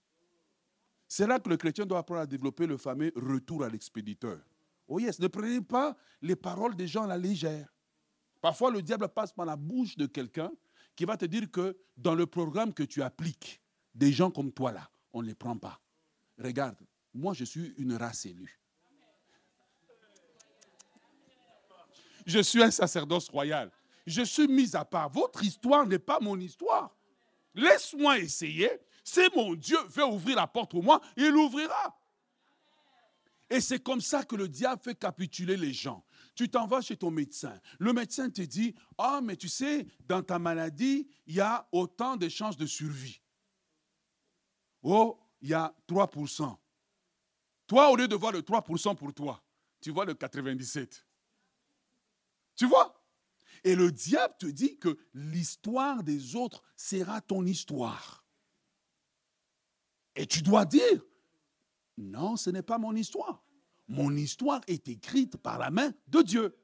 C'est 1.09 1.27
là 1.27 1.41
que 1.41 1.49
le 1.49 1.57
chrétien 1.57 1.85
doit 1.85 1.99
apprendre 1.99 2.21
à 2.21 2.25
développer 2.25 2.67
le 2.67 2.77
fameux 2.77 3.11
retour 3.17 3.65
à 3.65 3.69
l'expéditeur. 3.69 4.39
Oh 4.87 4.99
yes, 4.99 5.19
ne 5.19 5.27
prenez 5.27 5.59
pas 5.59 5.97
les 6.21 6.37
paroles 6.37 6.77
des 6.77 6.87
gens 6.87 7.03
à 7.03 7.07
la 7.07 7.17
légère. 7.17 7.67
Parfois, 8.39 8.71
le 8.71 8.81
diable 8.81 9.09
passe 9.09 9.33
par 9.33 9.45
la 9.45 9.57
bouche 9.57 9.97
de 9.97 10.05
quelqu'un 10.05 10.53
qui 10.95 11.05
va 11.05 11.17
te 11.17 11.25
dire 11.25 11.49
que 11.51 11.77
dans 11.97 12.15
le 12.15 12.25
programme 12.25 12.73
que 12.73 12.83
tu 12.83 13.01
appliques, 13.01 13.61
des 13.93 14.11
gens 14.11 14.31
comme 14.31 14.51
toi 14.51 14.71
là, 14.71 14.89
on 15.13 15.21
ne 15.21 15.27
les 15.27 15.35
prend 15.35 15.57
pas. 15.57 15.79
Regarde, 16.37 16.77
moi 17.13 17.33
je 17.33 17.45
suis 17.45 17.73
une 17.77 17.93
race 17.93 18.25
élue. 18.25 18.59
Je 22.25 22.39
suis 22.39 22.63
un 22.63 22.71
sacerdoce 22.71 23.29
royal. 23.29 23.71
Je 24.05 24.21
suis 24.23 24.47
mis 24.47 24.75
à 24.75 24.83
part. 24.83 25.09
Votre 25.09 25.43
histoire 25.43 25.85
n'est 25.85 25.99
pas 25.99 26.19
mon 26.19 26.39
histoire. 26.39 26.95
Laisse-moi 27.53 28.19
essayer. 28.19 28.69
Si 29.03 29.21
mon 29.35 29.53
Dieu 29.53 29.77
veut 29.89 30.05
ouvrir 30.05 30.35
la 30.35 30.47
porte 30.47 30.71
pour 30.71 30.83
moi, 30.83 30.99
il 31.15 31.29
l'ouvrira. 31.29 31.97
Et 33.49 33.61
c'est 33.61 33.79
comme 33.79 34.01
ça 34.01 34.23
que 34.23 34.35
le 34.35 34.47
diable 34.47 34.81
fait 34.81 34.95
capituler 34.95 35.55
les 35.55 35.71
gens. 35.71 36.03
Tu 36.35 36.49
t'en 36.49 36.67
vas 36.67 36.81
chez 36.81 36.97
ton 36.97 37.11
médecin. 37.11 37.59
Le 37.79 37.93
médecin 37.93 38.29
te 38.29 38.41
dit, 38.41 38.75
ah, 38.97 39.21
mais 39.23 39.37
tu 39.37 39.47
sais, 39.47 39.87
dans 40.01 40.21
ta 40.21 40.37
maladie, 40.37 41.07
il 41.25 41.35
y 41.35 41.41
a 41.41 41.67
autant 41.71 42.17
de 42.17 42.27
chances 42.27 42.57
de 42.57 42.65
survie. 42.65 43.21
Oh, 44.83 45.17
il 45.41 45.49
y 45.49 45.53
a 45.53 45.73
3%. 45.87 46.57
Toi, 47.67 47.89
au 47.89 47.95
lieu 47.95 48.07
de 48.07 48.15
voir 48.15 48.33
le 48.33 48.41
3% 48.41 48.95
pour 48.95 49.13
toi, 49.13 49.41
tu 49.79 49.91
vois 49.91 50.05
le 50.05 50.13
97%. 50.13 51.01
Tu 52.55 52.65
vois? 52.65 53.01
Et 53.63 53.75
le 53.75 53.91
diable 53.91 54.35
te 54.37 54.45
dit 54.45 54.77
que 54.77 54.97
l'histoire 55.13 56.03
des 56.03 56.35
autres 56.35 56.61
sera 56.75 57.21
ton 57.21 57.45
histoire. 57.45 58.25
Et 60.15 60.25
tu 60.25 60.41
dois 60.41 60.65
dire, 60.65 61.03
non, 61.97 62.37
ce 62.37 62.49
n'est 62.49 62.61
pas 62.61 62.77
mon 62.77 62.95
histoire. 62.95 63.44
Mon 63.87 64.15
histoire 64.15 64.61
est 64.67 64.87
écrite 64.87 65.37
par 65.37 65.59
la 65.59 65.69
main 65.69 65.91
de 66.07 66.21
Dieu. 66.21 66.57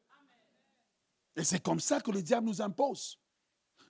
Et 1.36 1.44
c'est 1.44 1.62
comme 1.62 1.80
ça 1.80 2.02
que 2.02 2.12
le 2.12 2.22
diable 2.22 2.48
nous 2.48 2.62
impose. 2.62 3.20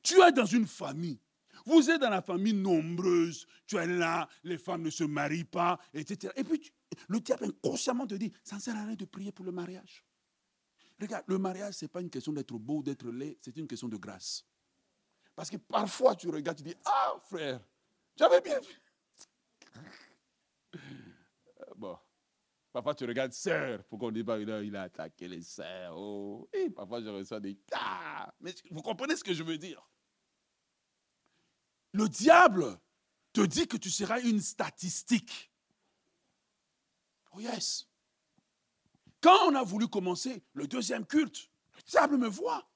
Tu 0.04 0.22
es 0.22 0.32
dans 0.32 0.46
une 0.46 0.68
famille. 0.68 1.20
Vous 1.66 1.90
êtes 1.90 2.02
dans 2.02 2.10
la 2.10 2.22
famille 2.22 2.54
nombreuse. 2.54 3.46
Tu 3.68 3.78
es 3.78 3.88
là, 3.88 4.28
les 4.44 4.58
femmes 4.58 4.82
ne 4.84 4.90
se 4.90 5.04
marient 5.04 5.44
pas, 5.44 5.80
etc. 5.94 6.34
Et 6.36 6.44
puis, 6.44 6.72
le 7.08 7.20
diable 7.20 7.46
inconsciemment 7.46 8.08
te 8.08 8.16
dit, 8.16 8.32
ça 8.44 8.56
ne 8.58 8.62
sert 8.62 8.76
à 8.76 8.84
rien 8.84 8.96
de 8.96 9.06
prier 9.06 9.32
pour 9.32 9.46
le 9.46 9.52
mariage. 9.52 10.04
Regarde, 11.00 11.24
le 11.28 11.38
mariage, 11.38 11.76
ce 11.76 11.86
n'est 11.86 11.90
pas 11.90 12.02
une 12.02 12.10
question 12.10 12.34
d'être 12.34 12.54
beau, 12.58 12.84
d'être 12.84 13.10
laid, 13.10 13.38
c'est 13.42 13.56
une 13.58 13.68
question 13.68 13.88
de 13.88 13.98
grâce. 13.98 14.46
Parce 15.36 15.50
que 15.50 15.58
parfois, 15.58 16.16
tu 16.16 16.30
regardes, 16.30 16.58
tu 16.58 16.64
dis, 16.64 16.76
ah 16.86 17.16
frère, 17.24 17.60
j'avais 18.16 18.42
bien 18.42 18.60
vu. 18.60 18.82
Bon. 21.76 21.98
Parfois, 22.72 22.96
tu 22.96 23.06
regardes 23.06 23.34
sœur, 23.34 23.84
pourquoi 23.86 24.08
on 24.10 24.12
dit 24.12 24.24
pas, 24.24 24.40
il 24.40 24.76
a 24.76 24.84
attaqué 24.84 25.28
les 25.28 25.42
sœurs. 25.42 25.98
Oh. 25.98 26.50
Et 26.54 26.70
parfois, 26.70 27.02
je 27.02 27.10
reçois 27.10 27.40
des 27.40 27.60
ah. 27.74 28.34
Mais 28.40 28.54
vous 28.70 28.82
comprenez 28.82 29.16
ce 29.18 29.24
que 29.24 29.34
je 29.34 29.44
veux 29.44 29.58
dire? 29.58 29.86
Le 31.92 32.08
diable 32.08 32.80
te 33.34 33.42
dit 33.42 33.68
que 33.68 33.76
tu 33.76 33.90
seras 33.90 34.22
une 34.22 34.40
statistique. 34.40 35.52
Oh 37.34 37.42
yes. 37.42 37.88
Quand 39.20 39.50
on 39.50 39.56
a 39.56 39.64
voulu 39.64 39.88
commencer 39.88 40.42
le 40.54 40.66
deuxième 40.66 41.06
culte, 41.06 41.50
le 41.76 41.82
diable 41.84 42.18
me 42.18 42.28
voit. 42.28 42.70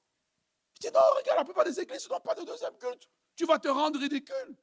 Il 0.76 0.88
dit 0.88 0.94
non, 0.94 1.00
regarde, 1.16 1.38
la 1.38 1.44
plupart 1.44 1.64
des 1.64 1.80
églises 1.80 2.08
n'ont 2.10 2.20
pas 2.20 2.34
de 2.34 2.44
deuxième 2.44 2.76
culte. 2.76 3.08
Tu 3.34 3.46
vas 3.46 3.58
te 3.58 3.68
rendre 3.68 3.98
ridicule. 3.98 4.56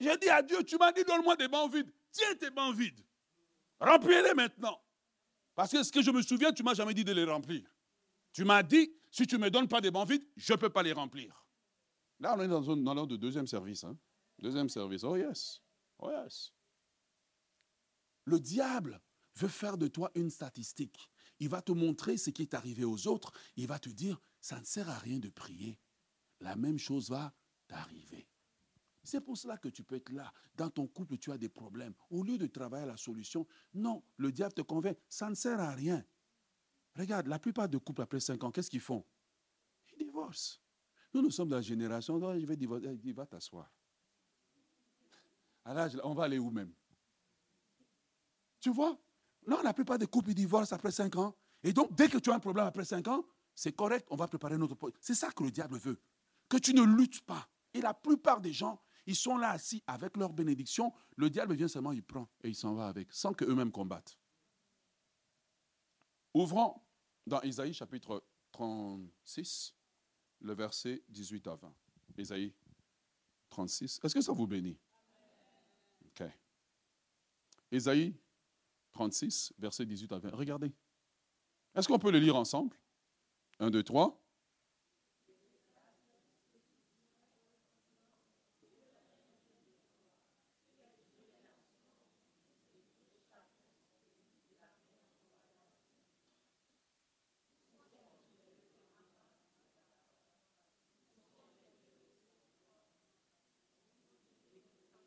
J'ai 0.00 0.16
dit 0.16 0.28
à 0.28 0.42
Dieu, 0.42 0.64
tu 0.64 0.76
m'as 0.78 0.90
dit 0.90 1.04
donne-moi 1.04 1.36
des 1.36 1.46
bancs 1.46 1.72
vides. 1.72 1.92
Tiens 2.10 2.34
tes 2.34 2.50
bancs 2.50 2.74
vides. 2.74 3.04
Remplis-les 3.80 4.34
maintenant. 4.34 4.80
Parce 5.54 5.72
que 5.72 5.82
ce 5.82 5.90
que 5.90 6.02
je 6.02 6.10
me 6.10 6.22
souviens, 6.22 6.52
tu 6.52 6.62
m'as 6.62 6.74
jamais 6.74 6.94
dit 6.94 7.04
de 7.04 7.12
les 7.12 7.24
remplir. 7.24 7.68
Tu 8.32 8.44
m'as 8.44 8.62
dit, 8.62 8.92
si 9.10 9.26
tu 9.26 9.36
ne 9.36 9.40
me 9.40 9.50
donnes 9.50 9.68
pas 9.68 9.80
des 9.80 9.90
bancs 9.90 10.08
vides, 10.08 10.26
je 10.36 10.52
ne 10.52 10.58
peux 10.58 10.70
pas 10.70 10.82
les 10.82 10.92
remplir. 10.92 11.44
Là, 12.20 12.34
on 12.36 12.40
est 12.42 12.48
dans, 12.48 13.06
de 13.06 13.16
deuxième 13.16 13.46
service. 13.46 13.84
Hein. 13.84 13.98
Deuxième 14.38 14.68
service. 14.68 15.04
Oh 15.04 15.16
yes. 15.16 15.60
Oh 15.98 16.10
yes. 16.10 16.52
Le 18.24 18.38
diable 18.38 19.00
veut 19.34 19.48
faire 19.48 19.76
de 19.76 19.88
toi 19.88 20.10
une 20.14 20.30
statistique. 20.30 21.10
Il 21.38 21.48
va 21.48 21.62
te 21.62 21.72
montrer 21.72 22.16
ce 22.16 22.30
qui 22.30 22.42
est 22.42 22.54
arrivé 22.54 22.84
aux 22.84 23.06
autres. 23.06 23.32
Il 23.56 23.66
va 23.66 23.78
te 23.78 23.88
dire, 23.88 24.20
ça 24.40 24.60
ne 24.60 24.64
sert 24.64 24.88
à 24.88 24.98
rien 24.98 25.18
de 25.18 25.30
prier. 25.30 25.78
La 26.40 26.56
même 26.56 26.78
chose 26.78 27.10
va 27.10 27.34
t'arriver. 27.66 28.29
C'est 29.10 29.20
pour 29.20 29.36
cela 29.36 29.58
que 29.58 29.68
tu 29.68 29.82
peux 29.82 29.96
être 29.96 30.10
là. 30.10 30.32
Dans 30.54 30.70
ton 30.70 30.86
couple, 30.86 31.18
tu 31.18 31.32
as 31.32 31.36
des 31.36 31.48
problèmes. 31.48 31.94
Au 32.10 32.22
lieu 32.22 32.38
de 32.38 32.46
travailler 32.46 32.84
à 32.84 32.86
la 32.86 32.96
solution, 32.96 33.44
non, 33.74 34.04
le 34.18 34.30
diable 34.30 34.54
te 34.54 34.60
convainc, 34.60 34.96
ça 35.08 35.28
ne 35.28 35.34
sert 35.34 35.58
à 35.58 35.72
rien. 35.72 36.04
Regarde, 36.94 37.26
la 37.26 37.40
plupart 37.40 37.68
des 37.68 37.80
couples 37.80 38.02
après 38.02 38.20
5 38.20 38.44
ans, 38.44 38.52
qu'est-ce 38.52 38.70
qu'ils 38.70 38.80
font? 38.80 39.04
Ils 39.88 40.04
divorcent. 40.04 40.60
Nous, 41.12 41.22
nous 41.22 41.30
sommes 41.32 41.48
dans 41.48 41.56
la 41.56 41.62
génération, 41.62 42.20
je 42.38 42.46
vais 42.46 42.56
divorcer, 42.56 43.00
il 43.02 43.12
va 43.12 43.26
t'asseoir. 43.26 43.68
Alors, 45.64 45.88
on 46.04 46.14
va 46.14 46.24
aller 46.24 46.38
où 46.38 46.52
même? 46.52 46.72
Tu 48.60 48.70
vois? 48.70 48.96
Non, 49.44 49.60
la 49.60 49.74
plupart 49.74 49.98
des 49.98 50.06
couples, 50.06 50.30
ils 50.30 50.36
divorcent 50.36 50.72
après 50.72 50.92
5 50.92 51.16
ans. 51.16 51.34
Et 51.64 51.72
donc, 51.72 51.92
dès 51.96 52.08
que 52.08 52.18
tu 52.18 52.30
as 52.30 52.34
un 52.36 52.38
problème 52.38 52.66
après 52.66 52.84
5 52.84 53.08
ans, 53.08 53.24
c'est 53.56 53.72
correct, 53.72 54.06
on 54.08 54.14
va 54.14 54.28
préparer 54.28 54.56
notre. 54.56 54.76
C'est 55.00 55.16
ça 55.16 55.32
que 55.32 55.42
le 55.42 55.50
diable 55.50 55.78
veut. 55.78 56.00
Que 56.48 56.58
tu 56.58 56.72
ne 56.74 56.84
luttes 56.84 57.22
pas. 57.22 57.48
Et 57.74 57.80
la 57.80 57.92
plupart 57.92 58.40
des 58.40 58.52
gens, 58.52 58.80
ils 59.06 59.16
sont 59.16 59.36
là 59.36 59.50
assis 59.50 59.82
avec 59.86 60.16
leur 60.16 60.32
bénédiction. 60.32 60.92
Le 61.16 61.30
diable 61.30 61.54
vient 61.54 61.68
seulement, 61.68 61.92
il 61.92 62.02
prend 62.02 62.28
et 62.42 62.48
il 62.48 62.54
s'en 62.54 62.74
va 62.74 62.88
avec, 62.88 63.12
sans 63.12 63.32
qu'eux-mêmes 63.32 63.72
combattent. 63.72 64.18
Ouvrons 66.34 66.80
dans 67.26 67.40
Isaïe 67.42 67.74
chapitre 67.74 68.24
36, 68.52 69.74
le 70.40 70.54
verset 70.54 71.02
18 71.08 71.46
à 71.48 71.56
20. 71.56 71.74
Isaïe 72.18 72.54
36. 73.48 74.00
Est-ce 74.02 74.14
que 74.14 74.20
ça 74.20 74.32
vous 74.32 74.46
bénit? 74.46 74.78
OK. 76.06 76.26
Isaïe 77.72 78.14
36, 78.92 79.54
verset 79.58 79.86
18 79.86 80.12
à 80.12 80.18
20. 80.18 80.30
Regardez. 80.34 80.72
Est-ce 81.74 81.88
qu'on 81.88 81.98
peut 81.98 82.10
le 82.10 82.18
lire 82.18 82.36
ensemble? 82.36 82.76
1, 83.58 83.70
2, 83.70 83.82
3. 83.82 84.20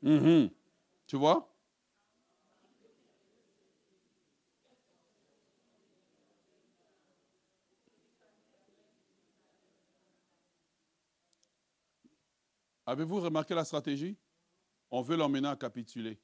Mm-hmm. 0.03 0.51
Tu 1.07 1.15
vois? 1.15 1.49
Avez-vous 12.85 13.21
remarqué 13.21 13.55
la 13.55 13.63
stratégie? 13.63 14.17
On 14.91 15.01
veut 15.01 15.15
l'emmener 15.15 15.47
à 15.47 15.55
capituler. 15.55 16.19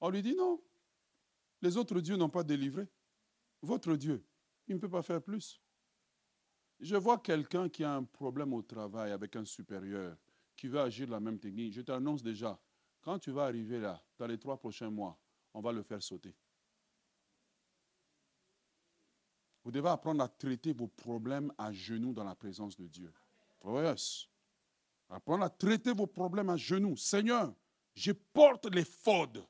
On 0.00 0.10
lui 0.10 0.22
dit 0.22 0.34
non. 0.34 0.60
Les 1.62 1.76
autres 1.76 2.00
dieux 2.00 2.16
n'ont 2.16 2.28
pas 2.28 2.42
délivré. 2.42 2.88
Votre 3.62 3.94
Dieu, 3.96 4.24
il 4.66 4.74
ne 4.74 4.80
peut 4.80 4.90
pas 4.90 5.02
faire 5.02 5.22
plus. 5.22 5.60
Je 6.80 6.96
vois 6.96 7.18
quelqu'un 7.18 7.68
qui 7.68 7.82
a 7.82 7.94
un 7.94 8.04
problème 8.04 8.52
au 8.54 8.62
travail 8.62 9.10
avec 9.12 9.34
un 9.36 9.44
supérieur 9.44 10.16
qui 10.56 10.68
veut 10.68 10.80
agir 10.80 11.06
de 11.06 11.12
la 11.12 11.20
même 11.20 11.38
technique. 11.38 11.72
Je 11.72 11.80
t'annonce 11.80 12.22
déjà, 12.22 12.60
quand 13.00 13.18
tu 13.18 13.30
vas 13.30 13.44
arriver 13.44 13.80
là, 13.80 14.02
dans 14.18 14.26
les 14.26 14.38
trois 14.38 14.58
prochains 14.58 14.90
mois, 14.90 15.18
on 15.54 15.60
va 15.60 15.72
le 15.72 15.82
faire 15.82 16.02
sauter. 16.02 16.34
Vous 19.64 19.70
devez 19.70 19.88
apprendre 19.88 20.22
à 20.22 20.28
traiter 20.28 20.72
vos 20.72 20.88
problèmes 20.88 21.52
à 21.58 21.72
genoux 21.72 22.12
dans 22.12 22.24
la 22.24 22.34
présence 22.34 22.76
de 22.76 22.86
Dieu. 22.86 23.12
Yes. 23.64 24.28
Apprendre 25.10 25.44
à 25.44 25.50
traiter 25.50 25.92
vos 25.92 26.06
problèmes 26.06 26.48
à 26.48 26.56
genoux. 26.56 26.96
Seigneur, 26.96 27.54
je 27.94 28.12
porte 28.12 28.66
les 28.74 28.84
faudes. 28.84 29.46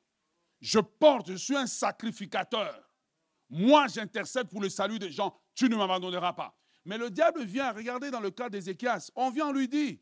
Je 0.59 0.79
porte, 0.79 1.31
je 1.31 1.37
suis 1.37 1.55
un 1.55 1.67
sacrificateur. 1.67 2.85
Moi, 3.49 3.87
j'intercède 3.87 4.49
pour 4.49 4.61
le 4.61 4.69
salut 4.69 4.99
des 4.99 5.11
gens. 5.11 5.39
Tu 5.55 5.69
ne 5.69 5.75
m'abandonneras 5.75 6.33
pas. 6.33 6.55
Mais 6.85 6.97
le 6.97 7.09
diable 7.09 7.43
vient, 7.45 7.71
regardez 7.71 8.11
dans 8.11 8.19
le 8.19 8.31
cas 8.31 8.49
d'Ézéchias, 8.49 9.11
on 9.15 9.29
vient 9.29 9.51
lui 9.51 9.67
dire, 9.67 9.97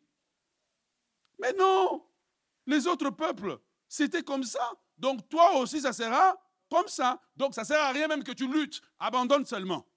mais 1.39 1.53
non, 1.53 2.06
les 2.67 2.85
autres 2.85 3.09
peuples, 3.09 3.57
c'était 3.87 4.21
comme 4.21 4.43
ça. 4.43 4.71
Donc 4.97 5.27
toi 5.29 5.55
aussi, 5.57 5.81
ça 5.81 5.93
sera 5.93 6.37
comme 6.69 6.87
ça. 6.87 7.19
Donc 7.35 7.55
ça 7.55 7.61
ne 7.61 7.67
sert 7.67 7.81
à 7.81 7.91
rien 7.91 8.07
même 8.07 8.23
que 8.23 8.33
tu 8.33 8.47
luttes. 8.47 8.81
Abandonne 8.99 9.45
seulement. 9.45 9.87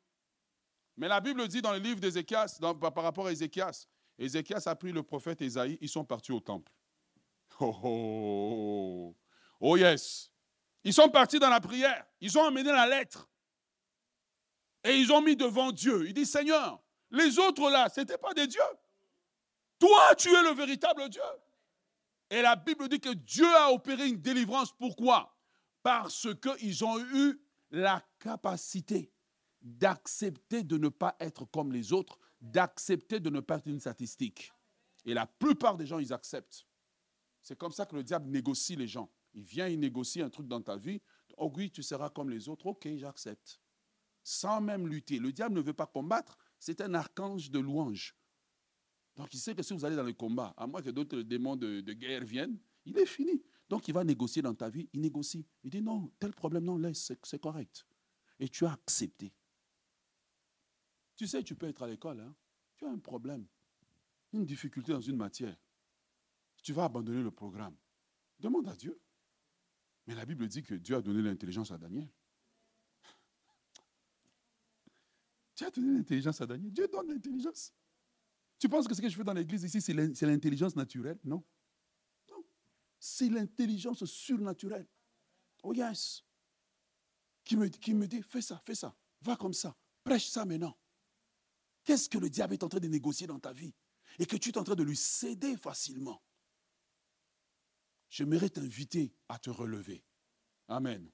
Mais 0.97 1.09
la 1.09 1.21
Bible 1.21 1.47
dit 1.49 1.61
dans 1.61 1.73
le 1.73 1.79
livre 1.79 2.01
d'Ézéchias, 2.01 2.59
par 2.61 3.05
rapport 3.05 3.27
à 3.27 3.33
Ézéchias, 3.33 3.87
Ézéchias 4.19 4.63
a 4.67 4.75
pris 4.77 4.93
le 4.93 5.03
prophète 5.03 5.41
Esaïe, 5.41 5.79
ils 5.81 5.89
sont 5.89 6.05
partis 6.05 6.33
au 6.33 6.41
temple. 6.41 6.71
Oh, 7.59 7.77
oh, 7.83 7.85
oh, 7.85 9.17
oh 9.61 9.77
yes. 9.77 10.31
Ils 10.85 10.95
sont 10.95 11.11
partis 11.11 11.39
dans 11.39 11.51
la 11.51 11.61
prière. 11.61 12.07
Ils 12.21 12.39
ont 12.39 12.45
amené 12.45 12.71
la 12.71 12.87
lettre. 12.87 13.29
Et 14.85 14.97
ils 14.97 15.13
ont 15.13 15.21
mis 15.21 15.37
devant 15.37 15.73
Dieu. 15.73 16.07
Il 16.07 16.15
dit, 16.15 16.25
Seigneur, 16.25 16.81
les 17.11 17.39
autres 17.39 17.69
là, 17.71 17.89
ce 17.89 18.01
n'étaient 18.01 18.17
pas 18.17 18.33
des 18.33 18.47
dieux. 18.47 18.61
Toi, 19.79 20.15
tu 20.17 20.35
es 20.35 20.43
le 20.43 20.55
véritable 20.55 21.09
Dieu. 21.09 21.23
Et 22.31 22.43
la 22.43 22.55
Bible 22.55 22.89
dit 22.89 23.01
que 23.01 23.13
Dieu 23.13 23.49
a 23.57 23.73
opéré 23.73 24.09
une 24.09 24.21
délivrance. 24.21 24.73
Pourquoi? 24.73 25.37
Parce 25.83 26.29
qu'ils 26.41 26.85
ont 26.85 26.99
eu 27.15 27.41
la 27.71 28.05
capacité 28.19 29.13
d'accepter 29.61 30.63
de 30.63 30.79
ne 30.79 30.89
pas 30.89 31.17
être 31.21 31.45
comme 31.45 31.73
les 31.73 31.93
autres, 31.93 32.19
d'accepter 32.41 33.21
de 33.21 33.31
ne 33.31 33.41
pas 33.41 33.57
être 33.57 33.67
une 33.67 33.81
statistique. 33.81 34.53
Et 35.05 35.13
la 35.13 35.27
plupart 35.27 35.77
des 35.77 35.87
gens, 35.87 35.99
ils 35.99 36.13
acceptent. 36.13 36.67
C'est 37.43 37.59
comme 37.59 37.73
ça 37.73 37.87
que 37.87 37.97
le 37.97 38.05
diable 38.05 38.31
négocie 38.31 38.77
les 38.77 38.87
gens. 38.87 39.11
Il 39.33 39.43
vient, 39.43 39.67
il 39.69 39.81
négocie 39.81 40.21
un 40.23 40.31
truc 40.31 40.47
dans 40.47 40.61
ta 40.61 40.77
vie. 40.77 41.01
Oh 41.37 41.51
oui, 41.55 41.71
tu 41.71 41.83
seras 41.83 42.11
comme 42.11 42.31
les 42.31 42.49
autres. 42.49 42.67
Ok, 42.67 42.89
j'accepte. 42.97 43.61
Sans 44.23 44.61
même 44.61 44.87
lutter. 44.87 45.19
Le 45.19 45.33
diable 45.33 45.57
ne 45.57 45.61
veut 45.61 45.73
pas 45.73 45.87
combattre. 45.87 46.37
C'est 46.59 46.81
un 46.81 46.95
archange 46.95 47.51
de 47.51 47.59
louange. 47.59 48.15
Donc 49.21 49.35
il 49.35 49.39
sait 49.39 49.55
que 49.55 49.63
si 49.63 49.75
vous 49.75 49.85
allez 49.85 49.97
dans 49.97 50.03
le 50.03 50.15
combat, 50.15 50.55
à 50.57 50.67
moins 50.67 50.81
que 50.81 50.89
d'autres 50.89 51.21
démons 51.21 51.55
de, 51.55 51.93
guerre 51.93 52.25
viennent, 52.25 52.59
il 52.87 52.97
est 52.97 53.05
fini. 53.05 53.45
Donc 53.69 53.87
il 53.87 53.93
va 53.93 54.03
négocier 54.03 54.41
dans 54.41 54.55
ta 54.55 54.71
vie. 54.71 54.89
Il 54.95 55.03
négocie. 55.03 55.47
Il 55.63 55.69
dit 55.69 55.83
non, 55.83 56.11
tel 56.19 56.33
problème, 56.33 56.65
non, 56.65 56.79
laisse, 56.79 57.13
c'est 57.23 57.39
correct. 57.39 57.87
Et 58.39 58.49
tu 58.49 58.65
as 58.65 58.73
accepté. 58.73 59.31
Tu 61.17 61.27
sais, 61.27 61.43
tu 61.43 61.55
peux 61.55 61.69
être 61.69 61.83
à 61.83 61.87
l'école. 61.87 62.19
Hein? 62.19 62.35
Tu 62.79 62.87
as 62.87 62.89
un 62.89 62.99
problème, 62.99 63.47
une 64.33 64.47
difficulté 64.47 64.91
dans 64.91 65.03
une 65.03 65.17
matière. 65.17 65.55
Tu 66.63 66.73
vas 66.73 66.85
abandonner 66.85 67.23
le 67.23 67.31
programme. 67.31 67.77
Demande 68.39 68.69
à 68.69 68.75
Dieu. 68.75 68.99
Mais 70.07 70.15
la 70.15 70.25
Bible 70.25 70.49
dit 70.49 70.63
que 70.63 70.77
Dieu 70.77 70.97
a 70.97 71.03
donné 71.03 71.21
l'intelligence 71.21 71.71
à 71.73 71.77
Daniel. 71.77 72.09
Tu 75.55 75.67
as 75.67 75.71
donné 75.71 75.93
l'intelligence 75.93 76.41
à 76.41 76.47
Daniel. 76.47 76.73
Dieu 76.73 76.89
donne 76.89 77.09
l'intelligence. 77.09 77.75
Tu 78.61 78.69
penses 78.69 78.87
que 78.87 78.95
ce 78.95 79.01
que 79.01 79.09
je 79.09 79.17
fais 79.17 79.25
dans 79.25 79.33
l'église 79.33 79.65
ici, 79.65 79.81
c'est 79.81 79.95
l'intelligence 80.27 80.77
naturelle? 80.77 81.19
Non. 81.25 81.43
Non. 82.31 82.45
C'est 82.99 83.31
l'intelligence 83.31 84.05
surnaturelle. 84.05 84.87
Oh 85.63 85.73
yes. 85.73 86.23
Qui 87.43 87.57
me, 87.57 87.69
qui 87.69 87.95
me 87.95 88.07
dit, 88.07 88.23
fais 88.23 88.43
ça, 88.43 88.59
fais 88.59 88.75
ça. 88.75 88.95
Va 89.23 89.35
comme 89.37 89.55
ça. 89.55 89.75
Prêche 90.05 90.29
ça 90.29 90.45
maintenant. 90.45 90.79
Qu'est-ce 91.85 92.11
que 92.11 92.19
le 92.19 92.29
diable 92.29 92.53
est 92.53 92.63
en 92.63 92.69
train 92.69 92.81
de 92.81 92.89
négocier 92.89 93.27
dans 93.27 93.39
ta 93.39 93.55
vie 93.55 93.75
et 94.19 94.27
que 94.27 94.37
tu 94.37 94.51
es 94.51 94.59
en 94.59 94.65
train 94.65 94.75
de 94.75 94.83
lui 94.83 94.97
céder 94.97 95.57
facilement? 95.57 96.23
J'aimerais 98.11 98.51
t'inviter 98.51 99.15
à 99.31 99.39
te 99.39 99.49
relever. 99.49 100.05
Amen. 100.69 101.11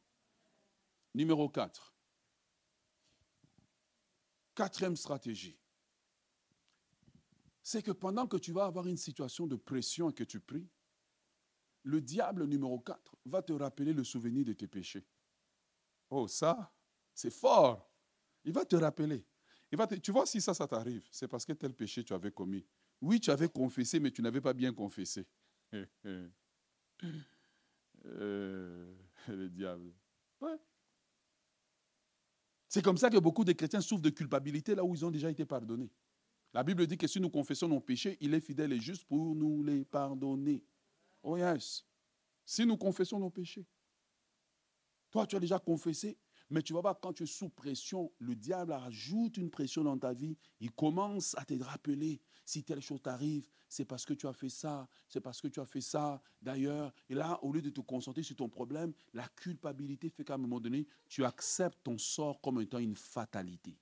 Numéro 1.14 1.48
4. 1.48 1.94
Quatrième 4.56 4.96
stratégie. 4.96 5.56
C'est 7.68 7.82
que 7.82 7.90
pendant 7.90 8.28
que 8.28 8.36
tu 8.36 8.52
vas 8.52 8.66
avoir 8.66 8.86
une 8.86 8.96
situation 8.96 9.48
de 9.48 9.56
pression 9.56 10.08
et 10.08 10.12
que 10.12 10.22
tu 10.22 10.38
pries, 10.38 10.68
le 11.82 12.00
diable 12.00 12.44
numéro 12.44 12.78
4 12.78 13.16
va 13.24 13.42
te 13.42 13.52
rappeler 13.52 13.92
le 13.92 14.04
souvenir 14.04 14.44
de 14.44 14.52
tes 14.52 14.68
péchés. 14.68 15.04
Oh, 16.08 16.28
ça, 16.28 16.72
c'est 17.12 17.32
fort. 17.32 17.90
Il 18.44 18.52
va 18.52 18.64
te 18.64 18.76
rappeler. 18.76 19.26
Il 19.72 19.78
va 19.78 19.88
tu 19.88 20.12
vois, 20.12 20.26
si 20.26 20.40
ça, 20.40 20.54
ça 20.54 20.68
t'arrive, 20.68 21.08
c'est 21.10 21.26
parce 21.26 21.44
que 21.44 21.54
tel 21.54 21.74
péché 21.74 22.04
tu 22.04 22.12
avais 22.12 22.30
commis. 22.30 22.64
Oui, 23.00 23.18
tu 23.18 23.32
avais 23.32 23.48
confessé, 23.48 23.98
mais 23.98 24.12
tu 24.12 24.22
n'avais 24.22 24.40
pas 24.40 24.54
bien 24.54 24.72
confessé. 24.72 25.26
Euh, 28.04 28.94
le 29.26 29.48
diable. 29.48 29.92
C'est 32.68 32.82
comme 32.82 32.98
ça 32.98 33.10
que 33.10 33.18
beaucoup 33.18 33.44
de 33.44 33.50
chrétiens 33.50 33.80
souffrent 33.80 34.02
de 34.02 34.10
culpabilité 34.10 34.76
là 34.76 34.84
où 34.84 34.94
ils 34.94 35.04
ont 35.04 35.10
déjà 35.10 35.28
été 35.28 35.44
pardonnés. 35.44 35.90
La 36.52 36.62
Bible 36.62 36.86
dit 36.86 36.96
que 36.96 37.06
si 37.06 37.20
nous 37.20 37.30
confessons 37.30 37.68
nos 37.68 37.80
péchés, 37.80 38.16
il 38.20 38.32
est 38.34 38.40
fidèle 38.40 38.72
et 38.72 38.80
juste 38.80 39.04
pour 39.04 39.34
nous 39.34 39.62
les 39.62 39.84
pardonner. 39.84 40.64
Oh 41.22 41.36
yes. 41.36 41.84
Si 42.44 42.64
nous 42.64 42.76
confessons 42.76 43.18
nos 43.18 43.30
péchés. 43.30 43.66
Toi, 45.10 45.26
tu 45.26 45.36
as 45.36 45.40
déjà 45.40 45.58
confessé, 45.58 46.18
mais 46.48 46.62
tu 46.62 46.72
vas 46.72 46.80
voir, 46.80 47.00
quand 47.00 47.12
tu 47.12 47.24
es 47.24 47.26
sous 47.26 47.48
pression, 47.48 48.12
le 48.18 48.34
diable 48.34 48.72
ajoute 48.72 49.36
une 49.36 49.50
pression 49.50 49.82
dans 49.82 49.98
ta 49.98 50.12
vie. 50.12 50.36
Il 50.60 50.70
commence 50.72 51.36
à 51.36 51.44
te 51.44 51.54
rappeler, 51.62 52.20
si 52.44 52.62
telle 52.62 52.80
chose 52.80 53.02
t'arrive, 53.02 53.48
c'est 53.68 53.84
parce 53.84 54.04
que 54.04 54.14
tu 54.14 54.26
as 54.26 54.32
fait 54.32 54.48
ça, 54.48 54.88
c'est 55.08 55.20
parce 55.20 55.40
que 55.40 55.48
tu 55.48 55.60
as 55.60 55.66
fait 55.66 55.80
ça, 55.80 56.22
d'ailleurs. 56.40 56.92
Et 57.08 57.14
là, 57.14 57.42
au 57.42 57.52
lieu 57.52 57.62
de 57.62 57.70
te 57.70 57.80
concentrer 57.80 58.22
sur 58.22 58.36
ton 58.36 58.48
problème, 58.48 58.92
la 59.12 59.28
culpabilité 59.28 60.08
fait 60.08 60.24
qu'à 60.24 60.34
un 60.34 60.38
moment 60.38 60.60
donné, 60.60 60.86
tu 61.08 61.24
acceptes 61.24 61.82
ton 61.82 61.98
sort 61.98 62.40
comme 62.40 62.60
étant 62.60 62.78
une 62.78 62.96
fatalité. 62.96 63.76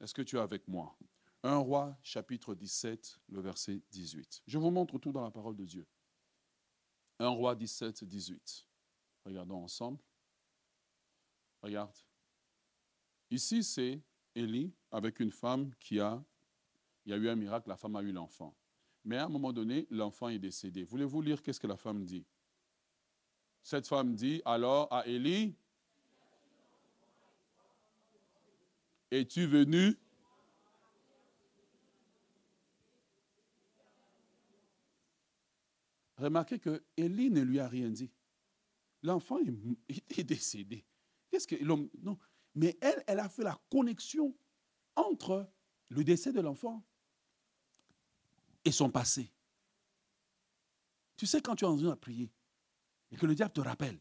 Est-ce 0.00 0.14
que 0.14 0.22
tu 0.22 0.36
es 0.36 0.40
avec 0.40 0.66
moi? 0.68 0.96
1 1.42 1.56
roi 1.58 1.96
chapitre 2.02 2.54
17, 2.54 3.20
le 3.28 3.40
verset 3.40 3.80
18. 3.90 4.42
Je 4.46 4.58
vous 4.58 4.70
montre 4.70 4.98
tout 4.98 5.12
dans 5.12 5.22
la 5.22 5.30
parole 5.30 5.56
de 5.56 5.64
Dieu. 5.64 5.86
1 7.18 7.28
roi 7.28 7.54
17, 7.54 8.04
18. 8.04 8.66
Regardons 9.24 9.62
ensemble. 9.62 10.00
Regarde. 11.62 11.96
Ici, 13.30 13.62
c'est 13.62 14.00
Élie 14.34 14.72
avec 14.90 15.20
une 15.20 15.32
femme 15.32 15.74
qui 15.80 16.00
a, 16.00 16.22
il 17.04 17.10
y 17.10 17.14
a 17.14 17.16
eu 17.16 17.28
un 17.28 17.36
miracle, 17.36 17.68
la 17.68 17.76
femme 17.76 17.96
a 17.96 18.02
eu 18.02 18.12
l'enfant. 18.12 18.56
Mais 19.04 19.16
à 19.16 19.26
un 19.26 19.28
moment 19.28 19.52
donné, 19.52 19.86
l'enfant 19.90 20.28
est 20.28 20.38
décédé. 20.38 20.84
Voulez-vous 20.84 21.22
lire 21.22 21.42
qu'est-ce 21.42 21.60
que 21.60 21.66
la 21.66 21.76
femme 21.76 22.04
dit? 22.04 22.26
Cette 23.62 23.86
femme 23.86 24.14
dit 24.14 24.40
alors 24.44 24.92
à 24.92 25.06
Élie, 25.06 25.56
es-tu 29.10 29.46
venu? 29.46 29.96
Remarquez 36.16 36.58
que 36.58 36.82
Élie 36.96 37.30
ne 37.30 37.42
lui 37.42 37.60
a 37.60 37.68
rien 37.68 37.88
dit. 37.88 38.10
L'enfant 39.02 39.38
est 39.88 40.24
décédé. 40.24 40.84
Qu'est-ce 41.30 41.46
que 41.46 41.56
l'homme. 41.56 41.88
Non. 42.02 42.18
Mais 42.54 42.76
elle, 42.80 43.02
elle 43.06 43.20
a 43.20 43.28
fait 43.28 43.44
la 43.44 43.60
connexion 43.70 44.36
entre 44.96 45.48
le 45.88 46.02
décès 46.02 46.32
de 46.32 46.40
l'enfant 46.40 46.84
et 48.64 48.72
son 48.72 48.90
passé. 48.90 49.32
Tu 51.16 51.26
sais, 51.26 51.40
quand 51.40 51.56
tu 51.56 51.64
es 51.64 51.68
en 51.68 51.76
train 51.76 51.90
de 51.90 51.94
prier 51.94 52.32
et 53.10 53.16
que 53.16 53.26
le 53.26 53.34
diable 53.34 53.52
te 53.52 53.60
rappelle, 53.60 54.00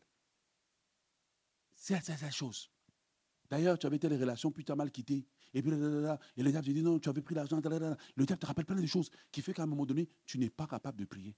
c'est 1.75 2.07
la 2.21 2.31
chose. 2.31 2.71
D'ailleurs, 3.49 3.79
tu 3.79 3.87
avais 3.87 3.97
telle 3.97 4.13
relation, 4.19 4.51
puis 4.51 4.65
tu 4.65 4.71
as 4.71 4.75
mal 4.75 4.91
quitté. 4.91 5.25
Et 5.53 5.61
puis, 5.61 5.71
et 5.71 6.43
le 6.43 6.51
diable 6.51 6.67
te 6.67 6.71
dit 6.71 6.83
non, 6.83 6.99
tu 6.99 7.09
avais 7.09 7.21
pris 7.21 7.33
l'argent. 7.33 7.61
Le 7.63 8.25
diable 8.25 8.39
te 8.39 8.45
rappelle 8.45 8.65
plein 8.65 8.81
de 8.81 8.85
choses 8.85 9.09
qui 9.31 9.41
fait 9.41 9.53
qu'à 9.53 9.63
un 9.63 9.67
moment 9.67 9.85
donné, 9.85 10.09
tu 10.25 10.37
n'es 10.37 10.49
pas 10.49 10.67
capable 10.67 10.99
de 10.99 11.05
prier. 11.05 11.35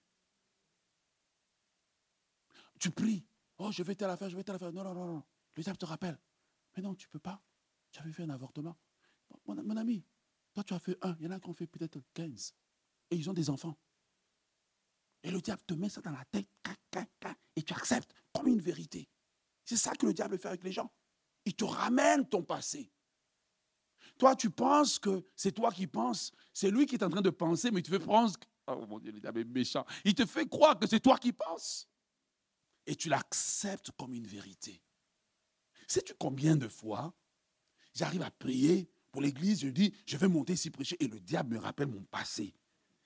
Tu 2.80 2.92
pries. 2.92 3.26
Oh, 3.58 3.72
je 3.72 3.84
vais 3.84 3.94
telle 3.94 4.10
affaire, 4.10 4.30
je 4.30 4.36
vais 4.36 4.44
telle 4.44 4.56
affaire. 4.56 4.72
Non, 4.72 4.84
non, 4.84 4.94
non, 4.94 5.06
non. 5.06 5.24
Le 5.56 5.64
diable 5.64 5.78
te 5.78 5.86
rappelle. 5.86 6.18
Mais 6.76 6.82
non, 6.82 6.96
tu 6.96 7.08
ne 7.08 7.12
peux 7.12 7.20
pas. 7.20 7.42
Tu 7.92 8.00
avais 8.00 8.12
fait 8.12 8.24
un 8.24 8.30
avortement. 8.30 8.78
Mon, 9.46 9.78
ami, 9.78 10.04
toi, 10.54 10.64
tu 10.64 10.74
as 10.74 10.80
fait 10.80 10.98
un. 11.02 11.16
Il 11.20 11.26
y 11.26 11.28
en 11.28 11.32
a 11.32 11.40
qui 11.40 11.50
ont 11.50 11.54
fait 11.54 11.68
peut-être 11.68 12.00
15. 12.14 12.54
et 13.12 13.16
ils 13.16 13.30
ont 13.30 13.34
des 13.34 13.50
enfants. 13.50 13.78
Et 15.22 15.32
le 15.32 15.42
diable 15.42 15.62
te 15.68 15.74
met 15.74 15.90
ça 15.90 16.02
dans 16.02 16.12
la 16.12 16.24
tête, 16.26 16.48
et 17.56 17.62
tu 17.62 17.74
acceptes 17.74 18.14
comme 18.34 18.48
une 18.48 18.62
vérité. 18.62 19.10
C'est 19.66 19.76
ça 19.76 19.94
que 19.94 20.06
le 20.06 20.14
diable 20.14 20.38
fait 20.38 20.48
avec 20.48 20.64
les 20.64 20.72
gens. 20.72 20.92
Il 21.50 21.56
te 21.56 21.66
ramène 21.66 22.30
ton 22.30 22.44
passé. 22.44 22.92
Toi, 24.20 24.36
tu 24.36 24.52
penses 24.52 25.00
que 25.00 25.26
c'est 25.36 25.52
toi 25.52 25.72
qui 25.72 25.88
penses. 25.88 26.32
C'est 26.54 26.70
lui 26.70 26.86
qui 26.86 26.94
est 26.94 27.04
en 27.04 27.10
train 27.10 27.24
de 27.24 27.32
penser, 27.32 27.72
mais 27.72 27.82
tu 27.82 27.90
fais 27.90 27.98
penser. 27.98 28.36
Oh 28.68 28.86
mon 28.88 29.00
Dieu, 29.00 29.12
diable 29.12 29.40
est 29.40 29.46
méchant. 29.46 29.84
Il 30.06 30.14
te 30.14 30.28
fait 30.28 30.48
croire 30.48 30.78
que 30.78 30.86
c'est 30.86 31.00
toi 31.00 31.18
qui 31.18 31.34
penses. 31.34 31.90
Et 32.86 32.96
tu 32.96 33.10
l'acceptes 33.10 33.90
comme 33.98 34.14
une 34.14 34.28
vérité. 34.28 34.80
Sais-tu 35.88 36.14
combien 36.20 36.56
de 36.56 36.68
fois 36.68 37.16
j'arrive 37.96 38.22
à 38.22 38.30
prier 38.30 38.88
pour 39.12 39.24
l'église, 39.24 39.62
je 39.62 39.70
dis, 39.70 39.92
je 40.06 40.18
vais 40.18 40.28
monter 40.28 40.54
ici 40.54 40.70
prêcher, 40.70 41.04
et 41.04 41.08
le 41.08 41.20
diable 41.20 41.56
me 41.56 41.60
rappelle 41.60 41.88
mon 41.88 42.04
passé. 42.04 42.54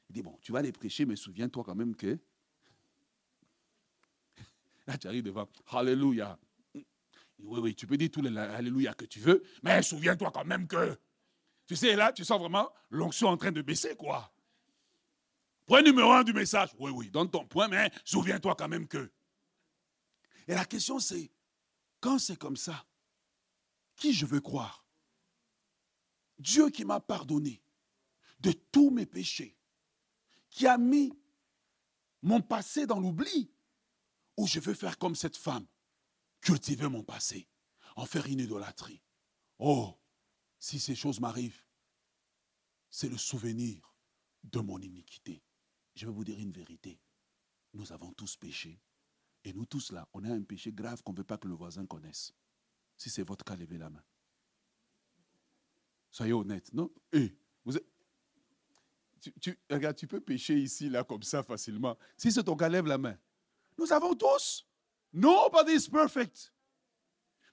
Il 0.10 0.14
dit, 0.16 0.22
bon, 0.22 0.38
tu 0.42 0.52
vas 0.52 0.60
aller 0.60 0.74
prêcher, 0.74 1.06
mais 1.06 1.16
souviens-toi 1.16 1.64
quand 1.64 1.76
même 1.76 1.96
que... 1.96 2.20
Là, 4.86 4.98
tu 4.98 5.08
arrives 5.08 5.24
devant, 5.24 5.48
Alléluia. 5.68 6.38
Oui, 7.44 7.60
oui, 7.60 7.76
tu 7.76 7.86
peux 7.86 7.98
dire 7.98 8.10
tous 8.10 8.22
les 8.22 8.36
Alléluia 8.38 8.94
que 8.94 9.06
tu 9.06 9.20
veux, 9.20 9.44
mais 9.62 9.82
souviens-toi 9.82 10.32
quand 10.32 10.46
même 10.46 10.68
que... 10.68 10.98
Tu 11.66 11.76
sais, 11.76 11.96
là, 11.96 12.12
tu 12.12 12.26
sens 12.26 12.40
vraiment 12.40 12.72
l'onction 12.90 13.28
en 13.28 13.38
train 13.38 13.52
de 13.52 13.62
baisser, 13.62 13.96
quoi. 13.96 14.34
Point 15.66 15.82
numéro 15.82 16.12
un 16.12 16.24
du 16.24 16.34
message. 16.34 16.70
Oui, 16.78 16.92
oui, 16.92 17.10
donne 17.10 17.30
ton 17.30 17.46
point, 17.46 17.68
mais 17.68 17.92
souviens-toi 18.04 18.56
quand 18.56 18.68
même 18.68 18.88
que. 18.88 19.12
Et 20.48 20.54
la 20.54 20.66
question, 20.66 21.00
c'est, 21.00 21.32
quand 22.00 22.20
c'est 22.20 22.38
comme 22.38 22.58
ça, 22.58 22.86
qui 23.96 24.14
je 24.14 24.26
veux 24.26 24.42
croire? 24.42 24.86
Dieu 26.38 26.70
qui 26.70 26.84
m'a 26.84 27.00
pardonné 27.00 27.62
de 28.40 28.52
tous 28.52 28.90
mes 28.90 29.06
péchés, 29.06 29.58
qui 30.50 30.68
a 30.68 30.78
mis 30.78 31.18
mon 32.22 32.42
passé 32.42 32.86
dans 32.86 33.00
l'oubli, 33.00 33.50
ou 34.36 34.48
je 34.48 34.60
veux 34.60 34.74
faire 34.74 34.98
comme 34.98 35.16
cette 35.16 35.38
femme, 35.38 35.66
cultiver 36.44 36.90
mon 36.90 37.04
passé, 37.04 37.48
en 37.96 38.06
faire 38.06 38.28
une 38.28 38.40
idolâtrie. 38.40 39.02
Oh, 39.60 39.98
si 40.60 40.80
ces 40.80 40.96
choses 40.96 41.20
m'arrivent, 41.20 41.64
c'est 42.90 43.10
le 43.10 43.18
souvenir 43.18 43.94
de 44.44 44.60
mon 44.60 44.80
iniquité. 44.80 45.44
Je 45.96 46.06
vais 46.06 46.12
vous 46.12 46.24
dire 46.24 46.40
une 46.40 46.52
vérité. 46.52 47.00
Nous 47.74 47.92
avons 47.92 48.12
tous 48.14 48.36
péché. 48.36 48.80
Et 49.44 49.54
nous 49.54 49.66
tous 49.66 49.92
là, 49.92 50.08
on 50.14 50.24
a 50.24 50.30
un 50.30 50.44
péché 50.44 50.72
grave 50.72 51.02
qu'on 51.04 51.12
ne 51.12 51.18
veut 51.18 51.24
pas 51.24 51.38
que 51.38 51.48
le 51.48 51.56
voisin 51.56 51.86
connaisse. 51.86 52.34
Si 52.98 53.10
c'est 53.10 53.24
votre 53.24 53.44
cas, 53.44 53.56
levez 53.56 53.78
la 53.78 53.90
main. 53.90 54.04
Soyez 56.12 56.34
honnête. 56.34 56.72
Non 56.74 56.92
eh, 57.12 57.36
tu, 59.40 59.58
regarde, 59.70 59.96
tu 59.96 60.08
peux 60.08 60.20
pécher 60.20 60.58
ici, 60.58 60.90
là, 60.90 61.04
comme 61.04 61.24
ça, 61.24 61.44
facilement. 61.44 61.98
Si 62.18 62.32
c'est 62.32 62.44
ton 62.44 62.56
cas, 62.56 62.70
lève 62.70 62.86
la 62.86 62.98
main. 62.98 63.18
Nous 63.78 63.92
avons 63.92 64.14
tous. 64.16 64.68
Nobody 65.14 65.74
is 65.74 65.88
perfect. 65.88 66.52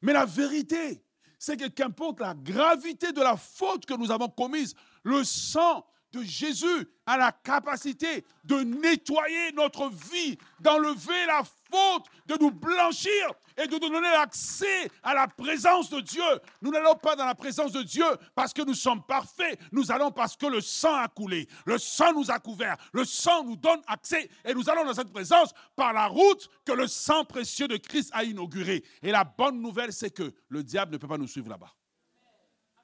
Mais 0.01 0.15
la 0.15 0.25
vérité, 0.25 1.05
c'est 1.39 1.57
que 1.57 1.69
qu'importe 1.69 2.21
la 2.21 2.35
gravité 2.35 3.13
de 3.13 3.21
la 3.21 3.37
faute 3.37 3.85
que 3.85 3.95
nous 3.95 4.11
avons 4.11 4.29
commise, 4.29 4.75
le 5.05 5.23
sang 5.25 5.87
de 6.13 6.23
Jésus 6.23 6.89
a 7.07 7.17
la 7.17 7.33
capacité 7.33 8.25
de 8.45 8.61
nettoyer 8.61 9.53
notre 9.53 9.89
vie, 10.11 10.39
d'enlever 10.61 11.27
la 11.27 11.43
faute, 11.45 12.07
de 12.27 12.37
nous 12.41 12.51
blanchir 12.51 13.33
et 13.57 13.67
de 13.67 13.73
nous 13.73 13.79
donner 13.79 14.11
l'accès 14.11 14.91
à 15.03 15.15
la 15.15 15.29
présence 15.29 15.91
de 15.91 16.01
Dieu. 16.01 16.23
Nous 16.63 16.71
n'allons 16.71 16.95
pas 16.95 17.17
dans 17.17 17.27
la 17.27 17.35
présence 17.35 17.73
de 17.73 17.83
Dieu 17.83 18.07
parce 18.35 18.53
que 18.53 18.63
nous 18.63 18.75
sommes 18.75 19.03
parfaits, 19.03 19.59
nous 19.73 19.91
allons 19.93 20.11
parce 20.11 20.37
que 20.37 20.47
le 20.47 20.61
sang 20.61 20.95
a 20.95 21.09
coulé, 21.09 21.49
le 21.67 21.79
sang 21.79 22.13
nous 22.13 22.31
a 22.31 22.39
couverts, 22.39 22.77
le 22.93 23.05
sang 23.05 23.45
nous 23.45 23.57
donne 23.57 23.81
accès 23.87 24.29
et 24.45 24.55
nous 24.55 24.69
allons 24.69 24.85
dans 24.85 24.95
cette 24.95 25.13
présence 25.13 25.53
par 25.77 25.93
la 25.93 26.07
route 26.07 26.49
que 26.65 26.73
le 26.73 26.87
sang 26.87 27.25
précieux 27.25 27.69
de 27.69 27.77
Christ 27.77 28.11
a 28.13 28.25
inaugurée. 28.25 28.85
Et 29.03 29.11
la 29.11 29.25
bonne 29.25 29.61
nouvelle, 29.61 29.93
c'est 29.93 30.11
que 30.11 30.33
le 30.49 30.63
diable 30.63 30.93
ne 30.93 30.99
peut 30.99 31.09
pas 31.09 31.19
nous 31.19 31.29
suivre 31.29 31.51
là-bas. 31.51 31.73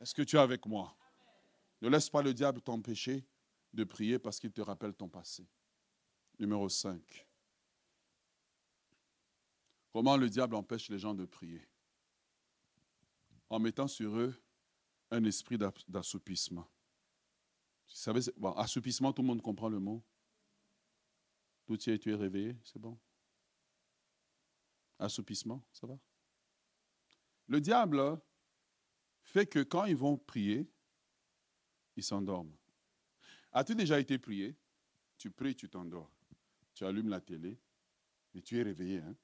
Est-ce 0.00 0.14
que 0.14 0.22
tu 0.22 0.36
es 0.36 0.40
avec 0.40 0.66
moi? 0.66 0.94
Ne 1.80 1.88
laisse 1.88 2.08
pas 2.08 2.22
le 2.22 2.32
diable 2.32 2.60
t'empêcher 2.60 3.24
de 3.72 3.84
prier 3.84 4.18
parce 4.18 4.40
qu'il 4.40 4.52
te 4.52 4.60
rappelle 4.60 4.94
ton 4.94 5.08
passé. 5.08 5.46
Numéro 6.38 6.68
5. 6.68 7.26
Comment 9.92 10.16
le 10.16 10.28
diable 10.28 10.54
empêche 10.54 10.88
les 10.88 10.98
gens 10.98 11.14
de 11.14 11.24
prier? 11.24 11.66
En 13.48 13.58
mettant 13.58 13.88
sur 13.88 14.16
eux 14.16 14.34
un 15.10 15.24
esprit 15.24 15.56
d'assoupissement. 15.88 16.68
Assoupissement, 18.56 19.12
tout 19.12 19.22
le 19.22 19.28
monde 19.28 19.42
comprend 19.42 19.68
le 19.68 19.78
mot. 19.78 20.02
Tout 21.64 21.76
tu 21.76 21.92
es, 21.92 21.98
tu 21.98 22.12
es 22.12 22.14
réveillé, 22.14 22.56
c'est 22.64 22.78
bon. 22.78 22.98
Assoupissement, 24.98 25.62
ça 25.72 25.86
va? 25.86 25.98
Le 27.46 27.60
diable 27.60 28.20
fait 29.22 29.46
que 29.46 29.62
quand 29.62 29.84
ils 29.84 29.96
vont 29.96 30.16
prier, 30.16 30.70
ils 31.96 32.02
s'endorment. 32.02 32.54
As-tu 33.52 33.74
déjà 33.74 33.98
été 33.98 34.18
prié? 34.18 34.54
Tu 35.18 35.30
pries, 35.30 35.56
tu 35.56 35.68
t'endors. 35.68 36.10
Tu 36.74 36.84
allumes 36.84 37.08
la 37.08 37.20
télé 37.20 37.58
et 38.34 38.42
tu 38.42 38.58
es 38.58 38.62
réveillé. 38.62 38.98
Hein? 38.98 39.16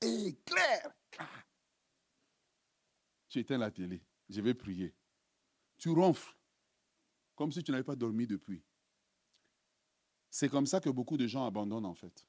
Éclair 0.00 0.92
Tu 3.28 3.38
éteins 3.38 3.58
la 3.58 3.70
télé. 3.70 4.02
Je 4.28 4.40
vais 4.40 4.54
prier. 4.54 4.92
Tu 5.78 5.90
ronfles 5.90 6.36
comme 7.34 7.52
si 7.52 7.62
tu 7.62 7.70
n'avais 7.70 7.84
pas 7.84 7.96
dormi 7.96 8.26
depuis. 8.26 8.62
C'est 10.30 10.48
comme 10.48 10.66
ça 10.66 10.80
que 10.80 10.90
beaucoup 10.90 11.16
de 11.16 11.26
gens 11.26 11.46
abandonnent 11.46 11.86
en 11.86 11.94
fait. 11.94 12.26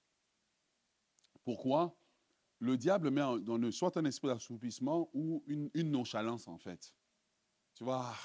Pourquoi? 1.43 1.95
Le 2.59 2.77
diable 2.77 3.09
met 3.09 3.21
dans 3.41 3.59
eux 3.59 3.71
soit 3.71 3.95
un 3.97 4.05
esprit 4.05 4.27
d'assoupissement 4.27 5.09
ou 5.13 5.43
une, 5.47 5.69
une 5.73 5.91
nonchalance 5.91 6.47
en 6.47 6.57
fait. 6.57 6.93
Tu 7.73 7.83
vois, 7.83 8.15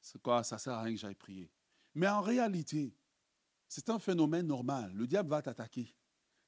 c'est 0.00 0.20
quoi? 0.20 0.42
Ça 0.42 0.58
sert 0.58 0.72
à 0.72 0.82
rien 0.82 0.94
que 0.94 1.00
j'aille 1.00 1.14
prier. 1.14 1.50
Mais 1.94 2.08
en 2.08 2.20
réalité, 2.20 2.94
c'est 3.68 3.88
un 3.90 3.98
phénomène 3.98 4.46
normal. 4.46 4.92
Le 4.94 5.06
diable 5.06 5.30
va 5.30 5.42
t'attaquer. 5.42 5.94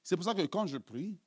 C'est 0.02 0.16
pour 0.16 0.24
ça 0.24 0.34
que 0.34 0.44
quand 0.46 0.66
je 0.66 0.78
prie, 0.78 1.18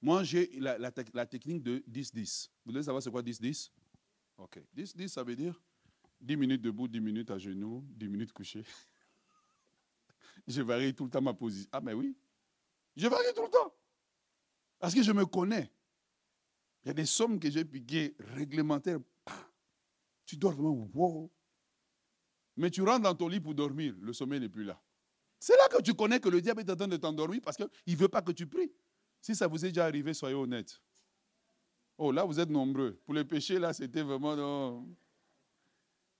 moi 0.00 0.24
j'ai 0.24 0.58
la, 0.58 0.90
technique 1.26 1.62
de 1.62 1.84
10-10. 1.90 2.48
Vous 2.64 2.72
voulez 2.72 2.82
savoir 2.82 3.02
c'est 3.02 3.10
quoi 3.10 3.22
10-10 3.22 3.70
Ok. 4.38 4.60
10-10, 4.74 5.08
ça 5.08 5.22
veut 5.22 5.36
dire 5.36 5.60
10 6.20 6.36
minutes 6.36 6.62
debout, 6.62 6.88
10 6.88 7.00
minutes 7.00 7.30
à 7.30 7.38
genoux, 7.38 7.84
10 7.90 8.08
minutes 8.08 8.32
couché. 8.32 8.64
je 10.46 10.62
varie 10.62 10.94
tout 10.94 11.04
le 11.04 11.10
temps 11.10 11.20
ma 11.20 11.34
position. 11.34 11.68
Ah, 11.72 11.80
mais 11.80 11.92
oui. 11.92 12.16
Je 12.96 13.08
varie 13.08 13.34
tout 13.34 13.42
le 13.42 13.50
temps. 13.50 13.74
Parce 14.78 14.94
que 14.94 15.02
je 15.02 15.12
me 15.12 15.26
connais. 15.26 15.70
Il 16.84 16.88
y 16.88 16.90
a 16.90 16.94
des 16.94 17.06
sommes 17.06 17.38
que 17.38 17.50
j'ai 17.50 17.64
piquées 17.64 18.16
réglementaires. 18.18 18.98
Tu 20.24 20.36
dors 20.36 20.52
vraiment, 20.52 20.88
wow. 20.94 21.30
Mais 22.56 22.70
tu 22.70 22.82
rentres 22.82 23.02
dans 23.02 23.14
ton 23.14 23.28
lit 23.28 23.40
pour 23.40 23.54
dormir, 23.54 23.94
le 24.00 24.12
sommeil 24.12 24.40
n'est 24.40 24.48
plus 24.48 24.64
là. 24.64 24.80
C'est 25.38 25.56
là 25.56 25.68
que 25.68 25.82
tu 25.82 25.94
connais 25.94 26.20
que 26.20 26.28
le 26.28 26.40
diable 26.40 26.60
est 26.60 26.70
en 26.70 26.76
train 26.76 26.88
de 26.88 26.96
t'endormir 26.96 27.40
parce 27.42 27.56
qu'il 27.56 27.68
ne 27.86 27.96
veut 27.96 28.08
pas 28.08 28.22
que 28.22 28.32
tu 28.32 28.46
pries. 28.46 28.72
Si 29.20 29.34
ça 29.34 29.46
vous 29.46 29.64
est 29.64 29.68
déjà 29.68 29.86
arrivé, 29.86 30.14
soyez 30.14 30.34
honnête. 30.34 30.80
Oh, 31.98 32.12
là, 32.12 32.24
vous 32.24 32.38
êtes 32.38 32.50
nombreux. 32.50 33.00
Pour 33.04 33.14
les 33.14 33.24
péchés, 33.24 33.58
là, 33.58 33.72
c'était 33.72 34.02
vraiment. 34.02 34.84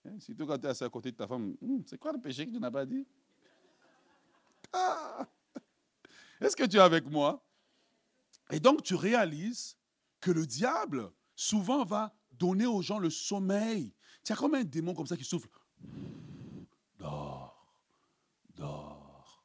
Hein, 0.04 0.18
surtout 0.18 0.46
quand 0.46 0.58
tu 0.58 0.66
es 0.66 0.70
assis 0.70 0.84
à 0.84 0.88
côté 0.88 1.10
de 1.10 1.16
ta 1.16 1.26
femme. 1.26 1.56
Hmm, 1.60 1.80
c'est 1.86 1.98
quoi 1.98 2.12
le 2.12 2.20
péché 2.20 2.46
que 2.46 2.52
tu 2.52 2.58
n'as 2.58 2.70
pas 2.70 2.84
dit? 2.84 3.06
Ah! 4.72 5.26
Est-ce 6.40 6.56
que 6.56 6.64
tu 6.64 6.76
es 6.76 6.80
avec 6.80 7.06
moi? 7.06 7.44
Et 8.50 8.60
donc, 8.60 8.82
tu 8.82 8.94
réalises 8.94 9.76
que 10.20 10.30
le 10.30 10.46
diable, 10.46 11.10
souvent, 11.34 11.84
va 11.84 12.14
donner 12.32 12.66
aux 12.66 12.82
gens 12.82 12.98
le 12.98 13.10
sommeil. 13.10 13.94
Tu 14.24 14.32
as 14.32 14.36
comme 14.36 14.54
un 14.54 14.64
démon 14.64 14.94
comme 14.94 15.06
ça 15.06 15.16
qui 15.16 15.24
souffle. 15.24 15.48
Dors, 16.98 17.76
dors. 18.54 19.44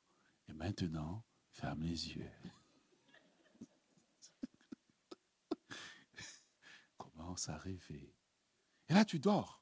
Et 0.49 0.53
maintenant, 0.53 1.23
ferme 1.51 1.83
les 1.83 2.15
yeux. 2.15 2.31
Commence 6.97 7.49
à 7.49 7.57
rêver. 7.57 8.13
Et 8.89 8.93
là, 8.93 9.05
tu 9.05 9.19
dors. 9.19 9.57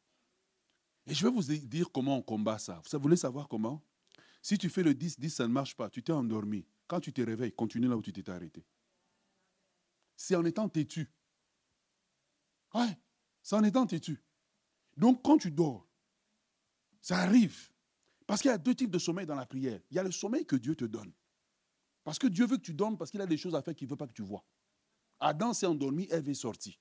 Et 1.07 1.13
je 1.13 1.25
vais 1.25 1.31
vous 1.31 1.43
dire 1.43 1.91
comment 1.91 2.17
on 2.17 2.21
combat 2.21 2.57
ça. 2.57 2.81
Vous 2.91 2.99
voulez 2.99 3.15
savoir 3.15 3.47
comment? 3.47 3.83
Si 4.41 4.57
tu 4.57 4.69
fais 4.69 4.83
le 4.83 4.93
10-10, 4.93 5.29
ça 5.29 5.47
ne 5.47 5.53
marche 5.53 5.75
pas. 5.75 5.89
Tu 5.89 6.03
t'es 6.03 6.11
endormi. 6.11 6.65
Quand 6.87 6.99
tu 6.99 7.13
te 7.13 7.21
réveilles, 7.21 7.51
continue 7.51 7.87
là 7.87 7.97
où 7.97 8.01
tu 8.01 8.13
t'es 8.13 8.29
arrêté. 8.29 8.65
C'est 10.15 10.35
en 10.35 10.45
étant 10.45 10.69
têtu. 10.69 11.11
Ouais, 12.73 12.99
c'est 13.41 13.55
en 13.55 13.63
étant 13.63 13.85
têtu. 13.85 14.21
Donc, 14.97 15.23
quand 15.23 15.37
tu 15.37 15.51
dors, 15.51 15.84
ça 17.05 17.19
arrive. 17.19 17.69
Parce 18.25 18.41
qu'il 18.41 18.49
y 18.49 18.53
a 18.53 18.57
deux 18.57 18.73
types 18.73 18.89
de 18.89 18.97
sommeil 18.97 19.27
dans 19.27 19.35
la 19.35 19.45
prière. 19.45 19.79
Il 19.91 19.95
y 19.95 19.99
a 19.99 20.03
le 20.03 20.11
sommeil 20.11 20.43
que 20.43 20.55
Dieu 20.55 20.75
te 20.75 20.85
donne. 20.85 21.13
Parce 22.03 22.17
que 22.17 22.25
Dieu 22.25 22.47
veut 22.47 22.57
que 22.57 22.63
tu 22.63 22.73
dormes 22.73 22.97
parce 22.97 23.11
qu'il 23.11 23.21
a 23.21 23.27
des 23.27 23.37
choses 23.37 23.53
à 23.53 23.61
faire 23.61 23.75
qu'il 23.75 23.85
ne 23.85 23.91
veut 23.91 23.95
pas 23.95 24.07
que 24.07 24.13
tu 24.13 24.23
vois. 24.23 24.43
Adam 25.19 25.53
s'est 25.53 25.67
endormi, 25.67 26.07
Ève 26.09 26.27
est 26.27 26.33
sortie. 26.33 26.79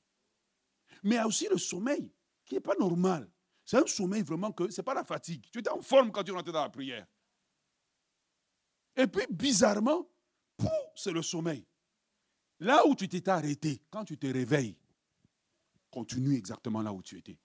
Mais 1.02 1.16
il 1.16 1.18
y 1.18 1.20
a 1.20 1.26
aussi 1.26 1.46
le 1.50 1.58
sommeil 1.58 2.10
qui 2.46 2.54
n'est 2.54 2.62
pas 2.62 2.74
normal. 2.76 3.30
C'est 3.66 3.76
un 3.76 3.86
sommeil 3.86 4.22
vraiment 4.22 4.50
que 4.50 4.70
ce 4.70 4.80
n'est 4.80 4.84
pas 4.84 4.94
la 4.94 5.04
fatigue. 5.04 5.44
Tu 5.52 5.58
étais 5.58 5.68
en 5.68 5.82
forme 5.82 6.10
quand 6.10 6.24
tu 6.24 6.32
rentrais 6.32 6.52
dans 6.52 6.62
la 6.62 6.70
prière. 6.70 7.06
Et 8.96 9.06
puis, 9.06 9.26
bizarrement, 9.28 10.08
c'est 10.94 11.12
le 11.12 11.20
sommeil. 11.20 11.66
Là 12.60 12.86
où 12.86 12.94
tu 12.94 13.06
t'étais 13.10 13.30
arrêté, 13.30 13.82
quand 13.90 14.06
tu 14.06 14.16
te 14.16 14.26
réveilles, 14.26 14.78
continue 15.90 16.34
exactement 16.34 16.80
là 16.80 16.94
où 16.94 17.02
tu 17.02 17.18
étais. 17.18 17.38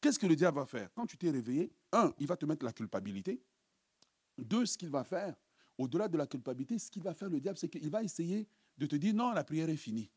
Qu'est-ce 0.00 0.18
que 0.18 0.26
le 0.26 0.34
diable 0.34 0.58
va 0.58 0.66
faire? 0.66 0.92
Quand 0.92 1.06
tu 1.06 1.16
t'es 1.16 1.30
réveillé, 1.30 1.72
un, 1.92 2.14
il 2.18 2.26
va 2.26 2.36
te 2.36 2.46
mettre 2.46 2.64
la 2.64 2.72
culpabilité. 2.72 3.42
Deux, 4.38 4.66
ce 4.66 4.78
qu'il 4.78 4.90
va 4.90 5.04
faire, 5.04 5.34
au-delà 5.76 6.08
de 6.08 6.16
la 6.16 6.26
culpabilité, 6.26 6.78
ce 6.78 6.90
qu'il 6.90 7.02
va 7.02 7.14
faire 7.14 7.28
le 7.28 7.40
diable, 7.40 7.58
c'est 7.58 7.68
qu'il 7.68 7.90
va 7.90 8.02
essayer 8.02 8.48
de 8.78 8.86
te 8.86 8.96
dire 8.96 9.14
non, 9.14 9.32
la 9.32 9.44
prière 9.44 9.68
est 9.68 9.76
finie. 9.76 10.10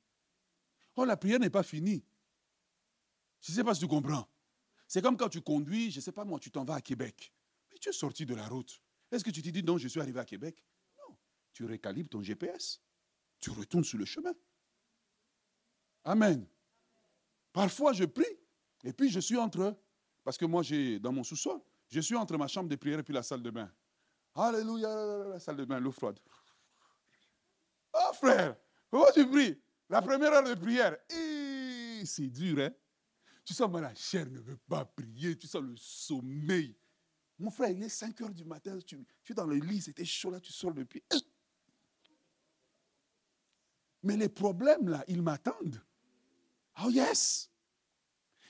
Oh, 0.95 1.05
la 1.05 1.17
prière 1.17 1.39
n'est 1.39 1.49
pas 1.49 1.63
finie. 1.63 2.03
Je 3.41 3.51
ne 3.51 3.55
sais 3.55 3.63
pas 3.63 3.73
si 3.73 3.81
tu 3.81 3.87
comprends. 3.87 4.27
C'est 4.87 5.01
comme 5.01 5.17
quand 5.17 5.29
tu 5.29 5.41
conduis, 5.41 5.91
je 5.91 5.97
ne 5.97 6.01
sais 6.01 6.11
pas 6.11 6.23
moi, 6.23 6.39
tu 6.39 6.51
t'en 6.51 6.63
vas 6.63 6.75
à 6.75 6.81
Québec. 6.81 7.33
Mais 7.71 7.77
tu 7.79 7.89
es 7.89 7.93
sorti 7.93 8.25
de 8.25 8.35
la 8.35 8.47
route. 8.47 8.81
Est-ce 9.11 9.23
que 9.23 9.31
tu 9.31 9.41
te 9.41 9.49
dis 9.49 9.63
non, 9.63 9.77
je 9.77 9.87
suis 9.87 9.99
arrivé 9.99 10.19
à 10.19 10.25
Québec? 10.25 10.63
Non. 10.97 11.15
Tu 11.51 11.65
récalibres 11.65 12.09
ton 12.09 12.21
GPS. 12.21 12.81
Tu 13.39 13.49
retournes 13.49 13.83
sur 13.83 13.97
le 13.97 14.05
chemin. 14.05 14.33
Amen. 16.03 16.45
Parfois, 17.51 17.93
je 17.93 18.05
prie 18.05 18.25
et 18.83 18.93
puis 18.93 19.09
je 19.09 19.19
suis 19.19 19.37
entre, 19.37 19.77
parce 20.23 20.37
que 20.37 20.45
moi, 20.45 20.63
j'ai 20.63 20.99
dans 20.99 21.11
mon 21.11 21.23
sous-sol, 21.23 21.59
je 21.89 21.99
suis 21.99 22.15
entre 22.15 22.37
ma 22.37 22.47
chambre 22.47 22.69
de 22.69 22.75
prière 22.75 22.99
et 22.99 23.03
puis 23.03 23.13
la 23.13 23.23
salle 23.23 23.43
de 23.43 23.49
bain. 23.49 23.71
Alléluia, 24.35 24.89
la 25.29 25.39
salle 25.39 25.57
de 25.57 25.65
bain, 25.65 25.79
l'eau 25.79 25.91
froide. 25.91 26.19
Oh 27.93 28.13
frère, 28.13 28.55
comment 28.89 29.05
tu 29.13 29.27
pries 29.29 29.61
La 29.89 30.01
première 30.01 30.33
heure 30.33 30.43
de 30.43 30.55
prière, 30.55 30.97
c'est 32.05 32.29
dur, 32.29 32.59
hein 32.59 32.71
Tu 33.45 33.53
sens, 33.53 33.71
que 33.71 33.77
la 33.77 33.93
chair 33.93 34.25
ne 34.25 34.39
veut 34.39 34.57
pas 34.67 34.85
prier, 34.85 35.37
tu 35.37 35.47
sens 35.47 35.61
le 35.61 35.75
sommeil. 35.77 36.75
Mon 37.37 37.51
frère, 37.51 37.69
il 37.69 37.83
est 37.83 37.89
5 37.89 38.21
heures 38.21 38.33
du 38.33 38.45
matin, 38.45 38.77
tu, 38.79 39.05
es 39.29 39.33
dans 39.33 39.45
le 39.45 39.57
lit, 39.57 39.81
c'était 39.81 40.05
chaud 40.05 40.31
là, 40.31 40.39
tu 40.39 40.51
sors 40.51 40.71
le 40.71 40.85
pied. 40.85 41.03
Mais 44.01 44.17
les 44.17 44.29
problèmes 44.29 44.89
là, 44.89 45.03
ils 45.07 45.21
m'attendent. 45.21 45.81
Oh 46.83 46.89
yes 46.89 47.51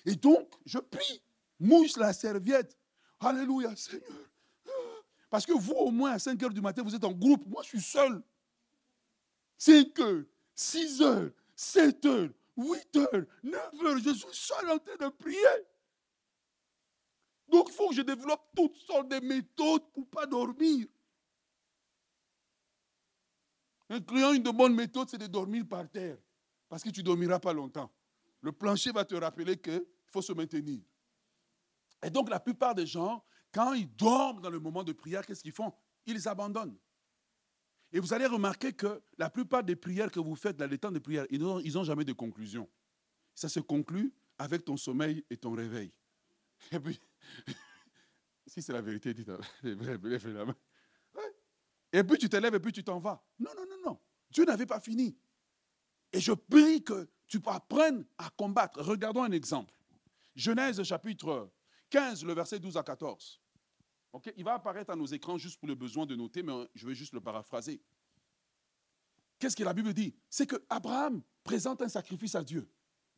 Et 0.06 0.16
donc, 0.16 0.50
je 0.66 0.80
prie, 0.80 1.22
mouche 1.60 1.98
la 1.98 2.14
serviette. 2.14 2.78
Alléluia, 3.20 3.76
Seigneur. 3.76 4.10
Parce 5.30 5.46
que 5.46 5.54
vous, 5.54 5.74
au 5.74 5.92
moins, 5.92 6.12
à 6.12 6.20
5 6.20 6.42
heures 6.44 6.54
du 6.54 6.62
matin, 6.62 6.84
vous 6.84 6.94
êtes 6.94 7.04
en 7.04 7.12
groupe. 7.12 7.46
Moi, 7.48 7.64
je 7.64 7.70
suis 7.70 7.82
seul. 7.82 8.22
5 9.58 10.00
heures, 10.00 10.24
6 10.54 11.02
heures, 11.02 11.32
7 11.56 12.06
heures, 12.06 12.30
8 12.58 12.96
heures, 12.98 13.26
9 13.44 13.86
heures, 13.86 13.98
je 13.98 14.14
suis 14.14 14.28
seul 14.32 14.70
en 14.70 14.78
train 14.78 14.96
de 14.96 15.10
prier. 15.10 15.40
Donc, 17.48 17.70
il 17.70 17.74
faut 17.74 17.90
que 17.90 17.96
je 17.96 18.02
développe 18.02 18.42
toutes 18.56 18.76
sortes 18.76 19.10
de 19.10 19.20
méthodes 19.26 19.92
pour 19.92 20.04
ne 20.04 20.10
pas 20.10 20.26
dormir. 20.26 20.88
Incluant 23.90 24.34
une 24.34 24.44
de 24.44 24.52
bonnes 24.52 24.76
méthodes, 24.76 25.10
c'est 25.10 25.18
de 25.18 25.28
dormir 25.28 25.66
par 25.68 25.90
terre. 25.90 26.18
Parce 26.68 26.84
que 26.84 26.90
tu 26.90 27.02
ne 27.02 27.06
dormiras 27.06 27.40
pas 27.40 27.54
longtemps. 27.54 27.92
Le 28.42 28.52
plancher 28.52 28.92
va 28.92 29.06
te 29.06 29.16
rappeler 29.16 29.58
qu'il 29.58 29.86
faut 30.08 30.22
se 30.22 30.34
maintenir. 30.34 30.82
Et 32.04 32.10
donc, 32.10 32.30
la 32.30 32.40
plupart 32.40 32.76
des 32.76 32.86
gens, 32.86 33.24
quand 33.54 33.74
ils 33.74 33.94
dorment 33.96 34.42
dans 34.42 34.50
le 34.50 34.60
moment 34.60 34.84
de 34.84 34.92
prière, 34.94 35.26
qu'est-ce 35.26 35.42
qu'ils 35.42 35.54
font? 35.54 35.74
Ils 36.06 36.28
abandonnent. 36.28 36.78
Et 37.92 38.00
vous 38.00 38.14
allez 38.14 38.26
remarquer 38.26 38.74
que 38.74 39.02
la 39.18 39.30
plupart 39.30 39.64
des 39.64 39.76
prières 39.76 40.12
que 40.12 40.20
vous 40.20 40.36
faites 40.36 40.58
dans 40.58 40.70
les 40.70 40.80
temps 40.80 40.92
de 40.92 41.00
prière, 41.00 41.26
ils 41.30 41.40
n'ont 41.40 41.84
jamais 41.84 42.04
de 42.04 42.14
conclusion. 42.14 42.68
Ça 43.36 43.48
se 43.48 43.60
conclut 43.60 44.14
avec 44.38 44.66
ton 44.66 44.78
sommeil 44.78 45.24
et 45.30 45.38
ton 45.38 45.52
réveil. 45.52 45.94
Et 46.72 46.80
puis, 46.80 47.00
si 48.48 48.62
c'est 48.62 48.74
la 48.74 48.82
vérité, 48.82 49.14
dites 49.14 49.28
la 49.28 50.46
main. 50.46 50.56
Et 51.92 52.04
puis 52.04 52.18
tu 52.18 52.28
te 52.28 52.36
lèves 52.36 52.56
et 52.56 52.60
puis 52.60 52.72
tu 52.72 52.84
t'en 52.84 53.00
vas. 53.00 53.24
Non, 53.38 53.52
non, 53.56 53.66
non, 53.70 53.92
non. 53.92 54.00
Dieu 54.32 54.46
n'avait 54.46 54.66
pas 54.66 54.80
fini. 54.80 55.16
Et 56.12 56.20
je 56.20 56.32
prie 56.32 56.84
que 56.84 57.08
tu 57.28 57.40
apprennes 57.46 58.06
à 58.18 58.32
combattre. 58.32 58.82
Regardons 58.82 59.24
un 59.24 59.32
exemple. 59.32 59.74
Genèse 60.36 60.82
chapitre 60.82 61.52
15, 61.94 62.26
le 62.26 62.34
verset 62.34 62.60
12 62.60 62.76
à 62.76 62.82
14. 62.82 63.40
Il 64.36 64.44
va 64.44 64.56
apparaître 64.56 64.90
à 64.90 64.96
nos 64.96 65.06
écrans 65.06 65.38
juste 65.38 65.60
pour 65.60 65.68
le 65.68 65.76
besoin 65.76 66.08
de 66.08 66.16
noter, 66.16 66.42
mais 66.42 66.52
je 66.74 66.88
vais 66.88 66.96
juste 66.96 67.14
le 67.14 67.22
paraphraser. 67.22 67.84
Qu'est-ce 69.38 69.56
que 69.56 69.64
la 69.64 69.74
Bible 69.74 69.94
dit? 69.94 70.16
C'est 70.28 70.48
que 70.48 70.56
Abraham 70.70 71.22
présente 71.44 71.84
un 71.84 71.90
sacrifice 71.90 72.34
à 72.34 72.44
Dieu. 72.44 72.68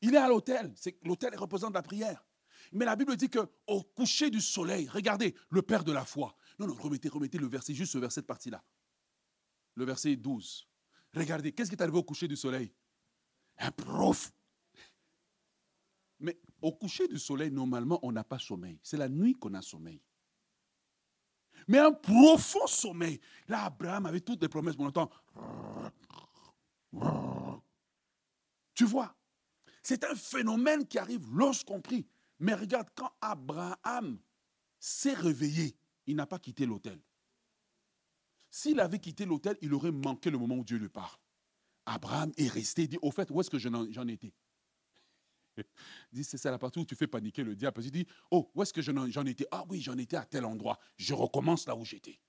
Il 0.01 0.13
est 0.13 0.17
à 0.17 0.27
l'autel. 0.27 0.75
L'autel 1.03 1.33
représente 1.37 1.73
la 1.73 1.83
prière. 1.83 2.27
Mais 2.73 2.83
la 2.83 2.97
Bible 2.97 3.15
dit 3.15 3.29
qu'au 3.29 3.83
coucher 3.95 4.29
du 4.29 4.41
soleil, 4.41 4.89
regardez, 4.89 5.35
le 5.51 5.61
Père 5.61 5.85
de 5.85 5.93
la 5.93 6.03
foi. 6.03 6.35
Non, 6.59 6.67
non, 6.67 6.73
remettez, 6.73 7.07
remettez 7.07 7.37
le 7.37 7.47
verset, 7.47 7.73
juste 7.73 7.93
ce 7.93 7.97
verset 7.97 8.23
de 8.23 8.25
partie-là. 8.25 8.61
Le 9.75 9.85
verset 9.85 10.17
12. 10.17 10.67
Regardez, 11.13 11.53
qu'est-ce 11.53 11.69
qui 11.69 11.77
est 11.77 11.81
arrivé 11.81 11.97
au 11.97 12.03
coucher 12.03 12.27
du 12.27 12.35
soleil? 12.35 12.73
Un 13.57 13.71
prof. 13.71 14.33
Mais 16.25 16.37
au 16.61 16.71
coucher 16.73 17.07
du 17.07 17.19
soleil, 17.19 17.51
normalement, 17.51 17.99
on 18.03 18.11
n'a 18.11 18.23
pas 18.23 18.39
sommeil. 18.39 18.79
C'est 18.83 18.97
la 18.97 19.07
nuit 19.07 19.35
qu'on 19.35 19.53
a 19.53 19.61
sommeil 19.61 20.01
mais 21.67 21.79
un 21.79 21.91
profond 21.91 22.67
sommeil. 22.67 23.19
Là, 23.47 23.65
Abraham 23.65 24.05
avait 24.05 24.21
toutes 24.21 24.41
les 24.41 24.49
promesses, 24.49 24.75
on 24.77 24.85
entend. 24.85 25.09
Tu 28.73 28.85
vois, 28.85 29.15
c'est 29.81 30.03
un 30.03 30.15
phénomène 30.15 30.85
qui 30.85 30.99
arrive 30.99 31.25
lorsqu'on 31.33 31.81
prie. 31.81 32.05
Mais 32.39 32.53
regarde, 32.53 32.89
quand 32.95 33.11
Abraham 33.21 34.19
s'est 34.79 35.13
réveillé, 35.13 35.75
il 36.05 36.15
n'a 36.15 36.27
pas 36.27 36.39
quitté 36.39 36.65
l'autel. 36.65 36.99
S'il 38.49 38.79
avait 38.79 38.99
quitté 38.99 39.25
l'autel, 39.25 39.57
il 39.61 39.73
aurait 39.73 39.91
manqué 39.91 40.29
le 40.29 40.37
moment 40.37 40.55
où 40.55 40.63
Dieu 40.63 40.77
lui 40.77 40.89
parle. 40.89 41.17
Abraham 41.85 42.31
est 42.37 42.47
resté, 42.47 42.87
dit, 42.87 42.97
au 43.01 43.11
fait, 43.11 43.29
où 43.31 43.39
est-ce 43.39 43.49
que 43.49 43.59
j'en 43.59 44.07
étais? 44.07 44.33
dit, 46.11 46.23
c'est 46.23 46.37
ça 46.37 46.51
la 46.51 46.57
partie 46.57 46.79
où 46.79 46.85
tu 46.85 46.95
fais 46.95 47.07
paniquer 47.07 47.43
le 47.43 47.55
diable. 47.55 47.83
Il 47.83 47.91
dit, 47.91 48.07
oh, 48.31 48.51
où 48.53 48.61
est-ce 48.61 48.73
que 48.73 48.81
j'en 48.81 49.25
étais? 49.25 49.47
Ah 49.51 49.63
oui, 49.69 49.81
j'en 49.81 49.97
étais 49.97 50.17
à 50.17 50.25
tel 50.25 50.45
endroit. 50.45 50.79
Je 50.97 51.13
recommence 51.13 51.67
là 51.67 51.75
où 51.75 51.85
j'étais. 51.85 52.19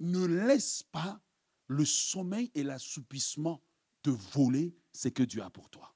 Ne 0.00 0.24
laisse 0.24 0.82
pas 0.82 1.20
le 1.66 1.84
sommeil 1.84 2.50
et 2.54 2.62
l'assoupissement 2.62 3.62
te 4.02 4.10
voler 4.10 4.74
ce 4.92 5.08
que 5.08 5.22
Dieu 5.22 5.42
a 5.42 5.50
pour 5.50 5.70
toi. 5.70 5.94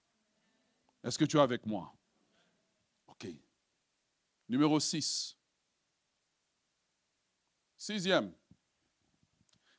Est-ce 1.02 1.18
que 1.18 1.24
tu 1.24 1.36
es 1.36 1.40
avec 1.40 1.66
moi? 1.66 1.94
Ok. 3.06 3.26
Numéro 4.48 4.78
6. 4.78 5.36
Sixième. 7.76 8.32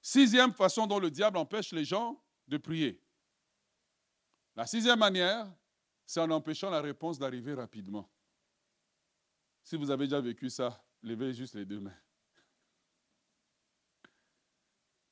Sixième 0.01 0.53
façon 0.53 0.85
dont 0.85 0.99
le 0.99 1.09
diable 1.09 1.37
empêche 1.37 1.71
les 1.71 1.85
gens 1.85 2.21
de 2.47 2.57
prier. 2.57 3.01
La 4.55 4.67
sixième 4.67 4.99
manière, 4.99 5.51
c'est 6.05 6.19
en 6.19 6.29
empêchant 6.31 6.69
la 6.69 6.81
réponse 6.81 7.17
d'arriver 7.17 7.53
rapidement. 7.53 8.09
Si 9.63 9.75
vous 9.75 9.89
avez 9.89 10.05
déjà 10.05 10.21
vécu 10.21 10.49
ça, 10.49 10.85
levez 11.01 11.33
juste 11.33 11.55
les 11.55 11.65
deux 11.65 11.79
mains. 11.79 11.97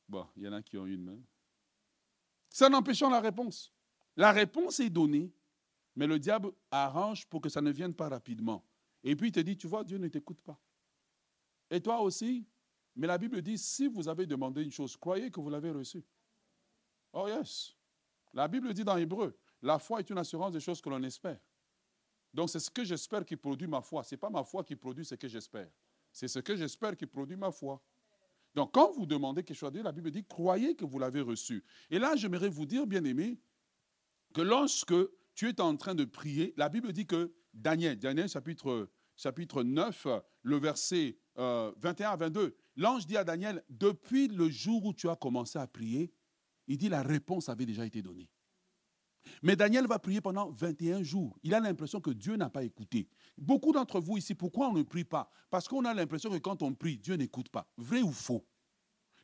Bon, 0.08 0.28
il 0.36 0.44
y 0.44 0.48
en 0.48 0.54
a 0.54 0.62
qui 0.62 0.78
ont 0.78 0.86
une 0.86 1.04
main. 1.04 1.20
C'est 2.50 2.66
en 2.66 2.74
empêchant 2.74 3.10
la 3.10 3.20
réponse. 3.20 3.74
La 4.16 4.32
réponse 4.32 4.80
est 4.80 4.92
donnée, 4.92 5.34
mais 5.96 6.06
le 6.06 6.20
diable 6.20 6.52
arrange 6.70 7.26
pour 7.26 7.42
que 7.42 7.50
ça 7.50 7.62
ne 7.62 7.72
vienne 7.72 7.96
pas 7.96 8.10
rapidement. 8.10 8.64
Et 9.04 9.16
puis 9.16 9.30
il 9.30 9.32
te 9.32 9.40
dit, 9.40 9.58
tu 9.58 9.68
vois, 9.68 9.84
Dieu 9.84 9.98
ne 9.98 10.08
t'écoute 10.08 10.42
pas. 10.42 10.60
Et 11.70 11.82
toi 11.82 12.00
aussi. 12.02 12.48
Mais 12.96 13.08
la 13.08 13.18
Bible 13.18 13.42
dit, 13.42 13.58
si 13.58 13.88
vous 13.88 14.08
avez 14.08 14.28
demandé 14.28 14.62
une 14.62 14.72
chose, 14.72 14.96
croyez 14.96 15.32
que 15.32 15.40
vous 15.40 15.50
l'avez 15.50 15.72
reçue. 15.72 16.06
Oh 17.12 17.28
yes. 17.28 17.76
La 18.34 18.48
Bible 18.48 18.72
dit 18.72 18.84
dans 18.84 18.98
Hébreu, 18.98 19.36
la 19.64 19.80
foi 19.80 20.00
est 20.00 20.10
une 20.10 20.18
assurance 20.18 20.52
des 20.52 20.60
choses 20.60 20.82
que 20.82 20.90
l'on 20.90 21.02
espère. 21.04 21.40
Donc 22.34 22.50
c'est 22.50 22.60
ce 22.60 22.70
que 22.70 22.84
j'espère 22.84 23.26
qui 23.26 23.36
produit 23.36 23.68
ma 23.68 23.82
foi. 23.82 24.04
Ce 24.04 24.14
n'est 24.14 24.20
pas 24.20 24.30
ma 24.30 24.44
foi 24.44 24.64
qui 24.64 24.76
produit 24.76 25.06
ce 25.06 25.16
que 25.16 25.28
j'espère. 25.28 25.70
C'est 26.12 26.28
ce 26.28 26.40
que 26.40 26.56
j'espère 26.56 26.98
qui 26.98 27.06
produit 27.06 27.38
ma 27.38 27.52
foi. 27.52 27.82
Donc 28.54 28.74
quand 28.74 28.92
vous 28.92 29.06
demandez 29.06 29.44
quelque 29.44 29.58
chose 29.58 29.70
à 29.70 29.72
Dieu, 29.72 29.82
la 29.82 29.92
Bible 29.92 30.12
dit, 30.12 30.26
croyez 30.26 30.76
que 30.76 30.86
vous 30.86 31.00
l'avez 31.00 31.22
reçu. 31.22 31.64
Et 31.90 31.98
là, 31.98 32.16
j'aimerais 32.16 32.50
vous 32.50 32.66
dire, 32.66 32.86
bien 32.86 33.04
aimé, 33.04 33.40
que 34.34 34.42
lorsque 34.42 34.94
tu 35.34 35.50
es 35.50 35.62
en 35.62 35.76
train 35.78 35.96
de 35.96 36.06
prier, 36.06 36.54
la 36.58 36.70
Bible 36.70 36.92
dit 36.92 37.08
que 37.08 37.34
Daniel, 37.54 37.98
Daniel 37.98 38.28
chapitre, 38.28 38.90
chapitre 39.16 39.64
9, 39.64 40.08
le 40.44 40.58
verset 40.58 41.18
21 41.36 41.42
euh, 41.42 42.12
à 42.12 42.16
22, 42.16 42.56
l'ange 42.76 43.08
dit 43.08 43.18
à 43.18 43.24
Daniel, 43.24 43.64
depuis 43.70 44.28
le 44.28 44.50
jour 44.50 44.86
où 44.86 44.94
tu 44.94 45.10
as 45.10 45.16
commencé 45.16 45.58
à 45.58 45.68
prier, 45.68 46.12
il 46.68 46.78
dit 46.78 46.90
la 46.90 47.02
réponse 47.02 47.50
avait 47.50 47.66
déjà 47.66 47.86
été 47.86 48.02
donnée. 48.02 48.30
Mais 49.42 49.56
Daniel 49.56 49.88
va 49.88 50.00
prier 50.00 50.22
pendant 50.22 50.52
21 50.52 51.04
jours. 51.04 51.38
Il 51.44 51.54
a 51.54 51.60
l'impression 51.60 52.00
que 52.00 52.12
Dieu 52.12 52.36
n'a 52.36 52.50
pas 52.50 52.64
écouté. 52.64 53.08
Beaucoup 53.38 53.72
d'entre 53.72 54.00
vous 54.00 54.18
ici, 54.18 54.36
pourquoi 54.36 54.70
on 54.70 54.74
ne 54.74 54.84
prie 54.84 55.04
pas? 55.04 55.30
Parce 55.50 55.68
qu'on 55.68 55.86
a 55.86 55.94
l'impression 55.94 56.30
que 56.30 56.38
quand 56.38 56.62
on 56.62 56.74
prie, 56.74 56.98
Dieu 56.98 57.16
n'écoute 57.16 57.50
pas. 57.50 57.68
Vrai 57.78 58.02
ou 58.02 58.12
faux? 58.12 58.46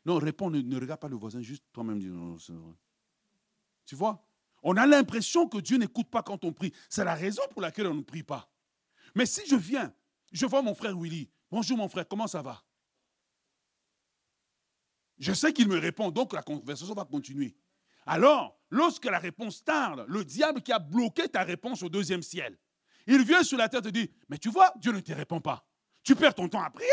Non, 0.04 0.18
réponds, 0.18 0.50
ne, 0.50 0.80
regarde 0.80 1.00
pas 1.00 1.08
le 1.08 1.16
voisin, 1.16 1.42
juste 1.42 1.64
toi-même 1.72 2.00
Tu 3.84 3.94
vois? 3.94 4.24
On 4.62 4.76
a 4.76 4.86
l'impression 4.86 5.48
que 5.48 5.58
Dieu 5.58 5.78
n'écoute 5.78 6.08
pas 6.10 6.22
quand 6.22 6.44
on 6.44 6.52
prie. 6.52 6.72
C'est 6.88 7.04
la 7.04 7.14
raison 7.14 7.42
pour 7.50 7.62
laquelle 7.62 7.86
on 7.86 7.94
ne 7.94 8.02
prie 8.02 8.22
pas. 8.22 8.50
Mais 9.14 9.26
si 9.26 9.46
je 9.46 9.56
viens, 9.56 9.92
je 10.32 10.46
vois 10.46 10.62
mon 10.62 10.74
frère 10.74 10.96
Willy. 10.96 11.30
Bonjour 11.50 11.76
mon 11.76 11.88
frère, 11.88 12.06
comment 12.06 12.26
ça 12.26 12.42
va? 12.42 12.62
Je 15.18 15.32
sais 15.32 15.52
qu'il 15.52 15.68
me 15.68 15.78
répond, 15.78 16.10
donc 16.10 16.32
la 16.32 16.42
conversation 16.42 16.94
va 16.94 17.04
continuer. 17.04 17.54
Alors, 18.06 18.60
lorsque 18.70 19.04
la 19.04 19.18
réponse 19.18 19.64
tarde, 19.64 20.04
le 20.08 20.24
diable 20.24 20.62
qui 20.62 20.72
a 20.72 20.78
bloqué 20.78 21.28
ta 21.28 21.42
réponse 21.42 21.82
au 21.82 21.88
deuxième 21.88 22.22
ciel, 22.22 22.58
il 23.06 23.24
vient 23.24 23.42
sur 23.42 23.58
la 23.58 23.68
terre 23.68 23.80
et 23.80 23.84
te 23.84 23.88
dit, 23.88 24.10
mais 24.28 24.38
tu 24.38 24.50
vois, 24.50 24.72
Dieu 24.76 24.92
ne 24.92 25.00
te 25.00 25.12
répond 25.12 25.40
pas. 25.40 25.66
Tu 26.02 26.14
perds 26.14 26.34
ton 26.34 26.48
temps 26.48 26.62
à 26.62 26.70
prier. 26.70 26.88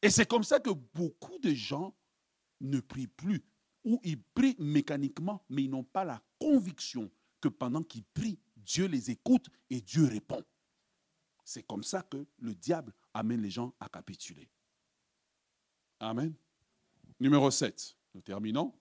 Et 0.00 0.10
c'est 0.10 0.26
comme 0.26 0.44
ça 0.44 0.60
que 0.60 0.70
beaucoup 0.70 1.38
de 1.38 1.52
gens 1.52 1.96
ne 2.60 2.80
prient 2.80 3.08
plus, 3.08 3.44
ou 3.84 4.00
ils 4.02 4.20
prient 4.22 4.56
mécaniquement, 4.58 5.44
mais 5.48 5.64
ils 5.64 5.70
n'ont 5.70 5.84
pas 5.84 6.04
la 6.04 6.22
conviction 6.38 7.10
que 7.40 7.48
pendant 7.48 7.82
qu'ils 7.82 8.04
prient, 8.04 8.38
Dieu 8.56 8.86
les 8.86 9.10
écoute 9.10 9.48
et 9.70 9.80
Dieu 9.80 10.04
répond. 10.06 10.44
C'est 11.44 11.62
comme 11.62 11.82
ça 11.82 12.02
que 12.02 12.26
le 12.38 12.54
diable 12.54 12.92
amène 13.14 13.40
les 13.40 13.50
gens 13.50 13.74
à 13.80 13.88
capituler. 13.88 14.48
Amen. 16.00 16.34
Numéro 17.18 17.50
7, 17.50 17.96
nous 18.14 18.20
terminons. 18.20 18.74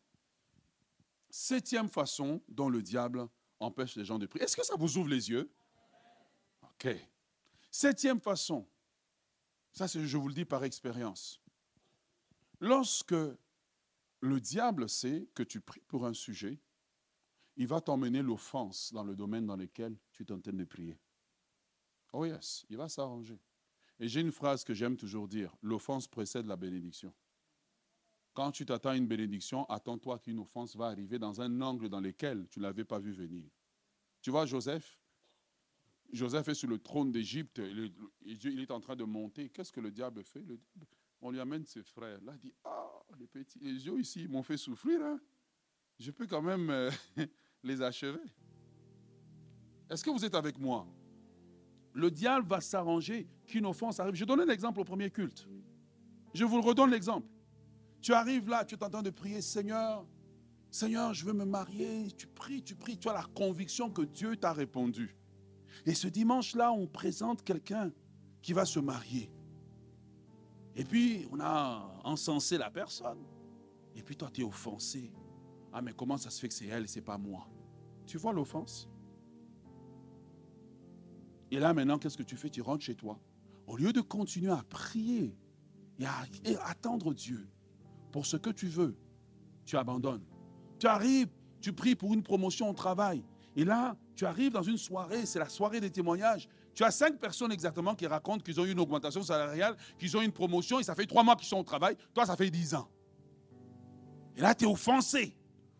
Septième 1.30 1.89
façon 1.89 2.41
dont 2.47 2.69
le 2.69 2.82
diable 2.82 3.28
empêche 3.59 3.95
les 3.95 4.05
gens 4.05 4.19
de 4.19 4.25
prier. 4.25 4.45
Est-ce 4.45 4.55
que 4.55 4.65
ça 4.65 4.75
vous 4.75 4.97
ouvre 4.97 5.09
les 5.09 5.30
yeux? 5.30 5.51
Ok. 6.63 6.88
Septième 7.71 8.19
façon, 8.21 8.67
ça 9.71 9.88
je 9.88 10.17
vous 10.17 10.28
le 10.28 10.34
dis 10.34 10.45
par 10.45 10.63
expérience. 10.63 11.41
Lorsque 12.59 13.15
le 14.21 14.39
diable 14.39 14.89
sait 14.89 15.30
que 15.36 15.43
tu 15.43 15.61
pries 15.61 15.84
pour 15.88 16.05
un 16.05 16.13
sujet, 16.13 16.59
il 17.55 17.67
va 17.67 17.82
t'emmener 17.82 18.21
l'offense 18.21 18.93
dans 18.93 19.03
le 19.03 19.15
domaine 19.15 19.45
dans 19.45 19.55
lequel 19.55 19.97
tu 20.11 20.25
train 20.25 20.38
de 20.38 20.63
prier. 20.63 20.97
Oh 22.13 22.25
yes, 22.25 22.65
il 22.69 22.78
va 22.78 22.88
s'arranger. 22.88 23.39
Et 23.99 24.07
j'ai 24.07 24.21
une 24.21 24.32
phrase 24.32 24.63
que 24.63 24.73
j'aime 24.73 24.95
toujours 24.95 25.28
dire, 25.28 25.55
l'offense 25.61 26.07
précède 26.07 26.45
la 26.45 26.55
bénédiction. 26.55 27.13
Quand 28.38 28.52
tu 28.52 28.68
t'attends 28.68 28.90
à 28.90 28.96
une 28.96 29.08
bénédiction, 29.08 29.68
attends-toi 29.68 30.20
qu'une 30.20 30.38
offense 30.38 30.76
va 30.76 30.86
arriver 30.86 31.18
dans 31.18 31.42
un 31.42 31.60
angle 31.60 31.90
dans 31.90 32.00
lequel 32.00 32.46
tu 32.52 32.60
ne 32.60 32.66
l'avais 32.66 32.86
pas 32.86 33.00
vu 33.00 33.12
venir. 33.12 33.50
Tu 34.22 34.30
vois 34.30 34.46
Joseph? 34.46 35.00
Joseph 36.14 36.48
est 36.48 36.54
sur 36.54 36.70
le 36.70 36.78
trône 36.78 37.12
d'Égypte, 37.12 37.60
il 38.22 38.60
est 38.60 38.70
en 38.70 38.80
train 38.80 38.96
de 38.96 39.06
monter. 39.06 39.50
Qu'est-ce 39.50 39.72
que 39.72 39.80
le 39.80 39.90
diable 39.90 40.24
fait? 40.24 40.46
On 41.20 41.32
lui 41.32 41.40
amène 41.40 41.66
ses 41.66 41.82
frères. 41.82 42.22
Là, 42.22 42.34
il 42.36 42.40
dit, 42.40 42.54
ah, 42.64 42.88
les 43.18 43.26
petits, 43.26 43.58
les 43.58 43.88
yeux 43.88 44.00
ici 44.00 44.28
m'ont 44.28 44.44
fait 44.44 44.58
souffrir. 44.58 45.02
Hein. 45.02 45.20
Je 45.98 46.12
peux 46.12 46.28
quand 46.28 46.44
même 46.44 46.70
euh, 46.70 46.92
les 47.64 47.82
achever. 47.82 48.22
Est-ce 49.90 50.04
que 50.04 50.12
vous 50.12 50.24
êtes 50.24 50.36
avec 50.36 50.60
moi? 50.60 50.86
Le 51.92 52.12
diable 52.12 52.48
va 52.48 52.62
s'arranger 52.62 53.28
qu'une 53.48 53.66
offense 53.66 54.00
arrive. 54.00 54.14
Je 54.14 54.26
donne 54.26 54.42
un 54.42 54.50
exemple 54.50 54.80
au 54.80 54.84
premier 54.84 55.10
culte. 55.10 55.48
Je 56.36 56.46
vous 56.46 56.62
redonne 56.62 56.92
l'exemple. 56.92 57.28
Tu 58.08 58.14
arrives 58.14 58.47
là, 58.47 58.64
tu 58.64 58.76
es 58.76 58.84
en 58.86 58.89
train 58.89 59.01
de 59.01 59.10
prier, 59.10 59.41
Seigneur, 59.41 60.08
Seigneur, 60.72 61.14
je 61.14 61.26
veux 61.26 61.34
me 61.34 61.43
marier. 61.43 62.08
Tu 62.16 62.26
pries, 62.26 62.64
tu 62.64 62.74
pries, 62.74 62.97
tu 62.97 63.10
as 63.10 63.14
la 63.14 63.26
conviction 63.36 63.91
que 63.91 64.01
Dieu 64.01 64.38
t'a 64.38 64.53
répondu. 64.53 65.18
Et 65.86 65.93
ce 65.93 66.08
dimanche-là, 66.08 66.72
on 66.72 66.88
présente 66.88 67.43
quelqu'un 67.43 67.91
qui 68.41 68.53
va 68.53 68.64
se 68.64 68.80
marier. 68.80 69.30
Et 70.78 70.86
puis, 70.86 71.28
on 71.34 71.41
a 71.41 71.99
encensé 72.05 72.58
la 72.58 72.72
personne. 72.72 73.26
Et 73.93 74.01
puis, 74.01 74.16
toi, 74.16 74.30
tu 74.32 74.39
es 74.39 74.45
offensé. 74.45 75.12
Ah, 75.74 75.82
mais 75.82 75.91
comment 75.91 76.16
ça 76.16 76.30
se 76.30 76.39
fait 76.39 76.47
que 76.47 76.53
c'est 76.53 76.68
elle 76.68 76.86
et 76.86 76.88
ce 76.88 76.99
n'est 76.99 77.05
pas 77.05 77.18
moi? 77.18 77.45
Tu 78.05 78.18
vois 78.18 78.32
l'offense? 78.32 78.88
Et 81.51 81.60
là, 81.60 81.74
maintenant, 81.74 81.99
qu'est-ce 81.99 82.16
que 82.16 82.24
tu 82.24 82.38
fais? 82.38 82.49
Tu 82.49 82.62
rentres 82.62 82.86
chez 82.86 82.95
toi. 82.95 83.20
Au 83.68 83.76
lieu 83.76 83.91
de 83.91 83.99
continuer 83.99 84.53
à 84.53 84.64
prier 84.70 85.38
et 85.99 86.05
à, 86.05 86.26
attendre 86.68 87.14
Dieu 87.14 87.49
pour 88.12 88.26
ce 88.26 88.38
que 88.38 88.49
tu 88.49 88.68
veux, 88.68 88.95
tu 89.66 89.78
abandonnes. 89.78 90.24
Tu 90.80 90.88
arrives, 90.88 91.28
tu 91.60 91.74
pries 91.74 91.95
pour 91.95 92.14
une 92.14 92.24
promotion 92.24 92.70
au 92.70 92.74
travail. 92.74 93.24
Et 93.55 93.66
là, 93.66 93.95
tu 94.16 94.26
arrives 94.26 94.51
dans 94.51 94.64
une 94.64 94.78
soirée, 94.78 95.26
c'est 95.26 95.39
la 95.39 95.49
soirée 95.49 95.80
des 95.80 95.89
témoignages. 95.89 96.47
Tu 96.74 96.84
as 96.84 96.91
cinq 96.91 97.20
personnes 97.20 97.51
exactement 97.51 97.95
qui 97.95 98.05
racontent 98.05 98.43
qu'ils 98.43 98.60
ont 98.60 98.66
eu 98.66 98.72
une 98.72 98.80
augmentation 98.80 99.24
salariale, 99.24 99.76
qu'ils 99.97 100.16
ont 100.16 100.22
eu 100.22 100.26
une 100.26 100.32
promotion, 100.32 100.80
et 100.80 100.84
ça 100.84 100.93
fait 100.93 101.08
trois 101.08 101.24
mois 101.24 101.36
qu'ils 101.36 101.47
sont 101.47 101.58
au 101.58 101.64
travail. 101.64 101.97
Toi, 102.14 102.26
ça 102.26 102.36
fait 102.36 102.51
dix 102.51 102.76
ans. 102.76 102.88
Et 104.36 104.41
là, 104.41 104.53
tu 104.53 104.66
es 104.66 104.68
offensé 104.68 105.36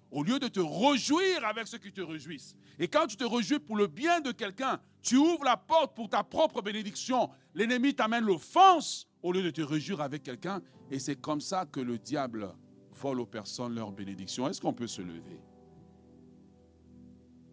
au 0.10 0.24
lieu 0.24 0.40
de 0.40 0.48
te 0.48 0.60
réjouir 0.60 1.46
avec 1.46 1.68
ceux 1.68 1.78
qui 1.78 1.92
te 1.92 2.02
réjouissent. 2.02 2.56
Et 2.80 2.88
quand 2.88 3.06
tu 3.06 3.16
te 3.16 3.24
réjouis 3.24 3.60
pour 3.60 3.76
le 3.76 3.88
bien 3.88 4.22
de 4.22 4.32
quelqu'un, 4.32 4.80
tu 5.02 5.18
ouvres 5.18 5.44
la 5.44 5.58
porte 5.58 5.96
pour 5.96 6.10
ta 6.10 6.24
propre 6.24 6.62
bénédiction. 6.62 7.30
L'ennemi 7.54 7.94
t'amène 7.94 8.24
l'offense 8.24 9.08
au 9.28 9.34
lieu 9.34 9.44
de 9.44 9.52
te 9.52 9.62
réjouir 9.62 10.02
avec 10.02 10.24
quelqu'un. 10.24 10.62
Et 10.90 11.00
c'est 11.00 11.18
comme 11.18 11.42
ça 11.42 11.66
que 11.66 11.82
le 11.82 11.98
diable 11.98 12.54
vole 12.94 13.20
aux 13.20 13.26
personnes 13.26 13.76
leur 13.76 13.92
bénédiction. 13.92 14.48
Est-ce 14.48 14.62
qu'on 14.62 14.74
peut 14.74 14.88
se 14.88 15.02
lever? 15.02 15.42